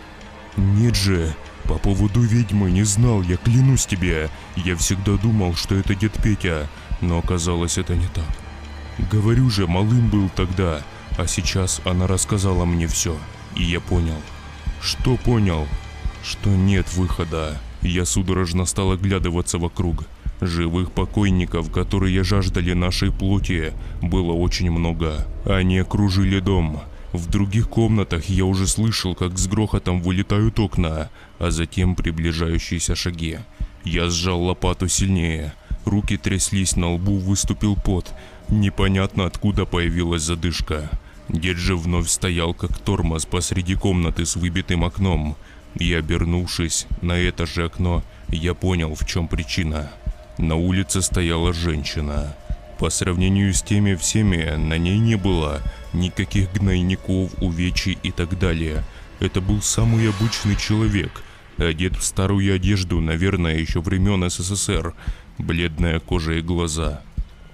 [0.56, 4.28] Нет же, по поводу ведьмы не знал, я клянусь тебе.
[4.56, 6.68] Я всегда думал, что это дед Петя,
[7.00, 8.26] но оказалось это не так.
[9.10, 10.82] Говорю же, малым был тогда,
[11.16, 13.16] а сейчас она рассказала мне все,
[13.56, 14.20] и я понял.
[14.82, 15.66] Что понял?
[16.22, 17.58] Что нет выхода.
[17.82, 20.04] Я судорожно стал оглядываться вокруг.
[20.40, 25.26] Живых покойников, которые жаждали нашей плоти, было очень много.
[25.44, 26.80] Они окружили дом.
[27.12, 33.38] В других комнатах я уже слышал, как с грохотом вылетают окна, а затем приближающиеся шаги.
[33.84, 35.54] Я сжал лопату сильнее.
[35.84, 38.12] Руки тряслись, на лбу выступил пот.
[38.48, 40.90] Непонятно откуда появилась задышка.
[41.28, 45.36] Дед же вновь стоял как тормоз посреди комнаты с выбитым окном.
[45.74, 49.90] И обернувшись на это же окно, я понял, в чем причина.
[50.38, 52.34] На улице стояла женщина.
[52.78, 55.60] По сравнению с теми всеми, на ней не было
[55.92, 58.84] никаких гнойников, увечий и так далее.
[59.20, 61.22] Это был самый обычный человек,
[61.58, 64.94] одет в старую одежду, наверное, еще времен СССР,
[65.38, 67.02] бледная кожа и глаза.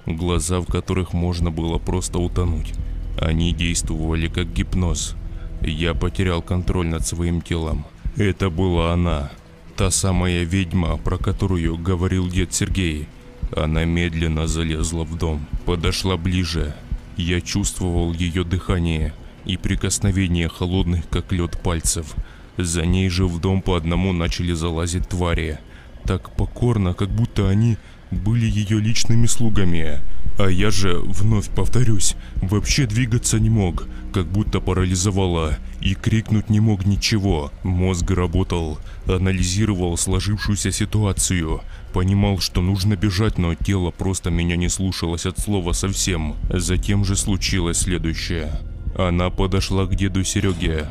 [0.06, 2.72] Глаза, в которых можно было просто утонуть.
[3.20, 5.16] Они действовали как гипноз.
[5.60, 7.86] Я потерял контроль над своим телом.
[8.16, 9.30] Это была она.
[9.76, 13.08] Та самая ведьма, про которую говорил дед Сергей.
[13.54, 16.74] Она медленно залезла в дом, подошла ближе.
[17.18, 19.12] Я чувствовал ее дыхание
[19.44, 22.14] и прикосновение холодных как лед пальцев.
[22.56, 25.58] За ней же в дом по одному начали залазить твари.
[26.04, 27.76] Так покорно, как будто они
[28.10, 30.00] были ее личными слугами.
[30.38, 36.58] А я же, вновь повторюсь, вообще двигаться не мог, как будто парализовало, и крикнуть не
[36.58, 37.52] мог ничего.
[37.62, 41.60] Мозг работал, анализировал сложившуюся ситуацию,
[41.92, 46.34] понимал, что нужно бежать, но тело просто меня не слушалось от слова совсем.
[46.50, 48.50] Затем же случилось следующее.
[48.98, 50.88] Она подошла к деду Сереге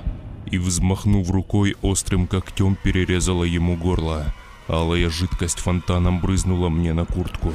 [0.49, 4.33] и, взмахнув рукой, острым когтем перерезала ему горло.
[4.67, 7.51] Алая жидкость фонтаном брызнула мне на куртку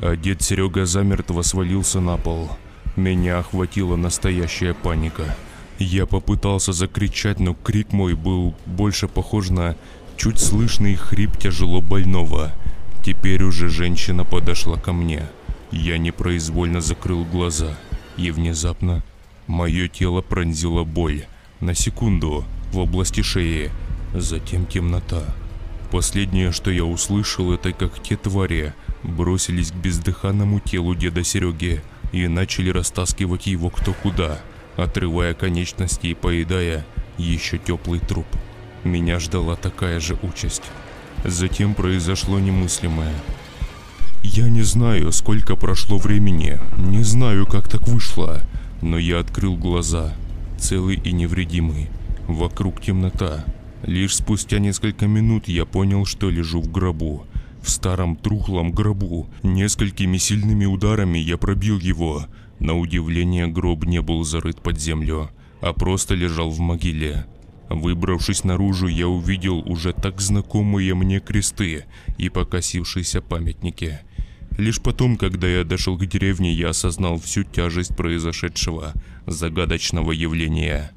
[0.00, 2.50] а дед Серега замертво свалился на пол.
[2.96, 5.36] Меня охватила настоящая паника.
[5.78, 9.76] Я попытался закричать, но крик мой был больше похож на
[10.16, 12.52] чуть слышный хрип тяжело больного.
[13.04, 15.28] Теперь уже женщина подошла ко мне.
[15.70, 17.78] Я непроизвольно закрыл глаза,
[18.16, 19.04] и внезапно
[19.46, 21.26] мое тело пронзила боль.
[21.60, 23.70] На секунду в области шеи,
[24.14, 25.22] затем темнота.
[25.92, 31.82] Последнее, что я услышал, это как те твари бросились к бездыханному телу деда Сереги
[32.12, 34.40] и начали растаскивать его кто куда,
[34.78, 36.86] отрывая конечности и поедая
[37.18, 38.26] еще теплый труп.
[38.84, 40.62] Меня ждала такая же участь.
[41.24, 43.14] Затем произошло немыслимое.
[44.22, 48.40] Я не знаю, сколько прошло времени, не знаю, как так вышло,
[48.82, 50.14] но я открыл глаза,
[50.58, 51.88] целый и невредимый.
[52.26, 53.44] Вокруг темнота.
[53.82, 57.26] Лишь спустя несколько минут я понял, что лежу в гробу–
[57.62, 59.28] в старом трухлом гробу.
[59.42, 62.26] Несколькими сильными ударами я пробил его.
[62.60, 65.30] На удивление гроб не был зарыт под землю,
[65.60, 67.26] а просто лежал в могиле.
[67.68, 71.84] Выбравшись наружу, я увидел уже так знакомые мне кресты
[72.16, 74.00] и покосившиеся памятники.
[74.56, 78.92] Лишь потом, когда я дошел к деревне, я осознал всю тяжесть произошедшего
[79.26, 80.92] загадочного явления.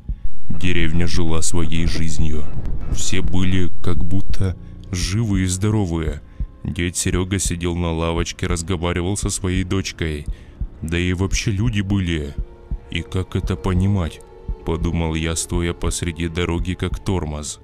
[0.49, 2.45] Деревня жила своей жизнью.
[2.93, 4.57] Все были как будто
[4.91, 6.21] живые и здоровые–
[6.63, 10.25] Дед Серега сидел на лавочке, разговаривал со своей дочкой.
[10.81, 12.33] Да и вообще люди были.
[12.89, 14.21] И как это понимать?
[14.65, 17.59] Подумал я, стоя посреди дороги, как тормоз.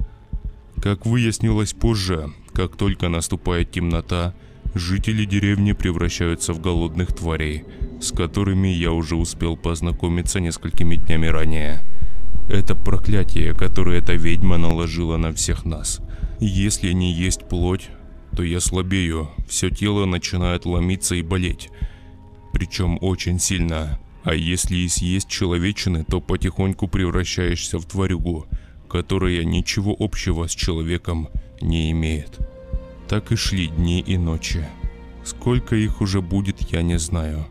[0.81, 4.33] Как выяснилось позже, как только наступает темнота,
[4.75, 7.65] жители деревни превращаются в голодных тварей,
[7.99, 11.81] с которыми я уже успел познакомиться несколькими днями ранее.
[12.49, 15.99] Это проклятие, которое эта ведьма наложила на всех нас.
[16.39, 17.89] Если не есть плоть,
[18.35, 21.69] то я слабею, все тело начинает ломиться и болеть.
[22.57, 23.99] Причем очень сильно.
[24.23, 28.47] А если и съесть человечины, то потихоньку превращаешься в тварюгу,
[28.89, 31.29] которая ничего общего с человеком
[31.61, 32.39] не имеет.
[33.07, 34.67] Так и шли дни и ночи.
[35.23, 37.45] Сколько их уже будет, я не знаю.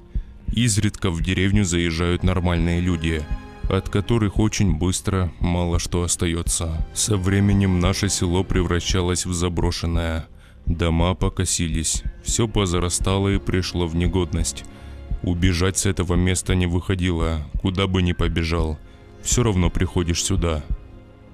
[0.48, 3.22] Изредка в деревню заезжают нормальные люди,
[3.70, 6.84] от которых очень быстро мало что остается.
[6.94, 10.26] Со временем наше село превращалось в заброшенное–
[10.66, 14.64] Дома покосились, все позарастало и пришло в негодность.
[15.26, 18.78] Убежать с этого места не выходило, куда бы ни побежал.
[19.22, 20.64] все равно приходишь сюда.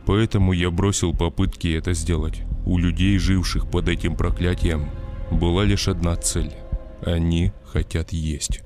[0.06, 2.40] Поэтому я бросил попытки это сделать.
[2.64, 4.88] У людей, живших под этим проклятием,
[5.30, 6.52] была лишь одна цель.
[7.04, 8.62] Они хотят есть.